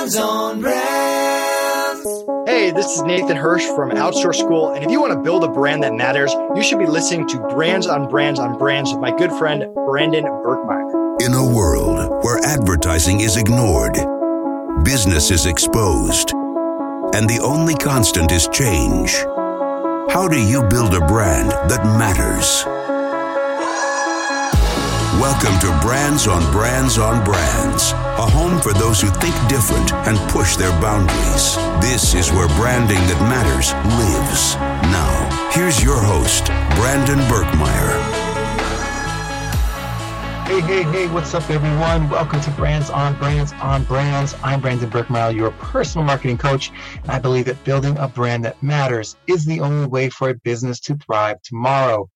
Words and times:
Brands 0.00 0.16
on 0.16 0.60
Brands. 0.62 2.24
Hey, 2.48 2.70
this 2.70 2.86
is 2.86 3.02
Nathan 3.02 3.36
Hirsch 3.36 3.66
from 3.76 3.90
Outsource 3.90 4.36
School. 4.36 4.70
And 4.70 4.82
if 4.82 4.90
you 4.90 4.98
want 4.98 5.12
to 5.12 5.18
build 5.18 5.44
a 5.44 5.48
brand 5.48 5.82
that 5.82 5.92
matters, 5.92 6.32
you 6.56 6.62
should 6.62 6.78
be 6.78 6.86
listening 6.86 7.28
to 7.28 7.38
Brands 7.50 7.86
on 7.86 8.08
Brands 8.08 8.40
on 8.40 8.56
Brands 8.56 8.90
with 8.90 9.00
my 9.02 9.14
good 9.14 9.30
friend, 9.32 9.62
Brandon 9.74 10.24
Birkmeyer. 10.24 11.20
In 11.20 11.34
a 11.34 11.44
world 11.44 12.24
where 12.24 12.42
advertising 12.46 13.20
is 13.20 13.36
ignored, 13.36 13.92
business 14.84 15.30
is 15.30 15.44
exposed, 15.44 16.32
and 16.32 17.28
the 17.28 17.40
only 17.44 17.74
constant 17.74 18.32
is 18.32 18.48
change, 18.48 19.12
how 20.08 20.26
do 20.28 20.42
you 20.42 20.62
build 20.70 20.94
a 20.94 21.06
brand 21.06 21.50
that 21.70 21.84
matters? 21.84 22.64
Welcome 25.20 25.58
to 25.58 25.78
Brands 25.82 26.26
on 26.26 26.50
Brands 26.50 26.96
on 26.96 27.22
Brands, 27.22 27.92
a 27.92 28.24
home 28.24 28.58
for 28.58 28.72
those 28.72 29.02
who 29.02 29.08
think 29.08 29.34
different 29.50 29.92
and 29.92 30.16
push 30.30 30.56
their 30.56 30.70
boundaries. 30.80 31.56
This 31.82 32.14
is 32.14 32.32
where 32.32 32.48
branding 32.56 32.96
that 32.96 33.20
matters 33.28 33.74
lives. 34.00 34.54
Now, 34.88 35.50
here's 35.52 35.84
your 35.84 36.00
host, 36.00 36.46
Brandon 36.74 37.18
Birkmeyer. 37.28 38.00
Hey, 40.46 40.60
hey, 40.62 40.82
hey, 40.84 41.06
what's 41.08 41.34
up, 41.34 41.50
everyone? 41.50 42.08
Welcome 42.08 42.40
to 42.40 42.50
Brands 42.52 42.88
on 42.88 43.14
Brands 43.18 43.52
on 43.60 43.84
Brands. 43.84 44.34
I'm 44.42 44.62
Brandon 44.62 44.88
Birkmeyer, 44.88 45.36
your 45.36 45.50
personal 45.50 46.06
marketing 46.06 46.38
coach, 46.38 46.72
and 47.02 47.10
I 47.10 47.18
believe 47.18 47.44
that 47.44 47.62
building 47.64 47.98
a 47.98 48.08
brand 48.08 48.46
that 48.46 48.62
matters 48.62 49.18
is 49.26 49.44
the 49.44 49.60
only 49.60 49.86
way 49.86 50.08
for 50.08 50.30
a 50.30 50.34
business 50.34 50.80
to 50.80 50.94
thrive 50.94 51.42
tomorrow. 51.42 52.08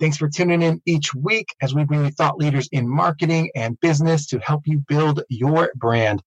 Thanks 0.00 0.16
for 0.16 0.30
tuning 0.30 0.62
in 0.62 0.80
each 0.86 1.14
week 1.14 1.54
as 1.60 1.74
we 1.74 1.84
bring 1.84 2.06
you 2.06 2.10
thought 2.10 2.38
leaders 2.38 2.70
in 2.72 2.88
marketing 2.88 3.50
and 3.54 3.78
business 3.80 4.26
to 4.28 4.38
help 4.38 4.62
you 4.64 4.78
build 4.88 5.22
your 5.28 5.70
brand. 5.74 6.22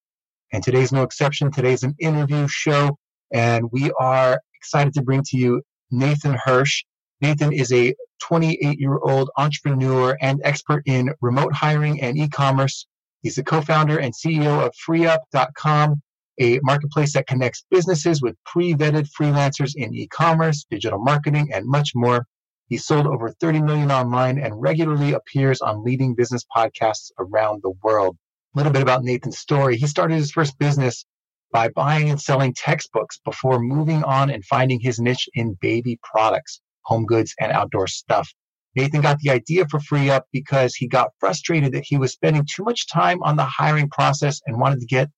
And 0.51 0.63
today's 0.63 0.91
no 0.91 1.01
exception. 1.01 1.51
Today's 1.51 1.81
an 1.81 1.95
interview 1.97 2.47
show, 2.47 2.99
and 3.33 3.71
we 3.71 3.91
are 3.99 4.39
excited 4.53 4.93
to 4.93 5.01
bring 5.01 5.23
to 5.23 5.37
you 5.37 5.63
Nathan 5.89 6.37
Hirsch. 6.45 6.83
Nathan 7.19 7.51
is 7.51 7.73
a 7.73 7.95
28 8.21 8.79
year 8.79 8.99
old 8.99 9.31
entrepreneur 9.37 10.15
and 10.21 10.39
expert 10.43 10.83
in 10.85 11.11
remote 11.19 11.53
hiring 11.53 11.99
and 11.99 12.15
e 12.15 12.29
commerce. 12.29 12.85
He's 13.23 13.37
the 13.37 13.43
co 13.43 13.61
founder 13.61 13.97
and 13.97 14.13
CEO 14.13 14.63
of 14.63 14.71
freeup.com, 14.87 15.99
a 16.39 16.59
marketplace 16.61 17.13
that 17.13 17.25
connects 17.25 17.65
businesses 17.71 18.21
with 18.21 18.35
pre 18.45 18.75
vetted 18.75 19.09
freelancers 19.19 19.73
in 19.75 19.95
e 19.95 20.07
commerce, 20.09 20.63
digital 20.69 20.99
marketing, 20.99 21.49
and 21.51 21.65
much 21.65 21.93
more. 21.95 22.27
He 22.67 22.77
sold 22.77 23.07
over 23.07 23.29
30 23.29 23.61
million 23.61 23.91
online 23.91 24.39
and 24.39 24.61
regularly 24.61 25.13
appears 25.13 25.61
on 25.61 25.83
leading 25.83 26.15
business 26.15 26.43
podcasts 26.55 27.11
around 27.19 27.61
the 27.61 27.73
world. 27.83 28.17
A 28.55 28.57
little 28.57 28.71
bit 28.71 28.81
about 28.81 29.03
Nathan's 29.03 29.37
story. 29.37 29.77
He 29.77 29.87
started 29.87 30.15
his 30.15 30.31
first 30.31 30.57
business 30.57 31.05
by 31.51 31.69
buying 31.69 32.09
and 32.09 32.19
selling 32.19 32.53
textbooks 32.53 33.19
before 33.23 33.59
moving 33.59 34.03
on 34.03 34.29
and 34.29 34.43
finding 34.45 34.79
his 34.79 34.99
niche 34.99 35.29
in 35.33 35.57
baby 35.61 35.99
products, 36.03 36.61
home 36.83 37.05
goods, 37.05 37.35
and 37.39 37.51
outdoor 37.51 37.87
stuff. 37.87 38.29
Nathan 38.75 39.01
got 39.01 39.19
the 39.19 39.29
idea 39.29 39.67
for 39.69 39.79
Free 39.79 40.09
Up 40.09 40.25
because 40.31 40.73
he 40.73 40.87
got 40.87 41.11
frustrated 41.19 41.73
that 41.73 41.85
he 41.85 41.97
was 41.97 42.11
spending 42.11 42.45
too 42.51 42.63
much 42.63 42.87
time 42.87 43.21
on 43.21 43.35
the 43.35 43.45
hiring 43.45 43.89
process 43.89 44.41
and 44.47 44.59
wanted 44.59 44.79
to 44.79 44.87
get 44.87 45.09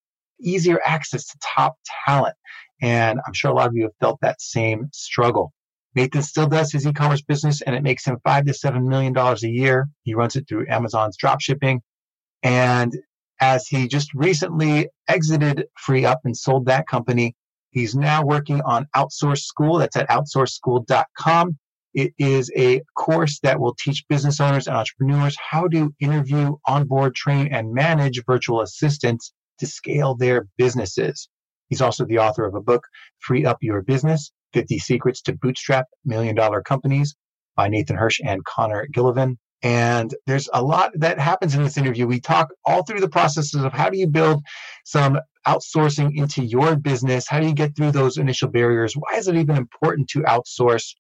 easier 0.41 0.79
access 0.85 1.25
to 1.25 1.37
top 1.41 1.75
talent. 2.05 2.35
And 2.81 3.19
I'm 3.25 3.33
sure 3.33 3.51
a 3.51 3.53
lot 3.53 3.67
of 3.67 3.75
you 3.75 3.83
have 3.83 3.95
felt 4.01 4.19
that 4.21 4.41
same 4.41 4.89
struggle. 4.91 5.53
Nathan 5.95 6.21
still 6.21 6.47
does 6.47 6.71
his 6.71 6.85
e-commerce 6.85 7.21
business 7.21 7.61
and 7.61 7.75
it 7.75 7.81
makes 7.81 8.05
him 8.05 8.17
five 8.23 8.45
to 8.45 8.53
seven 8.53 8.87
million 8.87 9.13
dollars 9.13 9.43
a 9.43 9.49
year. 9.49 9.87
He 10.03 10.13
runs 10.13 10.35
it 10.35 10.47
through 10.47 10.67
Amazon's 10.67 11.15
drop 11.15 11.39
shipping. 11.41 11.81
And 12.43 12.93
as 13.39 13.67
he 13.67 13.87
just 13.87 14.13
recently 14.13 14.89
exited 15.07 15.65
Free 15.77 16.05
Up 16.05 16.19
and 16.25 16.35
sold 16.35 16.65
that 16.65 16.87
company, 16.87 17.35
he's 17.71 17.95
now 17.95 18.23
working 18.23 18.61
on 18.61 18.87
Outsource 18.95 19.43
School. 19.43 19.77
That's 19.77 19.95
at 19.95 20.09
outsourceschool.com. 20.09 21.57
It 21.93 22.13
is 22.17 22.51
a 22.57 22.81
course 22.97 23.39
that 23.43 23.59
will 23.59 23.73
teach 23.79 24.05
business 24.09 24.41
owners 24.41 24.67
and 24.67 24.75
entrepreneurs 24.75 25.37
how 25.39 25.69
to 25.69 25.93
interview, 26.01 26.55
onboard, 26.65 27.15
train, 27.15 27.53
and 27.53 27.73
manage 27.73 28.21
virtual 28.25 28.61
assistants 28.61 29.31
to 29.59 29.65
scale 29.65 30.13
their 30.13 30.47
businesses. 30.57 31.29
He's 31.69 31.81
also 31.81 32.05
the 32.05 32.19
author 32.19 32.45
of 32.45 32.53
a 32.53 32.61
book, 32.61 32.85
Free 33.19 33.45
Up 33.45 33.59
Your 33.61 33.81
Business 33.81 34.31
50 34.55 34.79
Secrets 34.79 35.21
to 35.23 35.33
Bootstrap 35.33 35.85
Million 36.05 36.33
Dollar 36.33 36.61
Companies 36.61 37.13
by 37.57 37.67
Nathan 37.67 37.97
Hirsch 37.97 38.21
and 38.23 38.43
Connor 38.45 38.87
Gillivan. 38.95 39.35
And 39.61 40.15
there's 40.27 40.47
a 40.53 40.63
lot 40.63 40.91
that 40.95 41.19
happens 41.19 41.55
in 41.55 41.63
this 41.63 41.77
interview. 41.77 42.07
We 42.07 42.21
talk 42.21 42.49
all 42.65 42.83
through 42.83 43.01
the 43.01 43.09
processes 43.09 43.63
of 43.63 43.73
how 43.73 43.89
do 43.89 43.97
you 43.97 44.07
build 44.07 44.43
some 44.85 45.19
outsourcing 45.45 46.11
into 46.15 46.43
your 46.43 46.77
business? 46.77 47.27
How 47.27 47.39
do 47.39 47.47
you 47.47 47.53
get 47.53 47.75
through 47.75 47.91
those 47.91 48.17
initial 48.17 48.47
barriers? 48.47 48.93
Why 48.93 49.17
is 49.17 49.27
it 49.27 49.35
even 49.35 49.57
important 49.57 50.07
to 50.09 50.21
outsource? 50.21 50.95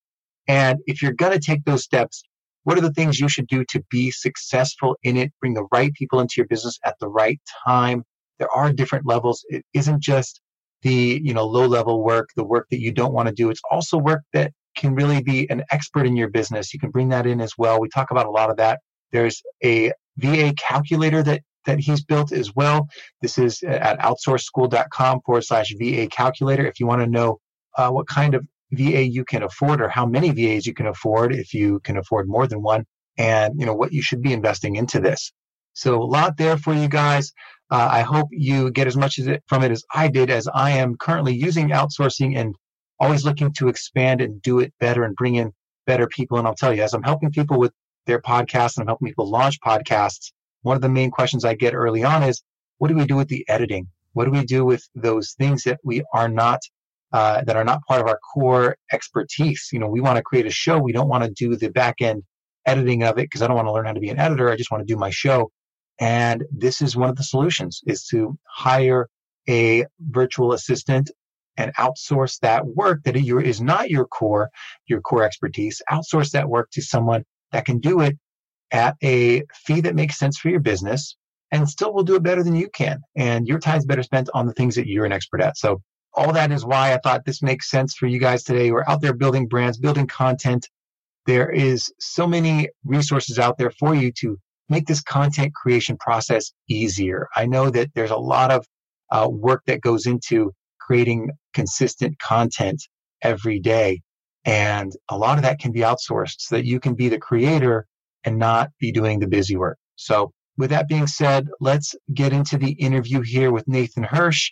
And 0.47 0.79
if 0.85 1.01
you're 1.01 1.13
going 1.13 1.31
to 1.31 1.39
take 1.39 1.63
those 1.63 1.83
steps, 1.83 2.23
what 2.63 2.77
are 2.77 2.81
the 2.81 2.93
things 2.93 3.19
you 3.19 3.29
should 3.29 3.47
do 3.47 3.63
to 3.69 3.83
be 3.89 4.11
successful 4.11 4.97
in 5.03 5.15
it? 5.15 5.31
Bring 5.39 5.53
the 5.53 5.67
right 5.71 5.93
people 5.93 6.19
into 6.19 6.33
your 6.37 6.47
business 6.47 6.77
at 6.83 6.95
the 6.99 7.07
right 7.07 7.39
time. 7.65 8.03
There 8.39 8.51
are 8.51 8.73
different 8.73 9.05
levels. 9.05 9.45
It 9.47 9.63
isn't 9.73 10.01
just 10.01 10.41
the 10.85 11.19
you 11.23 11.33
know 11.33 11.45
low 11.45 11.65
level 11.65 12.03
work 12.03 12.29
the 12.35 12.45
work 12.45 12.67
that 12.69 12.79
you 12.79 12.91
don't 12.91 13.11
want 13.11 13.27
to 13.27 13.33
do. 13.33 13.49
It's 13.49 13.61
also 13.71 13.97
work 13.97 14.21
that 14.33 14.53
can 14.77 14.93
really 14.93 15.21
be 15.21 15.49
an 15.49 15.63
expert 15.71 16.05
in 16.05 16.15
your 16.15 16.29
business. 16.29 16.73
You 16.73 16.79
can 16.79 16.91
bring 16.91 17.09
that 17.09 17.25
in 17.25 17.41
as 17.41 17.53
well. 17.57 17.81
We 17.81 17.89
talk 17.89 18.11
about 18.11 18.27
a 18.27 18.29
lot 18.29 18.51
of 18.51 18.57
that. 18.57 18.79
There's 19.11 19.41
a 19.63 19.91
va 20.17 20.53
calculator 20.55 21.23
that 21.23 21.41
that 21.65 21.79
he's 21.79 22.03
built 22.03 22.31
as 22.31 22.55
well. 22.55 22.87
This 23.23 23.39
is 23.39 23.63
at 23.63 23.97
outsourceschool.com 23.99 25.21
forward 25.25 25.43
slash 25.43 25.73
va 25.79 26.07
calculator. 26.07 26.67
If 26.67 26.79
you 26.79 26.85
want 26.85 27.01
to 27.01 27.07
know 27.07 27.39
uh, 27.75 27.89
what 27.89 28.07
kind 28.07 28.35
of 28.35 28.45
va 28.71 29.01
you 29.01 29.25
can 29.25 29.41
afford 29.41 29.81
or 29.81 29.89
how 29.89 30.05
many 30.05 30.29
vas 30.29 30.67
you 30.67 30.75
can 30.75 30.85
afford 30.85 31.33
if 31.33 31.55
you 31.55 31.79
can 31.79 31.97
afford 31.97 32.27
more 32.27 32.45
than 32.45 32.61
one 32.61 32.85
and 33.17 33.59
you 33.59 33.65
know 33.65 33.73
what 33.73 33.91
you 33.91 34.03
should 34.03 34.21
be 34.21 34.33
investing 34.33 34.75
into 34.75 34.99
this. 34.99 35.31
So 35.73 36.01
a 36.01 36.05
lot 36.05 36.37
there 36.37 36.57
for 36.57 36.75
you 36.75 36.87
guys 36.87 37.33
uh, 37.71 37.89
I 37.91 38.01
hope 38.01 38.27
you 38.31 38.71
get 38.71 38.87
as 38.87 38.95
much 38.95 39.19
from 39.47 39.63
it 39.63 39.71
as 39.71 39.83
I 39.93 40.07
did, 40.07 40.29
as 40.29 40.47
I 40.53 40.71
am 40.71 40.95
currently 40.97 41.35
using 41.35 41.69
outsourcing 41.69 42.37
and 42.37 42.55
always 42.99 43.25
looking 43.25 43.51
to 43.53 43.67
expand 43.67 44.21
and 44.21 44.41
do 44.41 44.59
it 44.59 44.73
better 44.79 45.03
and 45.03 45.15
bring 45.15 45.35
in 45.35 45.51
better 45.85 46.07
people. 46.07 46.37
And 46.37 46.47
I'll 46.47 46.55
tell 46.55 46.73
you, 46.73 46.83
as 46.83 46.93
I'm 46.93 47.03
helping 47.03 47.31
people 47.31 47.59
with 47.59 47.73
their 48.05 48.21
podcasts 48.21 48.77
and 48.77 48.83
I'm 48.83 48.87
helping 48.87 49.07
people 49.07 49.29
launch 49.29 49.59
podcasts, 49.61 50.31
one 50.61 50.75
of 50.75 50.81
the 50.81 50.89
main 50.89 51.11
questions 51.11 51.43
I 51.43 51.55
get 51.55 51.73
early 51.73 52.03
on 52.03 52.23
is, 52.23 52.43
what 52.77 52.89
do 52.89 52.95
we 52.95 53.05
do 53.05 53.15
with 53.15 53.29
the 53.29 53.45
editing? 53.47 53.87
What 54.13 54.25
do 54.25 54.31
we 54.31 54.45
do 54.45 54.63
with 54.63 54.87
those 54.95 55.33
things 55.33 55.63
that 55.63 55.79
we 55.83 56.03
are 56.13 56.29
not 56.29 56.59
uh, 57.11 57.41
that 57.43 57.55
are 57.55 57.63
not 57.63 57.81
part 57.87 58.01
of 58.01 58.07
our 58.07 58.19
core 58.33 58.77
expertise? 58.91 59.69
You 59.71 59.79
know, 59.79 59.87
we 59.87 60.01
want 60.01 60.17
to 60.17 60.23
create 60.23 60.45
a 60.45 60.51
show. 60.51 60.77
We 60.77 60.91
don't 60.91 61.07
want 61.07 61.23
to 61.23 61.31
do 61.31 61.55
the 61.55 61.69
back 61.69 62.01
end 62.01 62.23
editing 62.65 63.03
of 63.03 63.17
it 63.17 63.23
because 63.23 63.41
I 63.41 63.47
don't 63.47 63.55
want 63.55 63.67
to 63.67 63.73
learn 63.73 63.85
how 63.85 63.93
to 63.93 63.99
be 63.99 64.09
an 64.09 64.19
editor. 64.19 64.49
I 64.49 64.55
just 64.55 64.71
want 64.71 64.85
to 64.85 64.93
do 64.93 64.97
my 64.97 65.09
show. 65.09 65.51
And 65.99 66.43
this 66.51 66.81
is 66.81 66.95
one 66.95 67.09
of 67.09 67.15
the 67.15 67.23
solutions 67.23 67.81
is 67.85 68.05
to 68.07 68.37
hire 68.47 69.07
a 69.47 69.85
virtual 69.99 70.53
assistant 70.53 71.11
and 71.57 71.73
outsource 71.75 72.39
that 72.39 72.65
work 72.65 73.03
that 73.03 73.15
is 73.15 73.61
not 73.61 73.89
your 73.89 74.05
core, 74.05 74.49
your 74.87 75.01
core 75.01 75.23
expertise. 75.23 75.81
Outsource 75.89 76.31
that 76.31 76.49
work 76.49 76.69
to 76.71 76.81
someone 76.81 77.23
that 77.51 77.65
can 77.65 77.79
do 77.79 78.01
it 78.01 78.17
at 78.71 78.95
a 79.03 79.43
fee 79.53 79.81
that 79.81 79.95
makes 79.95 80.17
sense 80.17 80.37
for 80.37 80.49
your 80.49 80.59
business 80.59 81.15
and 81.51 81.69
still 81.69 81.93
will 81.93 82.03
do 82.03 82.15
it 82.15 82.23
better 82.23 82.43
than 82.43 82.55
you 82.55 82.69
can. 82.69 82.99
And 83.15 83.47
your 83.47 83.59
time's 83.59 83.85
better 83.85 84.03
spent 84.03 84.29
on 84.33 84.47
the 84.47 84.53
things 84.53 84.75
that 84.75 84.87
you're 84.87 85.05
an 85.05 85.13
expert 85.13 85.41
at. 85.41 85.57
So 85.57 85.81
all 86.13 86.33
that 86.33 86.51
is 86.51 86.65
why 86.65 86.93
I 86.93 86.97
thought 86.97 87.25
this 87.25 87.41
makes 87.41 87.69
sense 87.69 87.93
for 87.95 88.07
you 88.07 88.19
guys 88.19 88.43
today. 88.43 88.71
We're 88.71 88.85
out 88.87 89.01
there 89.01 89.13
building 89.13 89.47
brands, 89.47 89.77
building 89.77 90.07
content. 90.07 90.67
There 91.25 91.49
is 91.49 91.91
so 91.99 92.27
many 92.27 92.69
resources 92.83 93.39
out 93.39 93.57
there 93.57 93.71
for 93.71 93.95
you 93.95 94.11
to 94.19 94.37
make 94.69 94.87
this 94.87 95.01
content 95.01 95.53
creation 95.53 95.97
process 95.97 96.51
easier. 96.69 97.27
I 97.35 97.45
know 97.45 97.69
that 97.69 97.91
there's 97.93 98.11
a 98.11 98.17
lot 98.17 98.51
of 98.51 98.65
uh, 99.11 99.27
work 99.29 99.61
that 99.67 99.81
goes 99.81 100.05
into 100.05 100.51
creating 100.79 101.31
consistent 101.53 102.19
content 102.19 102.81
every 103.21 103.59
day. 103.59 104.01
And 104.45 104.91
a 105.09 105.17
lot 105.17 105.37
of 105.37 105.43
that 105.43 105.59
can 105.59 105.71
be 105.71 105.79
outsourced 105.79 106.35
so 106.39 106.55
that 106.55 106.65
you 106.65 106.79
can 106.79 106.93
be 106.93 107.09
the 107.09 107.17
creator 107.17 107.87
and 108.23 108.37
not 108.37 108.69
be 108.79 108.91
doing 108.91 109.19
the 109.19 109.27
busy 109.27 109.55
work. 109.55 109.77
So 109.95 110.31
with 110.57 110.69
that 110.69 110.87
being 110.87 111.07
said, 111.07 111.47
let's 111.59 111.95
get 112.13 112.33
into 112.33 112.57
the 112.57 112.71
interview 112.71 113.21
here 113.21 113.51
with 113.51 113.67
Nathan 113.67 114.03
Hirsch 114.03 114.51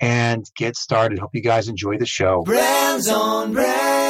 and 0.00 0.44
get 0.56 0.76
started. 0.76 1.18
Hope 1.18 1.30
you 1.34 1.42
guys 1.42 1.68
enjoy 1.68 1.98
the 1.98 2.06
show. 2.06 2.42
Brands 2.42 3.08
on 3.08 3.52
brands. 3.52 4.03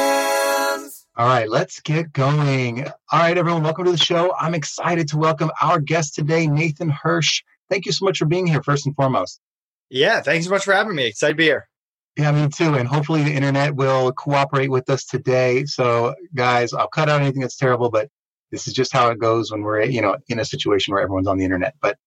All 1.17 1.25
right, 1.27 1.49
let's 1.49 1.79
get 1.79 2.11
going. 2.11 2.85
All 2.85 3.19
right, 3.19 3.37
everyone, 3.37 3.63
welcome 3.63 3.85
to 3.85 3.91
the 3.91 3.97
show. 3.97 4.33
I'm 4.37 4.53
excited 4.53 5.07
to 5.09 5.17
welcome 5.17 5.49
our 5.61 5.79
guest 5.79 6.13
today, 6.15 6.45
Nathan 6.45 6.89
Hirsch. 6.89 7.41
Thank 7.69 7.85
you 7.85 7.93
so 7.93 8.03
much 8.03 8.17
for 8.17 8.25
being 8.25 8.45
here, 8.45 8.61
first 8.61 8.85
and 8.85 8.93
foremost. 8.95 9.39
Yeah, 9.89 10.21
thanks 10.21 10.45
so 10.45 10.51
much 10.51 10.65
for 10.65 10.73
having 10.73 10.93
me. 10.93 11.05
Excited 11.05 11.33
to 11.33 11.37
be 11.37 11.45
here. 11.45 11.69
Yeah, 12.17 12.31
me 12.33 12.49
too. 12.49 12.75
And 12.75 12.85
hopefully 12.87 13.23
the 13.23 13.31
internet 13.31 13.75
will 13.75 14.11
cooperate 14.11 14.69
with 14.69 14.89
us 14.89 15.05
today. 15.05 15.63
So, 15.65 16.15
guys, 16.33 16.73
I'll 16.73 16.87
cut 16.89 17.07
out 17.07 17.21
anything 17.21 17.41
that's 17.41 17.55
terrible, 17.57 17.89
but 17.89 18.09
this 18.51 18.67
is 18.67 18.73
just 18.73 18.91
how 18.91 19.09
it 19.09 19.19
goes 19.19 19.51
when 19.51 19.61
we're, 19.61 19.83
you 19.83 20.01
know, 20.01 20.17
in 20.27 20.39
a 20.39 20.45
situation 20.45 20.93
where 20.93 21.01
everyone's 21.01 21.27
on 21.27 21.37
the 21.37 21.45
internet. 21.45 21.75
But 21.81 21.97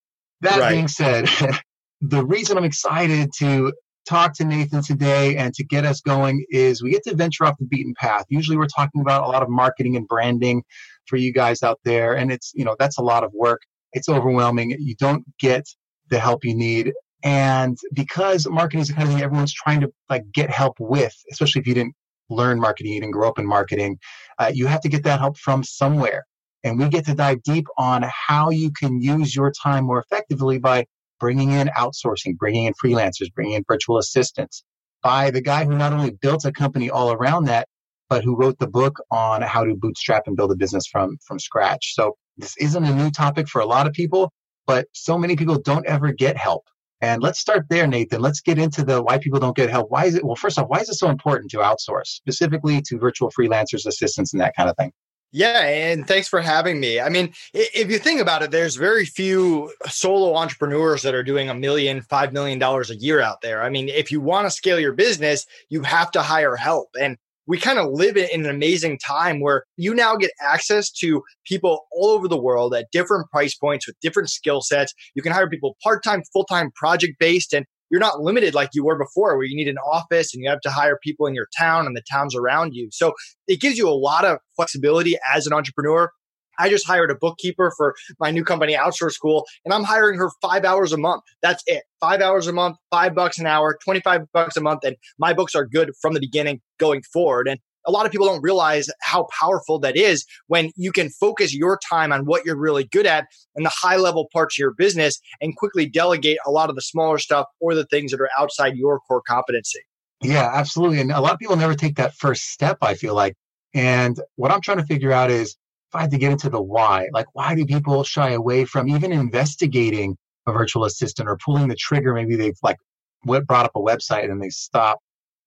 that 0.41 0.59
Right. 0.59 0.71
being 0.71 0.87
said, 0.87 1.27
the 2.01 2.23
reason 2.23 2.57
I'm 2.57 2.63
excited 2.63 3.31
to 3.39 3.73
talk 4.09 4.33
to 4.33 4.43
Nathan 4.43 4.81
today 4.81 5.37
and 5.37 5.53
to 5.53 5.63
get 5.63 5.85
us 5.85 6.01
going 6.01 6.43
is 6.49 6.81
we 6.81 6.89
get 6.89 7.03
to 7.03 7.15
venture 7.15 7.45
off 7.45 7.55
the 7.59 7.65
beaten 7.65 7.93
path. 7.93 8.25
Usually 8.29 8.57
we're 8.57 8.65
talking 8.65 9.01
about 9.01 9.23
a 9.23 9.27
lot 9.27 9.43
of 9.43 9.49
marketing 9.49 9.95
and 9.95 10.07
branding 10.07 10.63
for 11.05 11.15
you 11.15 11.31
guys 11.31 11.61
out 11.61 11.79
there. 11.85 12.15
And 12.15 12.31
it's, 12.31 12.51
you 12.55 12.65
know, 12.65 12.75
that's 12.79 12.97
a 12.97 13.03
lot 13.03 13.23
of 13.23 13.31
work. 13.33 13.61
It's 13.93 14.09
overwhelming. 14.09 14.75
You 14.79 14.95
don't 14.95 15.23
get 15.39 15.65
the 16.09 16.19
help 16.19 16.43
you 16.43 16.55
need. 16.55 16.91
And 17.23 17.77
because 17.93 18.47
marketing 18.49 18.81
is 18.81 18.87
the 18.87 18.95
kind 18.95 19.07
of 19.07 19.13
thing 19.13 19.23
everyone's 19.23 19.53
trying 19.53 19.81
to 19.81 19.91
like 20.09 20.23
get 20.33 20.49
help 20.49 20.77
with, 20.79 21.15
especially 21.31 21.61
if 21.61 21.67
you 21.67 21.75
didn't 21.75 21.95
learn 22.29 22.59
marketing, 22.59 22.93
you 22.93 23.01
didn't 23.01 23.13
grow 23.13 23.29
up 23.29 23.37
in 23.37 23.45
marketing, 23.45 23.99
uh, 24.39 24.51
you 24.51 24.65
have 24.65 24.81
to 24.81 24.89
get 24.89 25.03
that 25.03 25.19
help 25.19 25.37
from 25.37 25.63
somewhere. 25.63 26.25
And 26.63 26.79
we 26.79 26.89
get 26.89 27.05
to 27.05 27.13
dive 27.13 27.43
deep 27.43 27.67
on 27.77 28.05
how 28.27 28.49
you 28.49 28.71
can 28.71 29.01
use 29.01 29.35
your 29.35 29.51
time 29.51 29.85
more 29.85 29.99
effectively 29.99 30.57
by 30.57 30.85
bringing 31.19 31.51
in 31.51 31.69
outsourcing, 31.77 32.37
bringing 32.37 32.65
in 32.65 32.73
freelancers, 32.73 33.33
bringing 33.33 33.53
in 33.53 33.63
virtual 33.67 33.97
assistants 33.97 34.63
by 35.01 35.31
the 35.31 35.41
guy 35.41 35.65
who 35.65 35.75
not 35.75 35.93
only 35.93 36.11
built 36.11 36.45
a 36.45 36.51
company 36.51 36.89
all 36.89 37.11
around 37.11 37.45
that, 37.45 37.67
but 38.09 38.23
who 38.23 38.35
wrote 38.35 38.57
the 38.59 38.67
book 38.67 38.99
on 39.11 39.41
how 39.41 39.63
to 39.63 39.75
bootstrap 39.75 40.23
and 40.25 40.35
build 40.35 40.51
a 40.51 40.55
business 40.55 40.87
from, 40.87 41.17
from 41.25 41.39
scratch. 41.39 41.93
So 41.93 42.17
this 42.37 42.55
isn't 42.57 42.83
a 42.83 42.95
new 42.95 43.11
topic 43.11 43.47
for 43.47 43.61
a 43.61 43.65
lot 43.65 43.87
of 43.87 43.93
people, 43.93 44.31
but 44.65 44.87
so 44.93 45.17
many 45.17 45.35
people 45.35 45.59
don't 45.59 45.85
ever 45.85 46.11
get 46.11 46.35
help. 46.37 46.63
And 47.01 47.21
let's 47.21 47.39
start 47.39 47.65
there, 47.69 47.87
Nathan. 47.87 48.21
Let's 48.21 48.41
get 48.41 48.59
into 48.59 48.83
the 48.83 49.01
why 49.01 49.19
people 49.19 49.39
don't 49.39 49.55
get 49.55 49.69
help. 49.69 49.89
Why 49.89 50.05
is 50.05 50.15
it? 50.15 50.25
Well, 50.25 50.35
first 50.35 50.59
off, 50.59 50.67
why 50.67 50.79
is 50.79 50.89
it 50.89 50.95
so 50.95 51.09
important 51.09 51.49
to 51.51 51.57
outsource, 51.57 52.07
specifically 52.07 52.81
to 52.87 52.97
virtual 52.97 53.31
freelancers, 53.31 53.85
assistants, 53.85 54.33
and 54.33 54.41
that 54.41 54.55
kind 54.55 54.69
of 54.69 54.75
thing? 54.75 54.91
Yeah, 55.31 55.61
and 55.61 56.07
thanks 56.07 56.27
for 56.27 56.41
having 56.41 56.79
me. 56.79 56.99
I 56.99 57.09
mean, 57.09 57.33
if 57.53 57.91
you 57.91 57.99
think 57.99 58.19
about 58.19 58.41
it, 58.41 58.49
there's 58.49 58.75
very 58.75 59.05
few 59.05 59.71
solo 59.87 60.35
entrepreneurs 60.35 61.03
that 61.03 61.13
are 61.13 61.23
doing 61.23 61.49
a 61.49 61.53
million, 61.53 62.01
five 62.01 62.33
million 62.33 62.57
dollars 62.57 62.89
a 62.89 62.95
year 62.95 63.21
out 63.21 63.41
there. 63.41 63.61
I 63.61 63.69
mean, 63.69 63.89
if 63.89 64.11
you 64.11 64.21
want 64.21 64.47
to 64.47 64.51
scale 64.51 64.79
your 64.79 64.93
business, 64.93 65.45
you 65.69 65.83
have 65.83 66.09
to 66.11 66.23
hire 66.23 66.55
help. 66.55 66.89
And 66.99 67.15
we 67.45 67.59
kind 67.59 67.77
of 67.77 67.91
live 67.91 68.17
in 68.17 68.43
an 68.45 68.49
amazing 68.49 68.97
time 68.99 69.39
where 69.39 69.65
you 69.77 69.93
now 69.93 70.15
get 70.15 70.31
access 70.41 70.89
to 70.91 71.23
people 71.45 71.85
all 71.91 72.09
over 72.09 72.27
the 72.27 72.39
world 72.39 72.73
at 72.73 72.91
different 72.91 73.29
price 73.29 73.55
points 73.55 73.85
with 73.85 73.99
different 74.01 74.29
skill 74.29 74.61
sets. 74.61 74.93
You 75.13 75.21
can 75.21 75.31
hire 75.31 75.49
people 75.49 75.77
part 75.83 76.03
time, 76.03 76.23
full 76.33 76.45
time, 76.45 76.71
project 76.75 77.19
based, 77.19 77.53
and 77.53 77.65
you're 77.89 77.99
not 77.99 78.21
limited 78.21 78.53
like 78.53 78.69
you 78.73 78.83
were 78.83 78.97
before, 78.97 79.35
where 79.35 79.45
you 79.45 79.55
need 79.55 79.67
an 79.67 79.77
office 79.77 80.33
and 80.33 80.43
you 80.43 80.49
have 80.49 80.61
to 80.61 80.69
hire 80.69 80.97
people 81.01 81.25
in 81.25 81.35
your 81.35 81.47
town 81.57 81.85
and 81.85 81.95
the 81.95 82.03
towns 82.09 82.35
around 82.35 82.73
you. 82.73 82.89
So 82.91 83.13
it 83.47 83.59
gives 83.59 83.77
you 83.77 83.87
a 83.89 83.91
lot 83.91 84.25
of 84.25 84.39
flexibility 84.55 85.17
as 85.33 85.47
an 85.47 85.53
entrepreneur. 85.53 86.11
I 86.59 86.69
just 86.69 86.85
hired 86.85 87.09
a 87.09 87.15
bookkeeper 87.15 87.71
for 87.77 87.95
my 88.19 88.31
new 88.31 88.43
company, 88.43 88.75
Outsource 88.75 89.13
School, 89.13 89.45
and 89.63 89.73
I'm 89.73 89.85
hiring 89.85 90.19
her 90.19 90.29
five 90.41 90.65
hours 90.65 90.91
a 90.91 90.97
month. 90.97 91.23
That's 91.41 91.63
it. 91.67 91.83
Five 92.01 92.21
hours 92.21 92.47
a 92.47 92.53
month, 92.53 92.75
five 92.91 93.15
bucks 93.15 93.39
an 93.39 93.47
hour, 93.47 93.77
25 93.83 94.23
bucks 94.33 94.57
a 94.57 94.61
month. 94.61 94.83
And 94.83 94.97
my 95.17 95.33
books 95.33 95.55
are 95.55 95.65
good 95.65 95.91
from 96.01 96.13
the 96.13 96.19
beginning 96.19 96.59
going 96.77 97.01
forward. 97.13 97.47
And 97.47 97.61
a 97.89 97.91
lot 97.91 98.05
of 98.05 98.11
people 98.11 98.27
don't 98.27 98.43
realize 98.43 98.87
how 99.01 99.27
powerful 99.37 99.79
that 99.79 99.97
is 99.97 100.23
when 100.45 100.71
you 100.75 100.91
can 100.91 101.09
focus 101.09 101.55
your 101.55 101.79
time 101.89 102.11
on 102.11 102.25
what 102.25 102.45
you're 102.45 102.55
really 102.55 102.83
good 102.83 103.07
at 103.07 103.25
and 103.55 103.65
the 103.65 103.71
high 103.73 103.97
level 103.97 104.27
parts 104.31 104.55
of 104.55 104.59
your 104.59 104.71
business 104.71 105.19
and 105.41 105.55
quickly 105.55 105.87
delegate 105.87 106.37
a 106.45 106.51
lot 106.51 106.69
of 106.69 106.75
the 106.75 106.83
smaller 106.83 107.17
stuff 107.17 107.47
or 107.59 107.73
the 107.73 107.85
things 107.85 108.11
that 108.11 108.21
are 108.21 108.29
outside 108.37 108.75
your 108.75 108.99
core 108.99 109.23
competency. 109.27 109.79
Yeah, 110.21 110.51
absolutely. 110.53 110.99
And 110.99 111.11
a 111.11 111.19
lot 111.19 111.33
of 111.33 111.39
people 111.39 111.55
never 111.55 111.73
take 111.73 111.95
that 111.95 112.13
first 112.13 112.51
step, 112.51 112.77
I 112.83 112.93
feel 112.93 113.15
like. 113.15 113.35
And 113.73 114.19
what 114.35 114.51
I'm 114.51 114.61
trying 114.61 114.77
to 114.77 114.85
figure 114.85 115.11
out 115.11 115.31
is 115.31 115.57
if 115.89 115.95
I 115.95 116.01
had 116.01 116.11
to 116.11 116.19
get 116.19 116.31
into 116.31 116.51
the 116.51 116.61
why, 116.61 117.07
like 117.11 117.25
why 117.33 117.55
do 117.55 117.65
people 117.65 118.03
shy 118.03 118.31
away 118.31 118.65
from 118.65 118.87
even 118.87 119.11
investigating 119.11 120.15
a 120.45 120.51
virtual 120.51 120.85
assistant 120.85 121.27
or 121.27 121.37
pulling 121.43 121.69
the 121.69 121.75
trigger? 121.75 122.13
Maybe 122.13 122.35
they've 122.35 122.57
like 122.61 122.77
what 123.23 123.47
brought 123.47 123.65
up 123.65 123.75
a 123.75 123.79
website 123.79 124.23
and 124.23 124.29
then 124.29 124.39
they 124.39 124.49
stop 124.49 124.99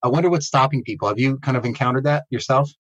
I 0.03 0.09
wonder 0.09 0.29
what's 0.31 0.47
stopping 0.47 0.83
people. 0.83 1.09
Have 1.09 1.19
you 1.19 1.39
kind 1.39 1.57
of 1.57 1.65
encountered 1.65 2.05
that 2.05 2.25
yourself? 2.31 2.71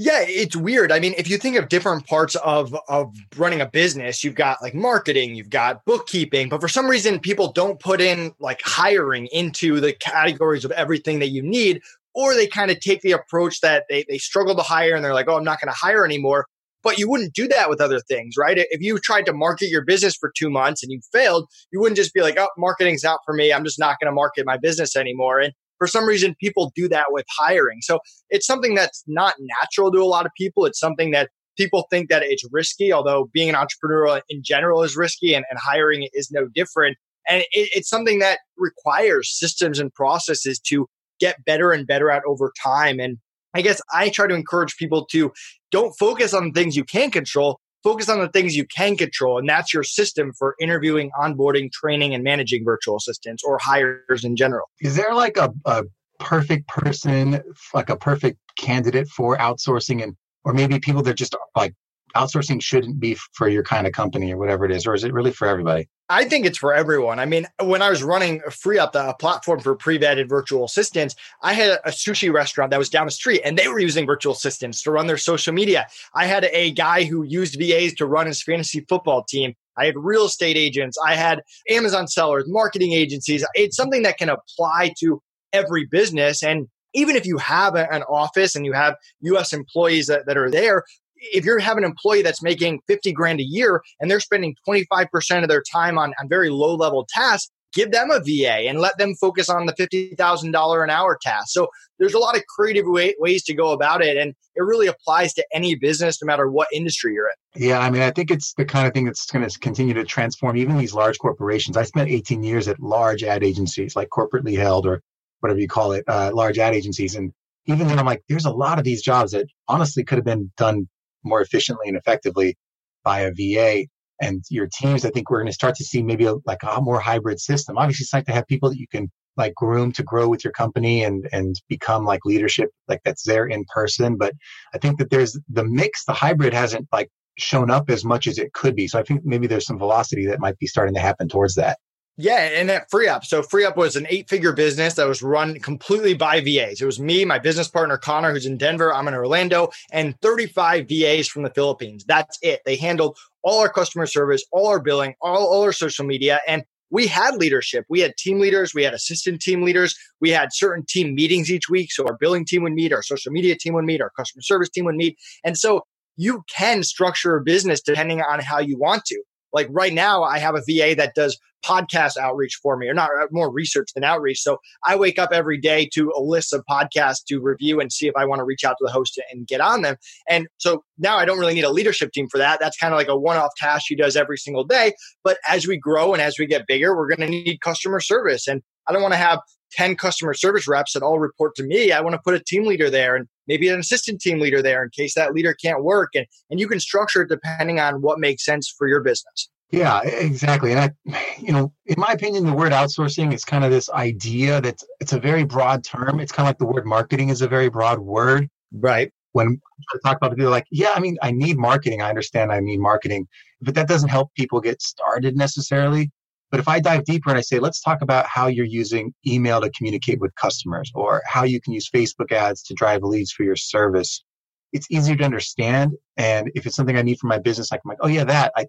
Yeah, 0.00 0.20
it's 0.22 0.54
weird. 0.54 0.92
I 0.92 1.00
mean, 1.00 1.14
if 1.18 1.28
you 1.28 1.38
think 1.38 1.56
of 1.56 1.68
different 1.68 2.06
parts 2.06 2.36
of 2.36 2.74
of 2.88 3.12
running 3.36 3.60
a 3.60 3.66
business, 3.66 4.22
you've 4.22 4.36
got 4.36 4.62
like 4.62 4.74
marketing, 4.74 5.34
you've 5.34 5.50
got 5.50 5.84
bookkeeping, 5.86 6.48
but 6.48 6.60
for 6.60 6.68
some 6.68 6.86
reason 6.86 7.18
people 7.18 7.52
don't 7.52 7.80
put 7.80 8.00
in 8.00 8.32
like 8.38 8.60
hiring 8.64 9.26
into 9.32 9.80
the 9.80 9.92
categories 9.92 10.64
of 10.64 10.70
everything 10.72 11.18
that 11.18 11.30
you 11.30 11.42
need 11.42 11.80
or 12.14 12.34
they 12.34 12.46
kind 12.46 12.70
of 12.70 12.78
take 12.80 13.00
the 13.02 13.12
approach 13.12 13.60
that 13.60 13.84
they 13.88 14.04
they 14.08 14.18
struggle 14.18 14.54
to 14.56 14.62
hire 14.62 14.94
and 14.94 15.04
they're 15.04 15.14
like, 15.14 15.26
"Oh, 15.28 15.36
I'm 15.36 15.44
not 15.44 15.60
going 15.60 15.72
to 15.72 15.78
hire 15.78 16.04
anymore." 16.04 16.46
But 16.84 16.98
you 16.98 17.08
wouldn't 17.10 17.34
do 17.34 17.48
that 17.48 17.68
with 17.68 17.80
other 17.80 17.98
things, 18.00 18.34
right? 18.38 18.56
If 18.56 18.80
you 18.80 18.98
tried 19.00 19.26
to 19.26 19.32
market 19.32 19.68
your 19.68 19.84
business 19.84 20.14
for 20.16 20.32
2 20.38 20.48
months 20.48 20.82
and 20.82 20.92
you 20.92 21.00
failed, 21.12 21.48
you 21.72 21.80
wouldn't 21.80 21.96
just 21.96 22.14
be 22.14 22.22
like, 22.22 22.36
"Oh, 22.38 22.48
marketing's 22.56 23.02
not 23.02 23.18
for 23.26 23.34
me. 23.34 23.52
I'm 23.52 23.64
just 23.64 23.80
not 23.80 23.96
going 24.00 24.10
to 24.10 24.14
market 24.14 24.46
my 24.46 24.56
business 24.56 24.94
anymore." 24.96 25.40
And 25.40 25.52
for 25.78 25.86
some 25.86 26.04
reason, 26.04 26.34
people 26.40 26.72
do 26.74 26.88
that 26.88 27.06
with 27.10 27.24
hiring. 27.38 27.78
So 27.80 28.00
it's 28.30 28.46
something 28.46 28.74
that's 28.74 29.02
not 29.06 29.34
natural 29.38 29.90
to 29.92 29.98
a 30.00 30.04
lot 30.04 30.26
of 30.26 30.32
people. 30.36 30.66
It's 30.66 30.80
something 30.80 31.12
that 31.12 31.30
people 31.56 31.86
think 31.90 32.08
that 32.08 32.22
it's 32.22 32.44
risky, 32.52 32.92
although 32.92 33.28
being 33.32 33.48
an 33.48 33.54
entrepreneur 33.54 34.20
in 34.28 34.42
general 34.44 34.82
is 34.82 34.96
risky 34.96 35.34
and, 35.34 35.44
and 35.50 35.58
hiring 35.58 36.08
is 36.12 36.30
no 36.30 36.48
different. 36.54 36.96
And 37.28 37.42
it, 37.50 37.70
it's 37.74 37.88
something 37.88 38.20
that 38.20 38.38
requires 38.56 39.36
systems 39.36 39.78
and 39.78 39.92
processes 39.92 40.58
to 40.68 40.86
get 41.20 41.44
better 41.44 41.72
and 41.72 41.86
better 41.86 42.10
at 42.10 42.22
over 42.26 42.52
time. 42.62 43.00
And 43.00 43.18
I 43.54 43.62
guess 43.62 43.80
I 43.92 44.08
try 44.08 44.26
to 44.26 44.34
encourage 44.34 44.76
people 44.76 45.06
to 45.06 45.32
don't 45.70 45.92
focus 45.98 46.32
on 46.32 46.52
things 46.52 46.76
you 46.76 46.84
can't 46.84 47.12
control, 47.12 47.60
focus 47.82 48.08
on 48.08 48.18
the 48.18 48.28
things 48.28 48.56
you 48.56 48.66
can 48.66 48.96
control. 48.96 49.38
And 49.38 49.48
that's 49.48 49.72
your 49.72 49.82
system 49.82 50.32
for 50.38 50.54
interviewing, 50.60 51.10
onboarding, 51.20 51.70
training, 51.72 52.14
and 52.14 52.24
managing 52.24 52.64
virtual 52.64 52.96
assistants 52.96 53.42
or 53.44 53.58
hires 53.60 54.24
in 54.24 54.36
general. 54.36 54.66
Is 54.80 54.96
there 54.96 55.14
like 55.14 55.36
a, 55.36 55.52
a 55.64 55.84
perfect 56.18 56.68
person, 56.68 57.40
like 57.74 57.90
a 57.90 57.96
perfect 57.96 58.38
candidate 58.58 59.08
for 59.08 59.36
outsourcing 59.36 60.02
and 60.02 60.16
or 60.44 60.52
maybe 60.52 60.78
people 60.78 61.02
that 61.02 61.14
just 61.14 61.36
like 61.56 61.74
outsourcing 62.16 62.62
shouldn't 62.62 63.00
be 63.00 63.16
for 63.32 63.48
your 63.48 63.62
kind 63.62 63.86
of 63.86 63.92
company 63.92 64.32
or 64.32 64.36
whatever 64.36 64.64
it 64.64 64.72
is, 64.72 64.86
or 64.86 64.94
is 64.94 65.04
it 65.04 65.12
really 65.12 65.32
for 65.32 65.46
everybody? 65.46 65.88
I 66.10 66.24
think 66.24 66.46
it's 66.46 66.56
for 66.56 66.72
everyone. 66.72 67.18
I 67.18 67.26
mean, 67.26 67.46
when 67.62 67.82
I 67.82 67.90
was 67.90 68.02
running 68.02 68.40
FreeUp, 68.48 68.92
the 68.92 69.12
platform 69.20 69.60
for 69.60 69.74
pre-vetted 69.76 70.26
virtual 70.28 70.64
assistants, 70.64 71.14
I 71.42 71.52
had 71.52 71.78
a 71.84 71.90
sushi 71.90 72.32
restaurant 72.32 72.70
that 72.70 72.78
was 72.78 72.88
down 72.88 73.06
the 73.06 73.12
street 73.12 73.42
and 73.44 73.58
they 73.58 73.68
were 73.68 73.78
using 73.78 74.06
virtual 74.06 74.32
assistants 74.32 74.82
to 74.82 74.90
run 74.90 75.06
their 75.06 75.18
social 75.18 75.52
media. 75.52 75.86
I 76.14 76.24
had 76.24 76.44
a 76.44 76.70
guy 76.72 77.04
who 77.04 77.24
used 77.24 77.58
VAs 77.58 77.92
to 77.94 78.06
run 78.06 78.26
his 78.26 78.42
fantasy 78.42 78.86
football 78.88 79.22
team. 79.22 79.54
I 79.76 79.84
had 79.84 79.96
real 79.98 80.24
estate 80.24 80.56
agents. 80.56 80.96
I 81.04 81.14
had 81.14 81.42
Amazon 81.68 82.08
sellers, 82.08 82.44
marketing 82.46 82.94
agencies. 82.94 83.44
It's 83.54 83.76
something 83.76 84.02
that 84.02 84.16
can 84.16 84.30
apply 84.30 84.94
to 85.00 85.20
every 85.52 85.84
business. 85.84 86.42
And 86.42 86.68
even 86.94 87.16
if 87.16 87.26
you 87.26 87.36
have 87.36 87.74
an 87.74 88.02
office 88.04 88.56
and 88.56 88.64
you 88.64 88.72
have 88.72 88.96
US 89.20 89.52
employees 89.52 90.06
that, 90.06 90.26
that 90.26 90.38
are 90.38 90.50
there, 90.50 90.84
if 91.20 91.44
you 91.44 91.58
have 91.58 91.76
an 91.76 91.84
employee 91.84 92.22
that's 92.22 92.42
making 92.42 92.80
50 92.86 93.12
grand 93.12 93.40
a 93.40 93.44
year 93.44 93.82
and 94.00 94.10
they're 94.10 94.20
spending 94.20 94.54
25% 94.68 95.42
of 95.42 95.48
their 95.48 95.62
time 95.62 95.98
on, 95.98 96.14
on 96.20 96.28
very 96.28 96.50
low 96.50 96.74
level 96.74 97.06
tasks, 97.08 97.50
give 97.72 97.90
them 97.90 98.10
a 98.10 98.20
VA 98.20 98.66
and 98.68 98.80
let 98.80 98.96
them 98.98 99.14
focus 99.14 99.48
on 99.48 99.66
the 99.66 99.72
$50,000 99.74 100.84
an 100.84 100.90
hour 100.90 101.18
task. 101.20 101.48
So 101.48 101.68
there's 101.98 102.14
a 102.14 102.18
lot 102.18 102.36
of 102.36 102.42
creative 102.46 102.86
way, 102.86 103.14
ways 103.18 103.42
to 103.44 103.54
go 103.54 103.72
about 103.72 104.02
it. 104.02 104.16
And 104.16 104.34
it 104.54 104.62
really 104.62 104.86
applies 104.86 105.34
to 105.34 105.44
any 105.52 105.74
business, 105.74 106.22
no 106.22 106.26
matter 106.26 106.50
what 106.50 106.68
industry 106.72 107.12
you're 107.14 107.28
in. 107.28 107.62
Yeah. 107.62 107.80
I 107.80 107.90
mean, 107.90 108.02
I 108.02 108.10
think 108.10 108.30
it's 108.30 108.54
the 108.54 108.64
kind 108.64 108.86
of 108.86 108.94
thing 108.94 109.04
that's 109.04 109.26
going 109.26 109.46
to 109.46 109.58
continue 109.58 109.94
to 109.94 110.04
transform 110.04 110.56
even 110.56 110.78
these 110.78 110.94
large 110.94 111.18
corporations. 111.18 111.76
I 111.76 111.82
spent 111.82 112.08
18 112.08 112.42
years 112.42 112.68
at 112.68 112.80
large 112.80 113.22
ad 113.22 113.44
agencies, 113.44 113.96
like 113.96 114.08
corporately 114.08 114.56
held 114.56 114.86
or 114.86 115.02
whatever 115.40 115.60
you 115.60 115.68
call 115.68 115.92
it, 115.92 116.04
uh, 116.08 116.30
large 116.32 116.58
ad 116.58 116.74
agencies. 116.74 117.14
And 117.14 117.32
even 117.66 117.86
then, 117.86 117.98
I'm 117.98 118.06
like, 118.06 118.22
there's 118.28 118.46
a 118.46 118.50
lot 118.50 118.78
of 118.78 118.84
these 118.84 119.02
jobs 119.02 119.32
that 119.32 119.46
honestly 119.68 120.02
could 120.02 120.16
have 120.16 120.24
been 120.24 120.50
done 120.56 120.88
more 121.24 121.40
efficiently 121.40 121.88
and 121.88 121.96
effectively 121.96 122.56
by 123.04 123.20
a 123.20 123.32
VA 123.32 123.86
and 124.20 124.42
your 124.50 124.68
teams. 124.80 125.04
I 125.04 125.10
think 125.10 125.30
we're 125.30 125.38
going 125.38 125.46
to 125.46 125.52
start 125.52 125.76
to 125.76 125.84
see 125.84 126.02
maybe 126.02 126.26
a, 126.26 126.34
like 126.44 126.62
a 126.62 126.80
more 126.80 127.00
hybrid 127.00 127.40
system. 127.40 127.78
Obviously, 127.78 128.04
it's 128.04 128.12
nice 128.12 128.24
to 128.24 128.32
have 128.32 128.46
people 128.46 128.68
that 128.70 128.78
you 128.78 128.86
can 128.90 129.10
like 129.36 129.54
groom 129.54 129.92
to 129.92 130.02
grow 130.02 130.28
with 130.28 130.42
your 130.44 130.52
company 130.52 131.04
and 131.04 131.28
and 131.32 131.54
become 131.68 132.04
like 132.04 132.24
leadership 132.24 132.70
like 132.88 133.00
that's 133.04 133.22
there 133.22 133.46
in 133.46 133.64
person. 133.72 134.16
But 134.16 134.34
I 134.74 134.78
think 134.78 134.98
that 134.98 135.10
there's 135.10 135.38
the 135.48 135.64
mix, 135.64 136.04
the 136.04 136.12
hybrid 136.12 136.52
hasn't 136.52 136.88
like 136.92 137.08
shown 137.38 137.70
up 137.70 137.88
as 137.88 138.04
much 138.04 138.26
as 138.26 138.38
it 138.38 138.52
could 138.52 138.74
be. 138.74 138.88
So 138.88 138.98
I 138.98 139.04
think 139.04 139.24
maybe 139.24 139.46
there's 139.46 139.66
some 139.66 139.78
velocity 139.78 140.26
that 140.26 140.40
might 140.40 140.58
be 140.58 140.66
starting 140.66 140.94
to 140.94 141.00
happen 141.00 141.28
towards 141.28 141.54
that. 141.54 141.78
Yeah, 142.20 142.40
and 142.52 142.68
at 142.68 142.90
FreeUp. 142.90 143.24
So 143.24 143.44
Free 143.44 143.62
FreeUp 143.62 143.76
was 143.76 143.94
an 143.94 144.04
eight-figure 144.10 144.52
business 144.52 144.94
that 144.94 145.06
was 145.06 145.22
run 145.22 145.60
completely 145.60 146.14
by 146.14 146.40
VAs. 146.40 146.80
It 146.80 146.84
was 146.84 146.98
me, 146.98 147.24
my 147.24 147.38
business 147.38 147.68
partner 147.68 147.96
Connor, 147.96 148.32
who's 148.32 148.44
in 148.44 148.56
Denver, 148.56 148.92
I'm 148.92 149.06
in 149.06 149.14
Orlando, 149.14 149.70
and 149.92 150.20
35 150.20 150.88
VAs 150.88 151.28
from 151.28 151.44
the 151.44 151.50
Philippines. 151.50 152.04
That's 152.04 152.36
it. 152.42 152.60
They 152.66 152.74
handled 152.74 153.16
all 153.44 153.60
our 153.60 153.68
customer 153.68 154.06
service, 154.06 154.44
all 154.50 154.66
our 154.66 154.80
billing, 154.80 155.14
all, 155.20 155.46
all 155.46 155.62
our 155.62 155.72
social 155.72 156.04
media, 156.04 156.40
and 156.48 156.64
we 156.90 157.06
had 157.06 157.36
leadership. 157.36 157.84
We 157.88 158.00
had 158.00 158.16
team 158.16 158.40
leaders, 158.40 158.74
we 158.74 158.82
had 158.82 158.94
assistant 158.94 159.40
team 159.40 159.62
leaders, 159.62 159.94
we 160.20 160.30
had 160.30 160.48
certain 160.52 160.84
team 160.88 161.14
meetings 161.14 161.52
each 161.52 161.68
week. 161.68 161.92
So 161.92 162.04
our 162.04 162.16
billing 162.18 162.46
team 162.46 162.64
would 162.64 162.72
meet, 162.72 162.92
our 162.92 163.02
social 163.04 163.30
media 163.30 163.54
team 163.56 163.74
would 163.74 163.84
meet, 163.84 164.00
our 164.00 164.10
customer 164.10 164.42
service 164.42 164.70
team 164.70 164.86
would 164.86 164.96
meet. 164.96 165.16
And 165.44 165.56
so 165.56 165.82
you 166.16 166.42
can 166.52 166.82
structure 166.82 167.36
a 167.36 167.42
business 167.42 167.80
depending 167.80 168.22
on 168.22 168.40
how 168.40 168.58
you 168.58 168.76
want 168.76 169.04
to. 169.04 169.22
Like 169.52 169.68
right 169.70 169.92
now, 169.92 170.22
I 170.22 170.38
have 170.38 170.54
a 170.54 170.62
VA 170.66 170.94
that 170.96 171.14
does 171.14 171.38
podcast 171.64 172.16
outreach 172.16 172.58
for 172.62 172.76
me, 172.76 172.88
or 172.88 172.94
not 172.94 173.10
uh, 173.20 173.26
more 173.30 173.52
research 173.52 173.88
than 173.94 174.04
outreach. 174.04 174.40
So 174.40 174.58
I 174.84 174.96
wake 174.96 175.18
up 175.18 175.30
every 175.32 175.58
day 175.58 175.88
to 175.94 176.12
a 176.16 176.20
list 176.20 176.52
of 176.52 176.64
podcasts 176.70 177.24
to 177.28 177.40
review 177.40 177.80
and 177.80 177.92
see 177.92 178.06
if 178.06 178.14
I 178.16 178.24
want 178.24 178.38
to 178.40 178.44
reach 178.44 178.64
out 178.64 178.76
to 178.78 178.84
the 178.84 178.92
host 178.92 179.20
and 179.30 179.46
get 179.46 179.60
on 179.60 179.82
them. 179.82 179.96
And 180.28 180.46
so 180.58 180.84
now 180.98 181.16
I 181.16 181.24
don't 181.24 181.38
really 181.38 181.54
need 181.54 181.64
a 181.64 181.70
leadership 181.70 182.12
team 182.12 182.28
for 182.30 182.38
that. 182.38 182.60
That's 182.60 182.76
kind 182.76 182.94
of 182.94 182.98
like 182.98 183.08
a 183.08 183.18
one 183.18 183.36
off 183.36 183.50
task 183.56 183.86
she 183.86 183.96
does 183.96 184.16
every 184.16 184.38
single 184.38 184.64
day. 184.64 184.92
But 185.24 185.38
as 185.48 185.66
we 185.66 185.76
grow 185.76 186.12
and 186.12 186.22
as 186.22 186.38
we 186.38 186.46
get 186.46 186.66
bigger, 186.66 186.96
we're 186.96 187.08
going 187.08 187.20
to 187.20 187.28
need 187.28 187.60
customer 187.60 188.00
service. 188.00 188.46
And 188.46 188.62
I 188.86 188.92
don't 188.92 189.02
want 189.02 189.14
to 189.14 189.18
have 189.18 189.40
10 189.72 189.96
customer 189.96 190.34
service 190.34 190.66
reps 190.66 190.92
that 190.92 191.02
all 191.02 191.18
report 191.18 191.54
to 191.56 191.62
me. 191.62 191.92
I 191.92 192.00
want 192.00 192.14
to 192.14 192.20
put 192.24 192.34
a 192.34 192.40
team 192.40 192.64
leader 192.64 192.90
there 192.90 193.16
and 193.16 193.26
maybe 193.46 193.68
an 193.68 193.80
assistant 193.80 194.20
team 194.20 194.40
leader 194.40 194.62
there 194.62 194.82
in 194.82 194.90
case 194.90 195.14
that 195.14 195.32
leader 195.34 195.54
can't 195.54 195.82
work. 195.82 196.10
And, 196.14 196.26
and 196.50 196.60
you 196.60 196.68
can 196.68 196.80
structure 196.80 197.22
it 197.22 197.28
depending 197.28 197.80
on 197.80 198.00
what 198.00 198.18
makes 198.18 198.44
sense 198.44 198.72
for 198.76 198.88
your 198.88 199.00
business. 199.00 199.48
Yeah, 199.70 200.00
exactly. 200.02 200.72
And 200.72 200.80
I, 200.80 201.20
you 201.38 201.52
know, 201.52 201.72
in 201.86 201.96
my 201.98 202.12
opinion, 202.12 202.46
the 202.46 202.54
word 202.54 202.72
outsourcing 202.72 203.34
is 203.34 203.44
kind 203.44 203.64
of 203.64 203.70
this 203.70 203.90
idea 203.90 204.60
that 204.62 204.82
it's 204.98 205.12
a 205.12 205.20
very 205.20 205.44
broad 205.44 205.84
term. 205.84 206.20
It's 206.20 206.32
kind 206.32 206.46
of 206.46 206.50
like 206.50 206.58
the 206.58 206.66
word 206.66 206.86
marketing 206.86 207.28
is 207.28 207.42
a 207.42 207.48
very 207.48 207.68
broad 207.68 207.98
word. 207.98 208.48
Right. 208.72 209.12
When 209.32 209.60
I 209.92 210.08
talk 210.08 210.16
about 210.16 210.32
it, 210.32 210.36
people 210.36 210.50
like, 210.50 210.66
yeah, 210.70 210.92
I 210.94 211.00
mean, 211.00 211.18
I 211.22 211.32
need 211.32 211.58
marketing. 211.58 212.00
I 212.00 212.08
understand 212.08 212.50
I 212.50 212.60
need 212.60 212.80
marketing, 212.80 213.28
but 213.60 213.74
that 213.74 213.88
doesn't 213.88 214.08
help 214.08 214.32
people 214.34 214.60
get 214.60 214.80
started 214.80 215.36
necessarily. 215.36 216.10
But 216.50 216.60
if 216.60 216.68
I 216.68 216.80
dive 216.80 217.04
deeper 217.04 217.28
and 217.28 217.38
I 217.38 217.42
say, 217.42 217.58
let's 217.58 217.82
talk 217.82 218.00
about 218.00 218.26
how 218.26 218.46
you're 218.46 218.64
using 218.64 219.12
email 219.26 219.60
to 219.60 219.70
communicate 219.70 220.18
with 220.18 220.34
customers 220.34 220.90
or 220.94 221.22
how 221.26 221.44
you 221.44 221.60
can 221.60 221.74
use 221.74 221.90
Facebook 221.90 222.32
ads 222.32 222.62
to 222.64 222.74
drive 222.74 223.02
leads 223.02 223.32
for 223.32 223.42
your 223.42 223.56
service, 223.56 224.24
it's 224.72 224.90
easier 224.90 225.16
to 225.16 225.24
understand. 225.24 225.92
And 226.16 226.50
if 226.54 226.66
it's 226.66 226.76
something 226.76 226.96
I 226.96 227.02
need 227.02 227.18
for 227.18 227.26
my 227.26 227.38
business, 227.38 227.70
I'm 227.70 227.80
like, 227.84 227.98
oh 228.00 228.08
yeah, 228.08 228.24
that 228.24 228.52
I 228.56 228.66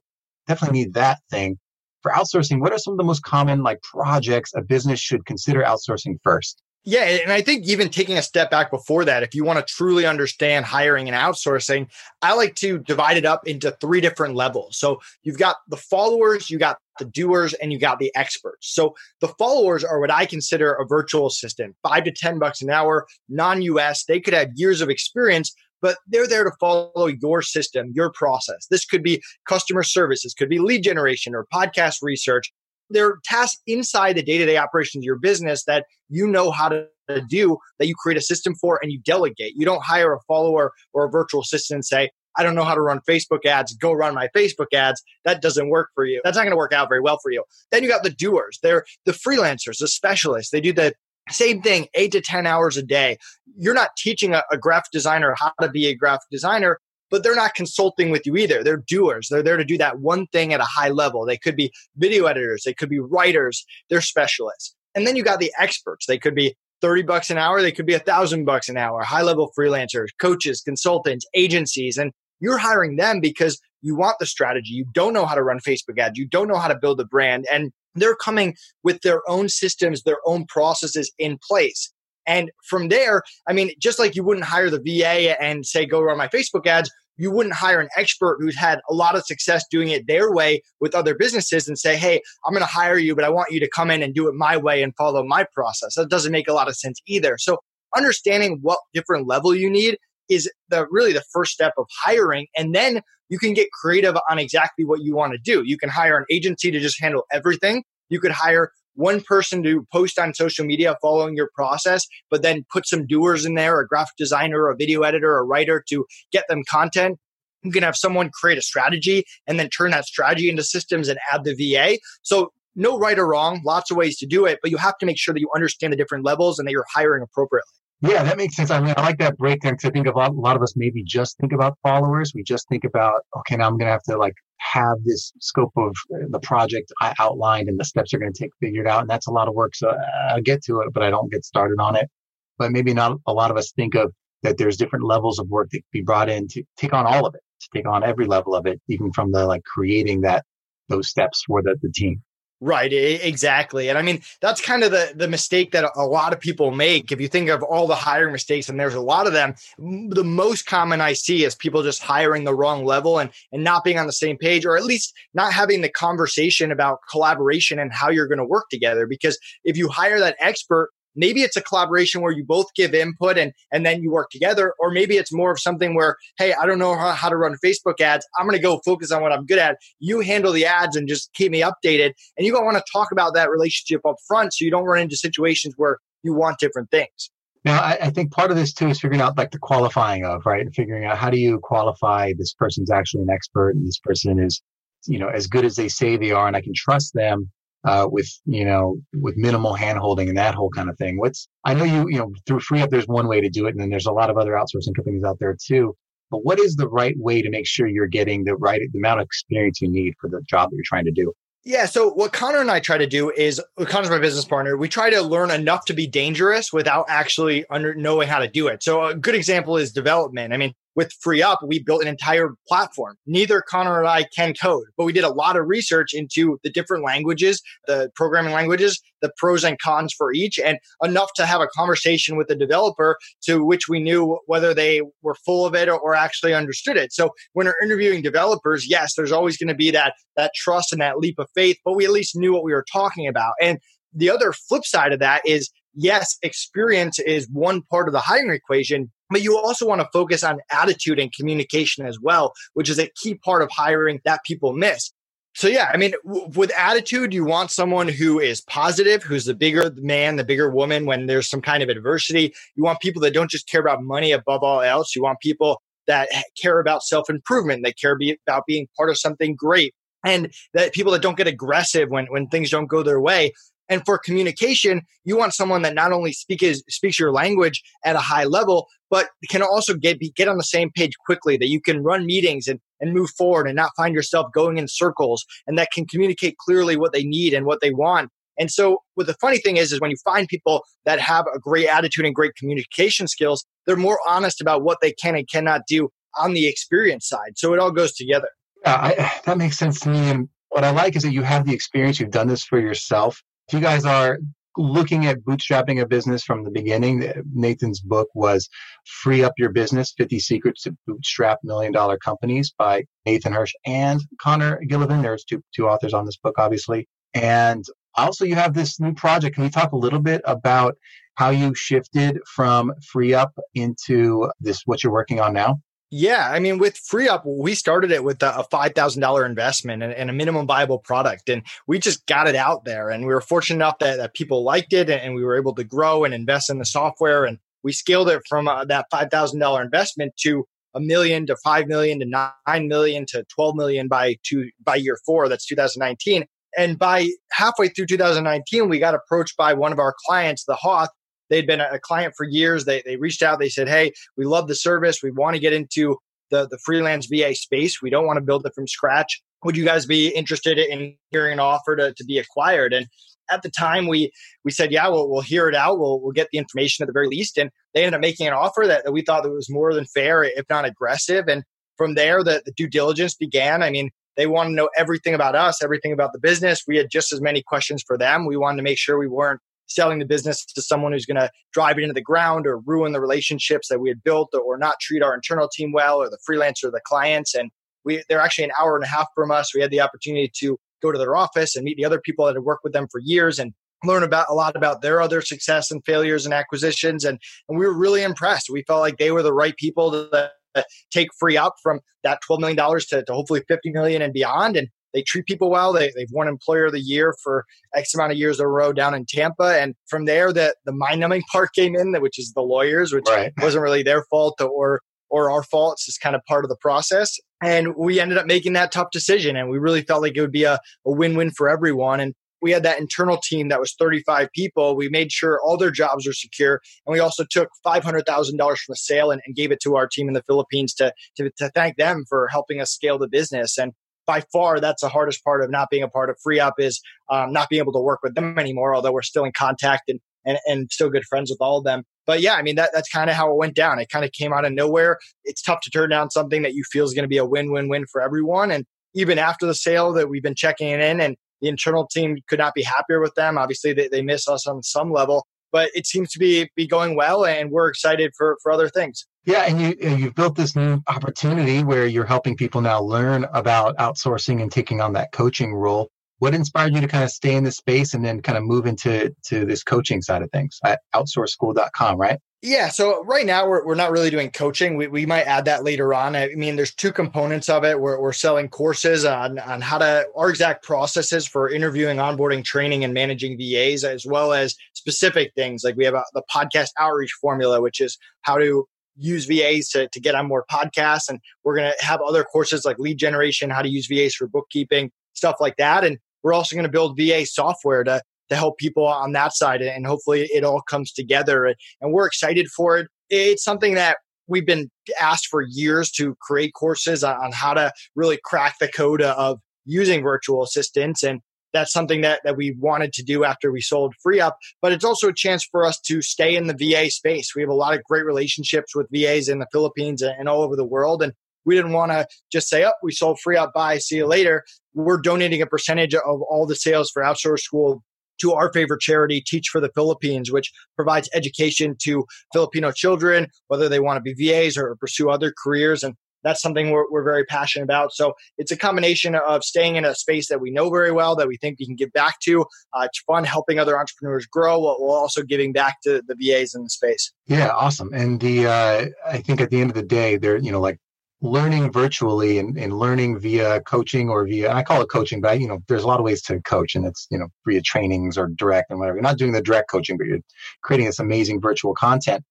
definitely 0.47 0.79
need 0.79 0.93
that 0.95 1.19
thing. 1.29 1.57
For 2.01 2.11
outsourcing, 2.11 2.61
what 2.61 2.71
are 2.71 2.77
some 2.77 2.93
of 2.93 2.97
the 2.97 3.03
most 3.03 3.23
common 3.23 3.63
like 3.63 3.81
projects 3.81 4.51
a 4.55 4.61
business 4.61 4.99
should 4.99 5.25
consider 5.25 5.61
outsourcing 5.61 6.15
first? 6.23 6.61
Yeah. 6.89 7.03
And 7.03 7.31
I 7.31 7.43
think 7.43 7.67
even 7.67 7.89
taking 7.89 8.17
a 8.17 8.21
step 8.23 8.49
back 8.49 8.71
before 8.71 9.05
that, 9.05 9.21
if 9.21 9.35
you 9.35 9.43
want 9.43 9.59
to 9.59 9.73
truly 9.73 10.07
understand 10.07 10.65
hiring 10.65 11.07
and 11.07 11.15
outsourcing, 11.15 11.87
I 12.23 12.33
like 12.33 12.55
to 12.55 12.79
divide 12.79 13.15
it 13.15 13.25
up 13.25 13.47
into 13.47 13.69
three 13.79 14.01
different 14.01 14.33
levels. 14.33 14.77
So 14.77 14.99
you've 15.21 15.37
got 15.37 15.57
the 15.67 15.77
followers, 15.77 16.49
you 16.49 16.57
got 16.57 16.79
the 16.97 17.05
doers, 17.05 17.53
and 17.53 17.71
you 17.71 17.77
got 17.77 17.99
the 17.99 18.11
experts. 18.15 18.73
So 18.73 18.95
the 19.21 19.27
followers 19.27 19.83
are 19.83 19.99
what 19.99 20.09
I 20.09 20.25
consider 20.25 20.73
a 20.73 20.85
virtual 20.87 21.27
assistant, 21.27 21.75
five 21.83 22.05
to 22.05 22.11
10 22.11 22.39
bucks 22.39 22.63
an 22.63 22.71
hour, 22.71 23.05
non 23.29 23.61
US. 23.61 24.05
They 24.05 24.19
could 24.19 24.33
have 24.33 24.49
years 24.55 24.81
of 24.81 24.89
experience, 24.89 25.53
but 25.83 25.99
they're 26.07 26.27
there 26.27 26.43
to 26.43 26.51
follow 26.59 27.05
your 27.05 27.43
system, 27.43 27.91
your 27.93 28.11
process. 28.13 28.65
This 28.71 28.83
could 28.83 29.03
be 29.03 29.21
customer 29.47 29.83
services, 29.83 30.33
could 30.33 30.49
be 30.49 30.57
lead 30.57 30.81
generation 30.81 31.35
or 31.35 31.45
podcast 31.53 31.97
research. 32.01 32.51
They're 32.89 33.17
tasks 33.23 33.61
inside 33.67 34.17
the 34.17 34.23
day 34.23 34.37
to 34.37 34.45
day 34.45 34.57
operations 34.57 35.01
of 35.01 35.05
your 35.05 35.19
business 35.19 35.63
that 35.65 35.85
you 36.09 36.27
know 36.27 36.51
how 36.51 36.69
to 36.69 36.87
do, 37.27 37.57
that 37.79 37.87
you 37.87 37.95
create 37.95 38.17
a 38.17 38.21
system 38.21 38.55
for 38.55 38.79
and 38.81 38.91
you 38.91 38.99
delegate. 38.99 39.53
You 39.55 39.65
don't 39.65 39.83
hire 39.83 40.13
a 40.13 40.19
follower 40.27 40.71
or 40.93 41.05
a 41.05 41.09
virtual 41.09 41.41
assistant 41.41 41.77
and 41.77 41.85
say, 41.85 42.09
I 42.37 42.43
don't 42.43 42.55
know 42.55 42.63
how 42.63 42.75
to 42.75 42.81
run 42.81 43.01
Facebook 43.07 43.45
ads. 43.45 43.73
Go 43.73 43.91
run 43.91 44.13
my 44.13 44.29
Facebook 44.35 44.73
ads. 44.73 45.03
That 45.25 45.41
doesn't 45.41 45.69
work 45.69 45.89
for 45.95 46.05
you. 46.05 46.21
That's 46.23 46.37
not 46.37 46.43
going 46.43 46.51
to 46.51 46.57
work 46.57 46.73
out 46.73 46.87
very 46.87 47.01
well 47.01 47.19
for 47.21 47.31
you. 47.31 47.43
Then 47.71 47.83
you 47.83 47.89
got 47.89 48.03
the 48.03 48.11
doers. 48.11 48.59
They're 48.61 48.85
the 49.05 49.11
freelancers, 49.11 49.79
the 49.79 49.87
specialists. 49.87 50.51
They 50.51 50.61
do 50.61 50.71
the 50.71 50.93
same 51.29 51.61
thing, 51.61 51.87
eight 51.95 52.11
to 52.13 52.21
10 52.21 52.47
hours 52.47 52.77
a 52.77 52.83
day. 52.83 53.17
You're 53.57 53.73
not 53.73 53.89
teaching 53.97 54.33
a, 54.33 54.43
a 54.51 54.57
graphic 54.57 54.91
designer 54.91 55.35
how 55.37 55.51
to 55.61 55.69
be 55.69 55.87
a 55.87 55.95
graphic 55.95 56.29
designer, 56.31 56.79
but 57.09 57.23
they're 57.23 57.35
not 57.35 57.55
consulting 57.55 58.09
with 58.09 58.25
you 58.25 58.35
either. 58.37 58.63
They're 58.63 58.83
doers. 58.87 59.27
They're 59.29 59.43
there 59.43 59.57
to 59.57 59.65
do 59.65 59.77
that 59.77 59.99
one 59.99 60.27
thing 60.27 60.53
at 60.53 60.59
a 60.59 60.65
high 60.65 60.89
level. 60.89 61.25
They 61.25 61.37
could 61.37 61.55
be 61.55 61.71
video 61.97 62.25
editors, 62.25 62.63
they 62.65 62.73
could 62.73 62.89
be 62.89 62.99
writers, 62.99 63.65
they're 63.89 64.01
specialists. 64.01 64.75
And 64.95 65.05
then 65.05 65.15
you 65.15 65.23
got 65.23 65.39
the 65.39 65.53
experts. 65.59 66.07
They 66.07 66.17
could 66.17 66.35
be 66.35 66.55
30 66.81 67.03
bucks 67.03 67.29
an 67.29 67.37
hour, 67.37 67.61
they 67.61 67.71
could 67.71 67.85
be 67.85 67.93
a 67.93 67.99
thousand 67.99 68.45
bucks 68.45 68.69
an 68.69 68.77
hour, 68.77 69.03
high 69.03 69.21
level 69.21 69.51
freelancers, 69.57 70.07
coaches, 70.19 70.61
consultants, 70.61 71.25
agencies. 71.33 71.97
And 71.97 72.11
you're 72.39 72.57
hiring 72.57 72.95
them 72.95 73.19
because 73.19 73.59
you 73.81 73.95
want 73.95 74.17
the 74.19 74.25
strategy. 74.25 74.73
You 74.73 74.85
don't 74.93 75.13
know 75.13 75.25
how 75.25 75.35
to 75.35 75.43
run 75.43 75.59
Facebook 75.59 75.99
ads. 75.99 76.17
You 76.17 76.27
don't 76.27 76.47
know 76.47 76.57
how 76.57 76.67
to 76.67 76.77
build 76.77 76.99
a 76.99 77.05
brand. 77.05 77.45
And 77.51 77.71
they're 77.95 78.15
coming 78.15 78.55
with 78.83 79.01
their 79.01 79.21
own 79.29 79.49
systems, 79.49 80.03
their 80.03 80.19
own 80.25 80.45
processes 80.45 81.11
in 81.17 81.37
place. 81.47 81.91
And 82.25 82.51
from 82.67 82.89
there, 82.89 83.23
I 83.47 83.53
mean, 83.53 83.71
just 83.79 83.99
like 83.99 84.15
you 84.15 84.23
wouldn't 84.23 84.45
hire 84.45 84.69
the 84.69 84.79
VA 84.79 85.41
and 85.41 85.65
say, 85.65 85.85
go 85.85 86.01
run 86.01 86.17
my 86.17 86.27
Facebook 86.27 86.67
ads, 86.67 86.91
you 87.17 87.31
wouldn't 87.31 87.55
hire 87.55 87.81
an 87.81 87.89
expert 87.97 88.37
who's 88.39 88.57
had 88.57 88.79
a 88.89 88.93
lot 88.93 89.15
of 89.15 89.25
success 89.25 89.65
doing 89.69 89.89
it 89.89 90.07
their 90.07 90.31
way 90.31 90.61
with 90.79 90.95
other 90.95 91.13
businesses 91.13 91.67
and 91.67 91.77
say, 91.77 91.97
hey, 91.97 92.21
I'm 92.45 92.53
going 92.53 92.65
to 92.65 92.71
hire 92.71 92.97
you, 92.97 93.13
but 93.13 93.25
I 93.25 93.29
want 93.29 93.51
you 93.51 93.59
to 93.59 93.69
come 93.69 93.91
in 93.91 94.01
and 94.01 94.15
do 94.15 94.27
it 94.29 94.35
my 94.35 94.55
way 94.55 94.81
and 94.81 94.95
follow 94.95 95.23
my 95.23 95.45
process. 95.53 95.95
That 95.95 96.09
doesn't 96.09 96.31
make 96.31 96.47
a 96.47 96.53
lot 96.53 96.69
of 96.69 96.77
sense 96.77 97.01
either. 97.07 97.37
So 97.37 97.59
understanding 97.95 98.59
what 98.61 98.79
different 98.93 99.27
level 99.27 99.53
you 99.53 99.69
need 99.69 99.97
is 100.29 100.49
the 100.69 100.87
really 100.91 101.11
the 101.11 101.23
first 101.33 101.51
step 101.51 101.73
of 101.77 101.87
hiring. 102.03 102.47
And 102.55 102.73
then 102.73 103.01
you 103.27 103.37
can 103.37 103.53
get 103.53 103.69
creative 103.71 104.15
on 104.29 104.39
exactly 104.39 104.85
what 104.85 105.01
you 105.01 105.15
want 105.15 105.33
to 105.33 105.39
do. 105.39 105.63
You 105.65 105.77
can 105.77 105.89
hire 105.89 106.17
an 106.17 106.25
agency 106.31 106.71
to 106.71 106.79
just 106.79 107.01
handle 107.01 107.25
everything. 107.31 107.83
You 108.07 108.19
could 108.19 108.31
hire 108.31 108.71
one 108.99 109.21
person 109.21 109.63
to 109.63 109.87
post 109.93 110.19
on 110.19 110.33
social 110.33 110.65
media 110.65 110.95
following 111.01 111.35
your 111.35 111.49
process, 111.55 112.05
but 112.29 112.41
then 112.41 112.65
put 112.71 112.85
some 112.85 113.07
doers 113.07 113.45
in 113.45 113.55
there, 113.55 113.79
a 113.79 113.87
graphic 113.87 114.15
designer, 114.17 114.67
a 114.67 114.75
video 114.75 115.01
editor, 115.03 115.37
a 115.37 115.43
writer 115.43 115.83
to 115.87 116.05
get 116.33 116.43
them 116.49 116.63
content. 116.69 117.17
You 117.63 117.71
can 117.71 117.83
have 117.83 117.95
someone 117.95 118.29
create 118.29 118.57
a 118.57 118.61
strategy 118.61 119.23
and 119.47 119.57
then 119.57 119.69
turn 119.69 119.91
that 119.91 120.05
strategy 120.05 120.49
into 120.49 120.63
systems 120.63 121.07
and 121.07 121.17
add 121.31 121.45
the 121.45 121.55
VA. 121.55 121.97
So 122.23 122.51
no 122.75 122.97
right 122.97 123.17
or 123.17 123.27
wrong, 123.27 123.61
lots 123.65 123.89
of 123.89 123.95
ways 123.95 124.17
to 124.17 124.25
do 124.25 124.45
it, 124.45 124.59
but 124.61 124.69
you 124.69 124.77
have 124.77 124.97
to 124.97 125.05
make 125.05 125.17
sure 125.17 125.33
that 125.33 125.39
you 125.39 125.49
understand 125.55 125.93
the 125.93 125.97
different 125.97 126.25
levels 126.25 126.59
and 126.59 126.67
that 126.67 126.73
you're 126.73 126.85
hiring 126.93 127.23
appropriately. 127.23 127.71
Yeah, 128.01 128.23
that 128.23 128.37
makes 128.37 128.55
sense. 128.55 128.69
I 128.69 128.81
mean, 128.81 128.93
I 128.97 129.01
like 129.01 129.17
that 129.19 129.37
breakdown 129.37 129.73
because 129.73 129.85
I 129.85 129.91
think 129.91 130.07
a 130.07 130.11
lot, 130.11 130.31
a 130.31 130.39
lot 130.39 130.55
of 130.55 130.61
us 130.61 130.73
maybe 130.75 131.03
just 131.03 131.37
think 131.37 131.53
about 131.53 131.77
followers. 131.83 132.33
We 132.33 132.43
just 132.43 132.67
think 132.69 132.83
about, 132.83 133.21
okay, 133.37 133.57
now 133.57 133.67
I'm 133.67 133.77
going 133.77 133.87
to 133.87 133.91
have 133.91 134.03
to 134.03 134.17
like 134.17 134.35
have 134.59 134.97
this 135.03 135.31
scope 135.39 135.71
of 135.77 135.95
uh, 136.13 136.25
the 136.29 136.39
project 136.39 136.91
I 137.01 137.13
outlined 137.19 137.69
and 137.69 137.79
the 137.79 137.85
steps 137.85 138.13
are 138.13 138.19
going 138.19 138.31
to 138.31 138.39
take 138.39 138.51
figured 138.59 138.87
out. 138.87 139.01
And 139.01 139.09
that's 139.09 139.27
a 139.27 139.31
lot 139.31 139.47
of 139.47 139.53
work. 139.53 139.75
So 139.75 139.89
uh, 139.89 139.95
I'll 140.29 140.41
get 140.41 140.63
to 140.65 140.81
it, 140.81 140.93
but 140.93 141.03
I 141.03 141.09
don't 141.09 141.31
get 141.31 141.45
started 141.45 141.79
on 141.79 141.95
it. 141.95 142.09
But 142.57 142.71
maybe 142.71 142.93
not 142.93 143.17
a 143.25 143.33
lot 143.33 143.51
of 143.51 143.57
us 143.57 143.71
think 143.71 143.95
of 143.95 144.11
that 144.43 144.57
there's 144.57 144.77
different 144.77 145.05
levels 145.05 145.39
of 145.39 145.47
work 145.49 145.69
that 145.71 145.77
can 145.77 145.89
be 145.91 146.01
brought 146.01 146.29
in 146.29 146.47
to 146.49 146.63
take 146.77 146.93
on 146.93 147.05
all 147.05 147.25
of 147.25 147.35
it, 147.35 147.41
to 147.61 147.69
take 147.73 147.87
on 147.87 148.03
every 148.03 148.25
level 148.25 148.55
of 148.55 148.65
it, 148.65 148.81
even 148.87 149.11
from 149.13 149.31
the 149.31 149.45
like 149.45 149.63
creating 149.63 150.21
that, 150.21 150.45
those 150.87 151.07
steps 151.07 151.43
for 151.47 151.61
the, 151.61 151.77
the 151.81 151.91
team. 151.91 152.21
Right, 152.61 152.91
exactly. 152.91 153.87
And 153.87 153.97
I 153.97 154.01
mean, 154.01 154.21
that's 154.41 154.59
kind 154.59 154.83
of 154.83 154.91
the, 154.91 155.13
the 155.15 155.29
mistake 155.29 155.71
that 155.71 155.89
a 155.95 156.03
lot 156.03 156.33
of 156.33 156.41
people 156.41 156.71
make. 156.71 157.09
If 157.09 157.21
you 157.21 157.29
think 157.29 157.49
of 157.49 157.63
all 157.63 157.87
the 157.87 157.95
hiring 157.95 158.33
mistakes, 158.33 158.67
and 158.67 158.77
there's 158.77 158.95
a 158.95 159.01
lot 159.01 159.27
of 159.27 159.33
them, 159.33 159.55
the 159.77 160.25
most 160.25 160.65
common 160.65 160.99
I 160.99 161.13
see 161.13 161.45
is 161.45 161.55
people 161.55 161.83
just 161.83 162.01
hiring 162.01 162.43
the 162.43 162.53
wrong 162.53 162.83
level 162.83 163.17
and, 163.17 163.29
and 163.53 163.63
not 163.63 163.85
being 163.85 163.97
on 163.97 164.07
the 164.07 164.13
same 164.13 164.37
page, 164.37 164.65
or 164.65 164.75
at 164.75 164.83
least 164.83 165.13
not 165.33 165.53
having 165.53 165.79
the 165.79 165.89
conversation 165.89 166.69
about 166.69 166.99
collaboration 167.09 167.79
and 167.79 167.93
how 167.93 168.09
you're 168.09 168.27
going 168.27 168.39
to 168.39 168.45
work 168.45 168.65
together. 168.69 169.07
Because 169.07 169.39
if 169.63 169.77
you 169.77 169.87
hire 169.87 170.19
that 170.19 170.35
expert, 170.41 170.91
maybe 171.15 171.41
it's 171.41 171.57
a 171.57 171.61
collaboration 171.61 172.21
where 172.21 172.31
you 172.31 172.43
both 172.43 172.67
give 172.75 172.93
input 172.93 173.37
and 173.37 173.53
and 173.71 173.85
then 173.85 174.01
you 174.01 174.11
work 174.11 174.29
together 174.31 174.73
or 174.79 174.91
maybe 174.91 175.17
it's 175.17 175.31
more 175.31 175.51
of 175.51 175.59
something 175.59 175.95
where 175.95 176.17
hey 176.37 176.53
i 176.53 176.65
don't 176.65 176.79
know 176.79 176.95
how, 176.95 177.11
how 177.11 177.29
to 177.29 177.37
run 177.37 177.55
facebook 177.63 177.99
ads. 178.01 178.27
I'm 178.37 178.45
going 178.45 178.57
to 178.57 178.61
go 178.61 178.79
focus 178.85 179.11
on 179.11 179.21
what 179.21 179.31
i'm 179.31 179.45
good 179.45 179.59
at. 179.59 179.77
You 179.99 180.21
handle 180.21 180.51
the 180.51 180.65
ads 180.65 180.95
and 180.95 181.07
just 181.07 181.31
keep 181.33 181.51
me 181.51 181.61
updated. 181.61 182.13
And 182.37 182.45
you 182.45 182.51
don't 182.51 182.65
want 182.65 182.77
to 182.77 182.83
talk 182.91 183.11
about 183.11 183.33
that 183.33 183.49
relationship 183.49 184.05
up 184.05 184.15
front 184.27 184.53
so 184.53 184.65
you 184.65 184.71
don't 184.71 184.85
run 184.85 184.99
into 184.99 185.17
situations 185.17 185.73
where 185.77 185.97
you 186.23 186.33
want 186.33 186.59
different 186.59 186.91
things. 186.91 187.31
Now 187.65 187.79
I, 187.79 187.97
I 188.01 188.09
think 188.09 188.31
part 188.31 188.51
of 188.51 188.57
this 188.57 188.73
too 188.73 188.87
is 188.87 188.99
figuring 188.99 189.21
out 189.21 189.37
like 189.37 189.51
the 189.51 189.59
qualifying 189.59 190.25
of 190.25 190.45
right? 190.45 190.61
And 190.61 190.73
figuring 190.73 191.05
out 191.05 191.17
how 191.17 191.29
do 191.29 191.39
you 191.39 191.59
qualify 191.61 192.33
this 192.37 192.53
person's 192.53 192.91
actually 192.91 193.23
an 193.23 193.29
expert 193.29 193.71
and 193.71 193.85
this 193.85 193.99
person 193.99 194.39
is 194.39 194.61
you 195.07 195.19
know 195.19 195.29
as 195.29 195.47
good 195.47 195.65
as 195.65 195.75
they 195.75 195.87
say 195.87 196.17
they 196.17 196.31
are 196.31 196.47
and 196.47 196.55
i 196.55 196.61
can 196.61 196.73
trust 196.75 197.13
them 197.13 197.49
uh, 197.85 198.07
with 198.09 198.29
you 198.45 198.65
know 198.65 198.97
with 199.13 199.37
minimal 199.37 199.75
handholding 199.75 200.27
and 200.27 200.37
that 200.37 200.55
whole 200.55 200.69
kind 200.69 200.89
of 200.89 200.97
thing. 200.97 201.17
What's 201.17 201.47
I 201.65 201.73
know 201.73 201.83
you 201.83 202.07
you 202.09 202.17
know 202.17 202.31
through 202.45 202.59
FreeUp 202.59 202.89
there's 202.89 203.07
one 203.07 203.27
way 203.27 203.41
to 203.41 203.49
do 203.49 203.67
it, 203.67 203.71
and 203.71 203.79
then 203.79 203.89
there's 203.89 204.05
a 204.05 204.11
lot 204.11 204.29
of 204.29 204.37
other 204.37 204.53
outsourcing 204.53 204.95
companies 204.95 205.23
out 205.23 205.37
there 205.39 205.55
too. 205.61 205.95
But 206.31 206.45
what 206.45 206.59
is 206.59 206.75
the 206.75 206.87
right 206.87 207.17
way 207.17 207.41
to 207.41 207.49
make 207.49 207.65
sure 207.65 207.87
you're 207.87 208.07
getting 208.07 208.43
the 208.43 208.55
right 208.55 208.81
the 208.91 208.99
amount 208.99 209.21
of 209.21 209.25
experience 209.25 209.81
you 209.81 209.89
need 209.89 210.13
for 210.19 210.29
the 210.29 210.41
job 210.41 210.69
that 210.69 210.75
you're 210.75 210.83
trying 210.85 211.05
to 211.05 211.11
do? 211.11 211.33
Yeah. 211.65 211.85
So 211.87 212.09
what 212.11 212.31
Connor 212.31 212.59
and 212.59 212.71
I 212.71 212.79
try 212.79 212.97
to 212.97 213.07
do 213.07 213.31
is 213.31 213.61
Connor's 213.85 214.09
my 214.09 214.19
business 214.19 214.45
partner. 214.45 214.77
We 214.77 214.87
try 214.87 215.09
to 215.09 215.21
learn 215.21 215.51
enough 215.51 215.85
to 215.85 215.93
be 215.93 216.07
dangerous 216.07 216.71
without 216.71 217.05
actually 217.09 217.65
under 217.69 217.93
knowing 217.93 218.29
how 218.29 218.39
to 218.39 218.47
do 218.47 218.67
it. 218.67 218.81
So 218.81 219.03
a 219.03 219.15
good 219.15 219.35
example 219.35 219.75
is 219.75 219.91
development. 219.91 220.53
I 220.53 220.57
mean, 220.57 220.73
with 220.99 221.13
Free 221.21 221.41
Up, 221.41 221.59
we 221.65 221.81
built 221.81 222.01
an 222.01 222.09
entire 222.09 222.49
platform. 222.67 223.15
Neither 223.25 223.61
Connor 223.61 223.99
and 223.99 224.07
I 224.09 224.25
can 224.35 224.53
code, 224.53 224.87
but 224.97 225.05
we 225.05 225.13
did 225.13 225.23
a 225.23 225.31
lot 225.31 225.55
of 225.55 225.65
research 225.65 226.13
into 226.13 226.59
the 226.61 226.69
different 226.69 227.05
languages, 227.05 227.61
the 227.87 228.11
programming 228.17 228.51
languages, 228.51 229.01
the 229.21 229.31
pros 229.37 229.63
and 229.63 229.79
cons 229.79 230.13
for 230.13 230.33
each, 230.33 230.59
and 230.59 230.77
enough 231.01 231.29
to 231.37 231.45
have 231.45 231.61
a 231.61 231.69
conversation 231.73 232.35
with 232.35 232.49
the 232.49 232.55
developer 232.55 233.15
to 233.43 233.63
which 233.63 233.87
we 233.87 234.01
knew 234.01 234.37
whether 234.47 234.73
they 234.73 235.01
were 235.21 235.35
full 235.45 235.65
of 235.65 235.73
it 235.73 235.87
or, 235.87 236.15
actually 236.15 236.53
understood 236.53 236.97
it. 236.97 237.13
So 237.13 237.29
when 237.53 237.65
we're 237.65 237.81
interviewing 237.81 238.21
developers, 238.21 238.85
yes, 238.89 239.13
there's 239.15 239.31
always 239.31 239.55
going 239.57 239.69
to 239.69 239.75
be 239.75 239.91
that 239.91 240.15
that 240.35 240.51
trust 240.53 240.91
and 240.91 240.99
that 241.01 241.19
leap 241.19 241.39
of 241.39 241.47
faith, 241.55 241.77
but 241.85 241.95
we 241.95 242.03
at 242.03 242.11
least 242.11 242.35
knew 242.35 242.51
what 242.51 242.65
we 242.65 242.73
were 242.73 242.85
talking 242.91 243.25
about. 243.25 243.53
And 243.61 243.79
the 244.13 244.29
other 244.29 244.51
flip 244.51 244.83
side 244.83 245.13
of 245.13 245.19
that 245.19 245.43
is 245.45 245.69
yes, 245.93 246.37
experience 246.43 247.19
is 247.19 247.47
one 247.51 247.83
part 247.83 248.09
of 248.09 248.13
the 248.13 248.19
hiring 248.19 248.51
equation, 248.51 249.11
but 249.29 249.41
you 249.41 249.57
also 249.57 249.87
want 249.87 250.01
to 250.01 250.09
focus 250.11 250.43
on 250.43 250.59
attitude 250.71 251.19
and 251.19 251.31
communication 251.33 252.05
as 252.05 252.19
well, 252.19 252.53
which 252.73 252.89
is 252.89 252.99
a 252.99 253.09
key 253.15 253.35
part 253.35 253.61
of 253.61 253.69
hiring 253.71 254.19
that 254.25 254.43
people 254.43 254.73
miss. 254.73 255.11
So 255.55 255.67
yeah, 255.67 255.89
I 255.93 255.97
mean, 255.97 256.13
w- 256.25 256.47
with 256.55 256.71
attitude, 256.77 257.33
you 257.33 257.43
want 257.43 257.71
someone 257.71 258.07
who 258.07 258.39
is 258.39 258.61
positive, 258.61 259.23
who's 259.23 259.45
the 259.45 259.55
bigger 259.55 259.91
man, 259.97 260.35
the 260.35 260.43
bigger 260.43 260.69
woman 260.69 261.05
when 261.05 261.25
there's 261.25 261.49
some 261.49 261.61
kind 261.61 261.81
of 261.83 261.89
adversity. 261.89 262.53
You 262.75 262.83
want 262.83 262.99
people 263.01 263.21
that 263.23 263.33
don't 263.33 263.49
just 263.49 263.67
care 263.67 263.81
about 263.81 264.03
money 264.03 264.31
above 264.31 264.63
all 264.63 264.81
else. 264.81 265.15
You 265.15 265.23
want 265.23 265.39
people 265.39 265.81
that 266.07 266.29
care 266.61 266.79
about 266.79 267.03
self 267.03 267.29
improvement, 267.29 267.83
that 267.83 267.97
care 267.97 268.15
be, 268.15 268.37
about 268.47 268.63
being 268.67 268.87
part 268.95 269.09
of 269.09 269.17
something 269.17 269.55
great, 269.55 269.93
and 270.25 270.53
that 270.73 270.93
people 270.93 271.11
that 271.13 271.21
don't 271.21 271.37
get 271.37 271.47
aggressive 271.47 272.09
when 272.09 272.27
when 272.27 272.47
things 272.47 272.69
don't 272.69 272.87
go 272.87 273.03
their 273.03 273.19
way. 273.19 273.51
And 273.89 274.03
for 274.05 274.19
communication, 274.19 275.01
you 275.23 275.35
want 275.35 275.53
someone 275.53 275.81
that 275.81 275.95
not 275.95 276.11
only 276.11 276.31
speaks 276.31 276.81
speaks 276.89 277.19
your 277.19 277.33
language 277.33 277.81
at 278.05 278.15
a 278.15 278.19
high 278.19 278.45
level, 278.45 278.87
but 279.09 279.29
can 279.49 279.63
also 279.63 279.95
get 279.95 280.19
be, 280.19 280.31
get 280.31 280.47
on 280.47 280.57
the 280.57 280.63
same 280.63 280.91
page 280.91 281.13
quickly. 281.25 281.57
That 281.57 281.67
you 281.67 281.81
can 281.81 282.03
run 282.03 282.25
meetings 282.25 282.67
and 282.67 282.79
and 283.01 283.13
move 283.13 283.31
forward 283.31 283.67
and 283.67 283.75
not 283.75 283.91
find 283.97 284.13
yourself 284.13 284.51
going 284.53 284.77
in 284.77 284.87
circles, 284.87 285.45
and 285.65 285.77
that 285.77 285.89
can 285.91 286.05
communicate 286.05 286.57
clearly 286.57 286.97
what 286.97 287.13
they 287.13 287.23
need 287.23 287.53
and 287.53 287.65
what 287.65 287.81
they 287.81 287.91
want. 287.91 288.29
And 288.59 288.69
so, 288.69 288.99
what 289.15 289.25
the 289.25 289.35
funny 289.35 289.57
thing 289.57 289.77
is, 289.77 289.91
is 289.91 289.99
when 289.99 290.11
you 290.11 290.17
find 290.23 290.47
people 290.47 290.83
that 291.05 291.19
have 291.19 291.45
a 291.53 291.59
great 291.59 291.87
attitude 291.87 292.25
and 292.25 292.35
great 292.35 292.55
communication 292.55 293.27
skills, 293.27 293.65
they're 293.85 293.95
more 293.95 294.19
honest 294.27 294.61
about 294.61 294.83
what 294.83 294.99
they 295.01 295.13
can 295.13 295.35
and 295.35 295.47
cannot 295.49 295.81
do 295.87 296.09
on 296.37 296.53
the 296.53 296.67
experience 296.67 297.27
side. 297.27 297.53
So 297.55 297.73
it 297.73 297.79
all 297.79 297.91
goes 297.91 298.13
together. 298.13 298.49
Yeah, 298.83 298.95
I, 298.95 299.41
that 299.45 299.57
makes 299.57 299.77
sense 299.77 299.99
to 300.01 300.09
me. 300.09 300.19
And 300.19 300.49
what 300.69 300.83
I 300.83 300.91
like 300.91 301.15
is 301.15 301.23
that 301.23 301.33
you 301.33 301.41
have 301.41 301.65
the 301.65 301.73
experience. 301.73 302.19
You've 302.19 302.31
done 302.31 302.47
this 302.47 302.63
for 302.63 302.79
yourself 302.79 303.41
if 303.69 303.73
you 303.73 303.81
guys 303.81 304.03
are 304.03 304.39
looking 304.77 305.27
at 305.27 305.41
bootstrapping 305.41 306.01
a 306.01 306.07
business 306.07 306.43
from 306.43 306.63
the 306.63 306.71
beginning, 306.71 307.23
uh, 307.23 307.33
Nathan's 307.53 307.99
book 307.99 308.27
was 308.33 308.67
Free 309.05 309.43
Up 309.43 309.53
Your 309.59 309.69
Business 309.69 310.11
50 310.17 310.39
Secrets 310.39 310.81
to 310.83 310.97
Bootstrap 311.05 311.59
Million 311.63 311.91
Dollar 311.91 312.17
Companies 312.17 312.73
by 312.75 313.03
Nathan 313.27 313.53
Hirsch 313.53 313.73
and 313.85 314.21
Connor 314.41 314.81
Gillivan. 314.89 315.21
There's 315.21 315.43
two, 315.43 315.61
two 315.75 315.87
authors 315.87 316.15
on 316.15 316.25
this 316.25 316.37
book, 316.37 316.55
obviously. 316.57 317.07
And 317.35 317.85
also, 318.15 318.43
you 318.43 318.55
have 318.55 318.73
this 318.73 318.99
new 318.99 319.13
project. 319.13 319.53
Can 319.53 319.65
you 319.65 319.69
talk 319.69 319.91
a 319.91 319.97
little 319.97 320.19
bit 320.19 320.41
about 320.45 320.97
how 321.35 321.51
you 321.51 321.75
shifted 321.75 322.39
from 322.47 322.91
Free 323.11 323.35
Up 323.35 323.53
into 323.75 324.49
this, 324.59 324.81
what 324.85 325.03
you're 325.03 325.13
working 325.13 325.39
on 325.39 325.53
now? 325.53 325.79
Yeah, 326.11 326.49
I 326.51 326.57
mean, 326.57 326.79
with 326.79 326.97
Free 326.97 327.29
Up, 327.29 327.43
we 327.45 327.75
started 327.75 328.11
it 328.11 328.23
with 328.23 328.41
a 328.41 328.65
five 328.71 328.95
thousand 328.95 329.21
dollar 329.21 329.45
investment 329.45 330.01
and, 330.01 330.11
and, 330.11 330.27
a 330.29 330.33
minimum 330.33 330.65
viable 330.65 330.97
product, 330.97 331.49
and 331.49 331.61
we 331.85 331.99
just 331.99 332.25
got 332.25 332.47
it 332.47 332.55
out 332.55 332.83
there. 332.83 333.11
And 333.11 333.27
we 333.27 333.33
were 333.33 333.41
fortunate 333.41 333.75
enough 333.75 333.99
that, 333.99 334.17
that 334.17 334.33
people 334.33 334.63
liked 334.63 334.91
it, 334.91 335.07
and, 335.07 335.35
we 335.35 335.43
were 335.43 335.55
able 335.55 335.75
to 335.75 335.83
grow 335.83 336.23
and 336.23 336.33
invest 336.33 336.71
in 336.71 336.79
the 336.79 336.85
software. 336.85 337.45
And 337.45 337.59
we 337.83 337.91
scaled 337.91 338.27
it 338.29 338.41
from 338.49 338.67
uh, 338.67 338.85
that 338.85 339.05
five 339.11 339.29
thousand 339.29 339.59
dollar 339.59 339.83
investment 339.83 340.35
to 340.37 340.65
a 340.95 340.99
million 340.99 341.45
to 341.45 341.55
five 341.63 341.87
million 341.87 342.19
to 342.21 342.25
nine 342.25 342.87
million 342.87 343.27
to 343.27 343.43
twelve 343.43 343.75
million 343.75 344.07
by 344.07 344.37
two 344.41 344.71
by 344.83 344.95
year 344.95 345.19
four. 345.27 345.47
That's 345.47 345.67
2019. 345.67 346.45
And 346.77 346.99
by 346.99 347.29
halfway 347.51 347.89
through 347.89 348.05
2019, 348.05 348.89
we 348.89 348.99
got 348.99 349.15
approached 349.15 349.57
by 349.57 349.73
one 349.73 349.91
of 349.91 349.97
our 349.97 350.13
clients, 350.25 350.65
the 350.65 350.75
Hoth, 350.75 351.09
They'd 351.49 351.67
been 351.67 351.81
a 351.81 351.99
client 351.99 352.33
for 352.37 352.45
years. 352.45 352.85
They, 352.85 353.01
they 353.05 353.15
reached 353.15 353.41
out. 353.41 353.59
They 353.59 353.69
said, 353.69 353.89
Hey, 353.89 354.13
we 354.37 354.45
love 354.45 354.67
the 354.67 354.75
service. 354.75 355.21
We 355.23 355.31
want 355.31 355.55
to 355.55 355.59
get 355.59 355.73
into 355.73 356.17
the, 356.51 356.67
the 356.67 356.77
freelance 356.83 357.27
VA 357.27 357.55
space. 357.55 358.01
We 358.01 358.09
don't 358.09 358.25
want 358.25 358.37
to 358.37 358.41
build 358.41 358.65
it 358.65 358.73
from 358.73 358.87
scratch. 358.87 359.41
Would 359.63 359.75
you 359.75 359.85
guys 359.85 360.05
be 360.05 360.29
interested 360.29 360.77
in 360.77 361.15
hearing 361.31 361.53
an 361.53 361.59
offer 361.59 361.95
to, 361.95 362.13
to 362.13 362.23
be 362.23 362.39
acquired? 362.39 362.93
And 362.93 363.07
at 363.51 363.61
the 363.61 363.69
time 363.69 364.07
we 364.07 364.31
we 364.63 364.71
said, 364.71 364.91
yeah, 364.91 365.07
we'll, 365.07 365.29
we'll 365.29 365.41
hear 365.41 365.67
it 365.67 365.75
out. 365.75 365.99
We'll, 365.99 366.21
we'll 366.21 366.31
get 366.31 366.47
the 366.51 366.57
information 366.57 367.03
at 367.03 367.07
the 367.07 367.13
very 367.13 367.27
least. 367.27 367.57
And 367.57 367.69
they 367.93 368.03
ended 368.03 368.15
up 368.15 368.21
making 368.21 368.47
an 368.47 368.53
offer 368.53 368.85
that, 368.87 369.03
that 369.05 369.11
we 369.11 369.21
thought 369.21 369.43
that 369.43 369.51
was 369.51 369.69
more 369.69 369.93
than 369.93 370.05
fair, 370.05 370.43
if 370.43 370.65
not 370.69 370.85
aggressive. 370.85 371.47
And 371.47 371.63
from 371.97 372.15
there, 372.15 372.43
the, 372.43 372.61
the 372.65 372.71
due 372.71 372.87
diligence 372.87 373.35
began. 373.35 373.83
I 373.83 373.89
mean, 373.89 374.09
they 374.37 374.47
want 374.47 374.69
to 374.69 374.73
know 374.73 374.89
everything 374.97 375.33
about 375.33 375.55
us, 375.55 375.83
everything 375.83 376.13
about 376.13 376.31
the 376.31 376.39
business. 376.39 376.83
We 376.87 376.95
had 376.95 377.09
just 377.11 377.33
as 377.33 377.41
many 377.41 377.61
questions 377.61 378.03
for 378.05 378.17
them. 378.17 378.45
We 378.45 378.55
wanted 378.55 378.77
to 378.77 378.83
make 378.83 378.97
sure 378.97 379.19
we 379.19 379.27
weren't 379.27 379.59
selling 379.89 380.19
the 380.19 380.25
business 380.25 380.63
to 380.65 380.81
someone 380.81 381.11
who's 381.11 381.25
going 381.25 381.39
to 381.39 381.49
drive 381.73 381.97
it 381.97 382.03
into 382.03 382.13
the 382.13 382.21
ground 382.21 382.65
or 382.65 382.79
ruin 382.79 383.11
the 383.11 383.21
relationships 383.21 383.87
that 383.89 383.99
we 383.99 384.09
had 384.09 384.23
built 384.23 384.53
or 384.53 384.77
not 384.77 384.99
treat 385.01 385.23
our 385.23 385.33
internal 385.33 385.67
team 385.67 385.91
well 385.91 386.17
or 386.17 386.29
the 386.29 386.39
freelancer, 386.49 386.91
the 386.91 387.01
clients. 387.05 387.53
And 387.55 387.71
we, 388.05 388.23
they're 388.29 388.41
actually 388.41 388.65
an 388.65 388.71
hour 388.79 388.95
and 388.95 389.03
a 389.03 389.07
half 389.07 389.27
from 389.35 389.51
us. 389.51 389.73
We 389.73 389.81
had 389.81 389.91
the 389.91 390.01
opportunity 390.01 390.51
to 390.59 390.77
go 391.01 391.11
to 391.11 391.17
their 391.17 391.35
office 391.35 391.75
and 391.75 391.83
meet 391.83 391.97
the 391.97 392.05
other 392.05 392.19
people 392.19 392.45
that 392.45 392.55
had 392.55 392.63
worked 392.63 392.83
with 392.83 392.93
them 392.93 393.07
for 393.11 393.19
years 393.19 393.59
and 393.59 393.73
learn 394.05 394.23
about 394.23 394.47
a 394.49 394.53
lot 394.53 394.75
about 394.75 395.01
their 395.01 395.21
other 395.21 395.41
success 395.41 395.91
and 395.91 396.03
failures 396.05 396.45
and 396.45 396.53
acquisitions. 396.53 397.25
And, 397.25 397.39
and 397.67 397.77
we 397.77 397.85
were 397.85 397.97
really 397.97 398.23
impressed. 398.23 398.69
We 398.69 398.83
felt 398.83 399.01
like 399.01 399.17
they 399.17 399.31
were 399.31 399.43
the 399.43 399.53
right 399.53 399.75
people 399.75 400.11
to, 400.11 400.29
to 400.75 400.85
take 401.11 401.29
free 401.37 401.57
up 401.57 401.75
from 401.81 401.99
that 402.23 402.39
$12 402.49 402.59
million 402.59 402.77
to, 402.77 403.23
to 403.23 403.33
hopefully 403.33 403.63
50 403.67 403.91
million 403.91 404.21
and 404.21 404.33
beyond. 404.33 404.77
And 404.77 404.87
they 405.13 405.23
treat 405.23 405.45
people 405.45 405.69
well. 405.69 405.93
They, 405.93 406.11
they've 406.15 406.31
won 406.31 406.47
Employer 406.47 406.85
of 406.85 406.93
the 406.93 407.01
Year 407.01 407.35
for 407.43 407.65
X 407.95 408.13
amount 408.13 408.31
of 408.31 408.37
years 408.37 408.59
in 408.59 408.65
a 408.65 408.69
row 408.69 408.93
down 408.93 409.13
in 409.13 409.25
Tampa. 409.25 409.79
And 409.79 409.95
from 410.07 410.25
there, 410.25 410.53
the, 410.53 410.75
the 410.85 410.93
mind 410.93 411.19
numbing 411.19 411.43
part 411.51 411.69
came 411.73 411.95
in, 411.95 412.13
which 412.21 412.39
is 412.39 412.53
the 412.55 412.61
lawyers, 412.61 413.13
which 413.13 413.27
right. 413.27 413.51
wasn't 413.61 413.83
really 413.83 414.03
their 414.03 414.23
fault 414.29 414.61
or 414.61 415.01
or 415.31 415.51
our 415.51 415.63
fault. 415.63 415.93
It's 415.93 416.07
just 416.07 416.21
kind 416.21 416.35
of 416.35 416.43
part 416.45 416.65
of 416.65 416.69
the 416.69 416.75
process. 416.77 417.37
And 417.61 417.95
we 417.95 418.19
ended 418.19 418.37
up 418.37 418.47
making 418.47 418.73
that 418.73 418.91
tough 418.91 419.11
decision. 419.11 419.55
And 419.55 419.69
we 419.69 419.77
really 419.77 420.01
felt 420.01 420.23
like 420.23 420.35
it 420.35 420.41
would 420.41 420.51
be 420.51 420.63
a, 420.63 420.79
a 421.05 421.11
win 421.11 421.35
win 421.35 421.51
for 421.51 421.69
everyone. 421.69 422.19
And 422.19 422.33
we 422.61 422.71
had 422.71 422.83
that 422.83 422.99
internal 422.99 423.37
team 423.37 423.69
that 423.69 423.79
was 423.79 423.95
35 423.97 424.49
people. 424.53 424.95
We 424.95 425.09
made 425.09 425.31
sure 425.31 425.59
all 425.63 425.77
their 425.77 425.91
jobs 425.91 426.25
were 426.25 426.33
secure. 426.33 426.81
And 427.05 427.13
we 427.13 427.19
also 427.19 427.45
took 427.49 427.69
$500,000 427.85 428.23
from 428.25 428.75
the 428.89 428.95
sale 428.95 429.31
and, 429.31 429.41
and, 429.45 429.55
gave 429.55 429.71
it 429.71 429.79
to 429.83 429.95
our 429.95 430.07
team 430.07 430.27
in 430.27 430.33
the 430.33 430.43
Philippines 430.43 430.93
to, 430.95 431.13
to, 431.37 431.49
to 431.57 431.69
thank 431.69 431.97
them 431.97 432.25
for 432.27 432.47
helping 432.51 432.81
us 432.81 432.91
scale 432.91 433.17
the 433.17 433.29
business. 433.29 433.77
And 433.77 433.93
by 434.29 434.43
far 434.53 434.79
that's 434.79 435.01
the 435.01 435.09
hardest 435.09 435.43
part 435.43 435.63
of 435.63 435.71
not 435.71 435.89
being 435.89 436.03
a 436.03 436.07
part 436.07 436.29
of 436.29 436.37
free 436.43 436.59
up 436.59 436.75
is 436.77 437.01
um, 437.31 437.51
not 437.51 437.67
being 437.67 437.79
able 437.79 437.91
to 437.91 437.99
work 437.99 438.19
with 438.21 438.35
them 438.35 438.59
anymore 438.59 438.93
although 438.93 439.11
we're 439.11 439.23
still 439.23 439.43
in 439.43 439.51
contact 439.51 440.03
and, 440.07 440.19
and, 440.45 440.59
and 440.67 440.91
still 440.91 441.09
good 441.09 441.25
friends 441.25 441.49
with 441.49 441.57
all 441.59 441.79
of 441.79 441.83
them. 441.83 442.03
But 442.27 442.39
yeah 442.39 442.53
i 442.53 442.61
mean 442.61 442.75
that, 442.75 442.91
that's 442.93 443.09
kind 443.09 443.27
of 443.27 443.35
how 443.35 443.49
it 443.49 443.57
went 443.57 443.75
down. 443.75 443.97
It 443.97 444.09
kind 444.09 444.23
of 444.23 444.31
came 444.31 444.53
out 444.53 444.65
of 444.65 444.71
nowhere. 444.71 445.17
It's 445.45 445.63
tough 445.63 445.79
to 445.81 445.89
turn 445.89 446.11
down 446.11 446.29
something 446.29 446.61
that 446.61 446.75
you 446.75 446.83
feel 446.91 447.05
is 447.05 447.15
going 447.15 447.23
to 447.23 447.29
be 447.29 447.37
a 447.37 447.45
win-win-win 447.45 448.05
for 448.11 448.21
everyone 448.21 448.69
and 448.69 448.85
even 449.15 449.39
after 449.39 449.65
the 449.65 449.73
sale 449.73 450.13
that 450.13 450.29
we've 450.29 450.43
been 450.43 450.53
checking 450.53 450.89
in 450.89 451.19
and 451.19 451.35
the 451.61 451.67
internal 451.67 452.05
team 452.05 452.37
could 452.47 452.59
not 452.59 452.75
be 452.75 452.83
happier 452.83 453.19
with 453.19 453.33
them. 453.33 453.57
Obviously 453.57 453.93
they, 453.93 454.07
they 454.09 454.21
miss 454.21 454.47
us 454.47 454.67
on 454.67 454.83
some 454.83 455.11
level 455.11 455.47
but 455.71 455.89
it 455.95 456.05
seems 456.05 456.31
to 456.31 456.39
be 456.39 456.69
be 456.75 456.87
going 456.87 457.15
well 457.15 457.45
and 457.45 457.71
we're 457.71 457.89
excited 457.89 458.31
for 458.37 458.57
for 458.61 458.71
other 458.71 458.89
things 458.89 459.25
yeah, 459.49 459.63
and 459.63 459.81
you 459.81 459.95
you've 460.15 460.35
built 460.35 460.55
this 460.55 460.75
new 460.75 461.01
opportunity 461.07 461.83
where 461.83 462.05
you're 462.05 462.25
helping 462.25 462.55
people 462.55 462.81
now 462.81 463.01
learn 463.01 463.47
about 463.51 463.97
outsourcing 463.97 464.61
and 464.61 464.71
taking 464.71 465.01
on 465.01 465.13
that 465.13 465.31
coaching 465.31 465.73
role. 465.73 466.11
What 466.37 466.53
inspired 466.53 466.93
you 466.93 467.01
to 467.01 467.07
kind 467.07 467.23
of 467.23 467.31
stay 467.31 467.55
in 467.55 467.63
this 467.63 467.77
space 467.77 468.13
and 468.13 468.23
then 468.23 468.43
kind 468.43 468.59
of 468.59 468.63
move 468.63 468.85
into 468.85 469.35
to 469.47 469.65
this 469.65 469.83
coaching 469.83 470.21
side 470.21 470.43
of 470.43 470.51
things 470.51 470.77
at 470.85 470.99
outsourceschool.com, 471.15 472.17
right? 472.17 472.39
Yeah. 472.61 472.89
So 472.89 473.23
right 473.23 473.45
now 473.45 473.67
we're, 473.67 473.85
we're 473.85 473.95
not 473.95 474.11
really 474.11 474.29
doing 474.29 474.51
coaching. 474.51 474.97
We, 474.97 475.07
we 475.07 475.25
might 475.25 475.43
add 475.43 475.65
that 475.65 475.83
later 475.83 476.13
on. 476.13 476.35
I 476.35 476.49
mean, 476.55 476.75
there's 476.75 476.93
two 476.93 477.11
components 477.11 477.69
of 477.69 477.83
it. 477.83 477.99
We're, 477.99 478.21
we're 478.21 478.33
selling 478.33 478.69
courses 478.69 479.25
on, 479.25 479.59
on 479.59 479.81
how 479.81 479.97
to, 479.97 480.25
our 480.35 480.49
exact 480.49 480.83
processes 480.83 481.47
for 481.47 481.69
interviewing, 481.69 482.17
onboarding, 482.17 482.63
training, 482.63 483.03
and 483.03 483.13
managing 483.13 483.57
VAs, 483.57 484.03
as 484.03 484.25
well 484.25 484.53
as 484.53 484.75
specific 484.93 485.53
things. 485.55 485.83
Like 485.83 485.95
we 485.95 486.05
have 486.05 486.13
a, 486.13 486.23
the 486.33 486.43
podcast 486.53 486.89
outreach 486.99 487.31
formula, 487.41 487.81
which 487.81 487.99
is 487.99 488.17
how 488.41 488.57
to 488.57 488.85
use 489.19 489.45
VAs 489.45 489.89
to, 489.89 490.07
to 490.07 490.19
get 490.19 490.35
on 490.35 490.47
more 490.47 490.65
podcasts. 490.71 491.29
And 491.29 491.39
we're 491.63 491.75
going 491.75 491.91
to 491.91 492.05
have 492.05 492.21
other 492.21 492.43
courses 492.43 492.85
like 492.85 492.97
lead 492.97 493.17
generation, 493.17 493.69
how 493.69 493.81
to 493.81 493.89
use 493.89 494.07
VAs 494.07 494.33
for 494.33 494.47
bookkeeping, 494.47 495.11
stuff 495.33 495.57
like 495.59 495.77
that. 495.77 496.03
And 496.03 496.17
we're 496.43 496.53
also 496.53 496.75
going 496.75 496.85
to 496.85 496.91
build 496.91 497.17
VA 497.17 497.45
software 497.45 498.03
to, 498.03 498.21
to 498.49 498.55
help 498.55 498.77
people 498.77 499.05
on 499.05 499.33
that 499.33 499.53
side. 499.53 499.81
And 499.81 500.07
hopefully 500.07 500.49
it 500.53 500.63
all 500.63 500.81
comes 500.81 501.11
together. 501.11 501.73
And 502.01 502.13
we're 502.13 502.27
excited 502.27 502.67
for 502.69 502.97
it. 502.97 503.07
It's 503.29 503.63
something 503.63 503.95
that 503.95 504.17
we've 504.47 504.65
been 504.65 504.89
asked 505.21 505.47
for 505.47 505.61
years 505.61 506.09
to 506.11 506.35
create 506.41 506.73
courses 506.73 507.23
on, 507.23 507.35
on 507.37 507.51
how 507.51 507.73
to 507.73 507.91
really 508.15 508.39
crack 508.43 508.75
the 508.79 508.87
code 508.87 509.21
of 509.21 509.59
using 509.85 510.23
virtual 510.23 510.63
assistants. 510.63 511.23
And 511.23 511.41
that's 511.73 511.93
something 511.93 512.21
that, 512.21 512.41
that 512.43 512.57
we 512.57 512.75
wanted 512.79 513.13
to 513.13 513.23
do 513.23 513.43
after 513.43 513.71
we 513.71 513.81
sold 513.81 514.13
FreeUp. 514.25 514.53
But 514.81 514.91
it's 514.91 515.05
also 515.05 515.29
a 515.29 515.33
chance 515.33 515.63
for 515.63 515.85
us 515.85 515.99
to 516.01 516.21
stay 516.21 516.55
in 516.55 516.67
the 516.67 516.73
VA 516.73 517.09
space. 517.09 517.55
We 517.55 517.61
have 517.61 517.69
a 517.69 517.73
lot 517.75 517.95
of 517.95 518.03
great 518.03 518.25
relationships 518.25 518.95
with 518.95 519.07
VAs 519.11 519.49
in 519.49 519.59
the 519.59 519.67
Philippines 519.71 520.21
and, 520.21 520.49
all 520.49 520.61
over 520.61 520.75
the 520.75 520.85
world. 520.85 521.21
And 521.21 521.33
we 521.65 521.75
didn't 521.75 521.93
want 521.93 522.11
to 522.11 522.25
just 522.51 522.69
say, 522.69 522.85
oh, 522.85 522.93
we 523.03 523.11
sold 523.11 523.39
FreeUp, 523.45 523.73
bye, 523.73 523.97
see 523.99 524.17
you 524.17 524.25
later. 524.25 524.63
We're 524.93 525.21
donating 525.21 525.61
a 525.61 525.67
percentage 525.67 526.15
of 526.15 526.41
all 526.41 526.65
the 526.65 526.75
sales 526.75 527.11
for 527.11 527.21
Outsource 527.21 527.59
School 527.59 528.03
to 528.39 528.53
our 528.53 528.71
favorite 528.71 529.01
charity, 529.01 529.43
Teach 529.45 529.67
for 529.67 529.81
the 529.81 529.91
Philippines, 529.93 530.51
which 530.51 530.71
provides 530.95 531.29
education 531.33 531.95
to 532.03 532.25
Filipino 532.53 532.91
children, 532.91 533.47
whether 533.67 533.89
they 533.89 533.99
want 533.99 534.17
to 534.17 534.33
be 534.33 534.33
VAs 534.33 534.77
or 534.77 534.95
pursue 534.95 535.29
other 535.29 535.53
careers. 535.61 536.03
And 536.03 536.15
that's 536.43 536.61
something 536.61 536.91
we're, 536.91 537.09
we're 537.09 537.23
very 537.23 537.45
passionate 537.45 537.83
about. 537.83 538.13
So 538.13 538.33
it's 538.57 538.71
a 538.71 538.77
combination 538.77 539.35
of 539.35 539.63
staying 539.63 539.95
in 539.95 540.05
a 540.05 540.15
space 540.15 540.47
that 540.49 540.61
we 540.61 540.71
know 540.71 540.89
very 540.89 541.11
well, 541.11 541.35
that 541.35 541.47
we 541.47 541.57
think 541.57 541.79
we 541.79 541.85
can 541.85 541.95
give 541.95 542.11
back 542.13 542.39
to. 542.41 542.61
Uh, 542.93 543.05
it's 543.05 543.19
fun 543.19 543.43
helping 543.43 543.79
other 543.79 543.99
entrepreneurs 543.99 544.45
grow 544.45 544.79
while, 544.79 544.97
while, 544.99 545.17
also 545.19 545.43
giving 545.43 545.73
back 545.73 546.01
to 546.03 546.21
the 546.27 546.35
VAs 546.35 546.73
in 546.73 546.83
the 546.83 546.89
space. 546.89 547.31
Yeah, 547.47 547.69
awesome. 547.69 548.11
And 548.13 548.39
the 548.39 548.67
uh, 548.67 549.05
I 549.27 549.37
think 549.39 549.61
at 549.61 549.69
the 549.69 549.81
end 549.81 549.91
of 549.91 549.95
the 549.95 550.03
day, 550.03 550.37
they're 550.37 550.57
you 550.57 550.71
know 550.71 550.79
like 550.79 550.99
learning 551.41 551.91
virtually 551.91 552.57
and, 552.57 552.77
and 552.77 552.99
learning 552.99 553.39
via 553.39 553.79
coaching 553.81 554.29
or 554.29 554.45
via 554.45 554.71
I 554.71 554.83
call 554.83 555.01
it 555.01 555.07
coaching, 555.07 555.41
but 555.41 555.51
I, 555.51 555.53
you 555.53 555.67
know 555.67 555.79
there's 555.87 556.03
a 556.03 556.07
lot 556.07 556.19
of 556.19 556.25
ways 556.25 556.41
to 556.43 556.61
coach, 556.61 556.95
and 556.95 557.05
it's 557.05 557.27
you 557.29 557.37
know 557.37 557.47
via 557.67 557.81
trainings 557.81 558.37
or 558.37 558.47
direct 558.47 558.91
and 558.91 558.99
whatever. 558.99 559.17
You're 559.17 559.23
not 559.23 559.37
doing 559.37 559.51
the 559.51 559.61
direct 559.61 559.89
coaching, 559.89 560.17
but 560.17 560.27
you're 560.27 560.39
creating 560.83 561.07
this 561.07 561.19
amazing 561.19 561.61
virtual 561.61 561.93
content. 561.93 562.43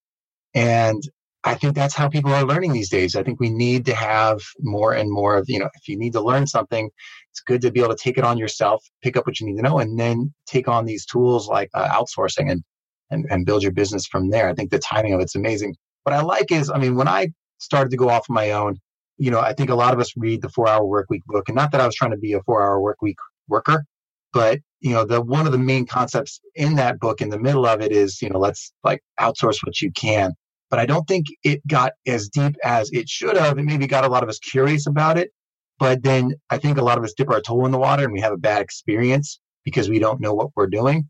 And 0.54 1.02
I 1.44 1.54
think 1.54 1.74
that's 1.74 1.94
how 1.94 2.08
people 2.08 2.32
are 2.32 2.44
learning 2.44 2.72
these 2.72 2.90
days. 2.90 3.14
I 3.14 3.22
think 3.22 3.38
we 3.38 3.50
need 3.50 3.86
to 3.86 3.94
have 3.94 4.40
more 4.58 4.92
and 4.92 5.10
more 5.10 5.36
of, 5.36 5.44
you 5.48 5.58
know, 5.58 5.68
if 5.74 5.88
you 5.88 5.96
need 5.96 6.12
to 6.14 6.20
learn 6.20 6.46
something, 6.46 6.90
it's 7.30 7.40
good 7.40 7.62
to 7.62 7.70
be 7.70 7.80
able 7.80 7.94
to 7.94 8.02
take 8.02 8.18
it 8.18 8.24
on 8.24 8.38
yourself, 8.38 8.84
pick 9.02 9.16
up 9.16 9.26
what 9.26 9.38
you 9.38 9.46
need 9.46 9.56
to 9.56 9.62
know, 9.62 9.78
and 9.78 9.98
then 9.98 10.34
take 10.46 10.66
on 10.66 10.84
these 10.84 11.06
tools 11.06 11.48
like 11.48 11.70
uh, 11.74 11.88
outsourcing 11.88 12.50
and, 12.50 12.64
and, 13.10 13.24
and 13.30 13.46
build 13.46 13.62
your 13.62 13.72
business 13.72 14.06
from 14.06 14.30
there. 14.30 14.48
I 14.48 14.54
think 14.54 14.70
the 14.70 14.80
timing 14.80 15.14
of 15.14 15.20
it's 15.20 15.36
amazing. 15.36 15.76
What 16.02 16.14
I 16.14 16.22
like 16.22 16.50
is, 16.50 16.70
I 16.70 16.78
mean, 16.78 16.96
when 16.96 17.08
I 17.08 17.28
started 17.58 17.90
to 17.90 17.96
go 17.96 18.08
off 18.08 18.26
on 18.28 18.34
my 18.34 18.50
own, 18.50 18.78
you 19.16 19.30
know, 19.30 19.40
I 19.40 19.52
think 19.52 19.70
a 19.70 19.74
lot 19.74 19.94
of 19.94 20.00
us 20.00 20.12
read 20.16 20.42
the 20.42 20.48
four 20.48 20.68
hour 20.68 20.84
work 20.84 21.06
week 21.08 21.22
book, 21.26 21.48
and 21.48 21.56
not 21.56 21.70
that 21.72 21.80
I 21.80 21.86
was 21.86 21.94
trying 21.94 22.12
to 22.12 22.18
be 22.18 22.32
a 22.32 22.42
four 22.42 22.62
hour 22.62 22.80
work 22.80 23.00
week 23.00 23.18
worker, 23.48 23.84
but 24.32 24.58
you 24.80 24.92
know, 24.92 25.04
the 25.04 25.20
one 25.20 25.46
of 25.46 25.52
the 25.52 25.58
main 25.58 25.86
concepts 25.86 26.40
in 26.54 26.76
that 26.76 27.00
book 27.00 27.20
in 27.20 27.30
the 27.30 27.38
middle 27.38 27.66
of 27.66 27.80
it 27.80 27.90
is, 27.90 28.22
you 28.22 28.28
know, 28.28 28.38
let's 28.38 28.72
like 28.84 29.02
outsource 29.20 29.58
what 29.64 29.80
you 29.80 29.90
can 29.92 30.32
but 30.70 30.78
I 30.78 30.86
don't 30.86 31.06
think 31.06 31.26
it 31.42 31.66
got 31.66 31.92
as 32.06 32.28
deep 32.28 32.56
as 32.64 32.90
it 32.92 33.08
should 33.08 33.36
have. 33.36 33.58
It 33.58 33.64
maybe 33.64 33.86
got 33.86 34.04
a 34.04 34.08
lot 34.08 34.22
of 34.22 34.28
us 34.28 34.38
curious 34.38 34.86
about 34.86 35.18
it, 35.18 35.30
but 35.78 36.02
then 36.02 36.34
I 36.50 36.58
think 36.58 36.78
a 36.78 36.84
lot 36.84 36.98
of 36.98 37.04
us 37.04 37.14
dip 37.16 37.30
our 37.30 37.40
toe 37.40 37.64
in 37.64 37.72
the 37.72 37.78
water 37.78 38.04
and 38.04 38.12
we 38.12 38.20
have 38.20 38.32
a 38.32 38.38
bad 38.38 38.62
experience 38.62 39.40
because 39.64 39.88
we 39.88 39.98
don't 39.98 40.20
know 40.20 40.34
what 40.34 40.50
we're 40.56 40.66
doing. 40.66 41.08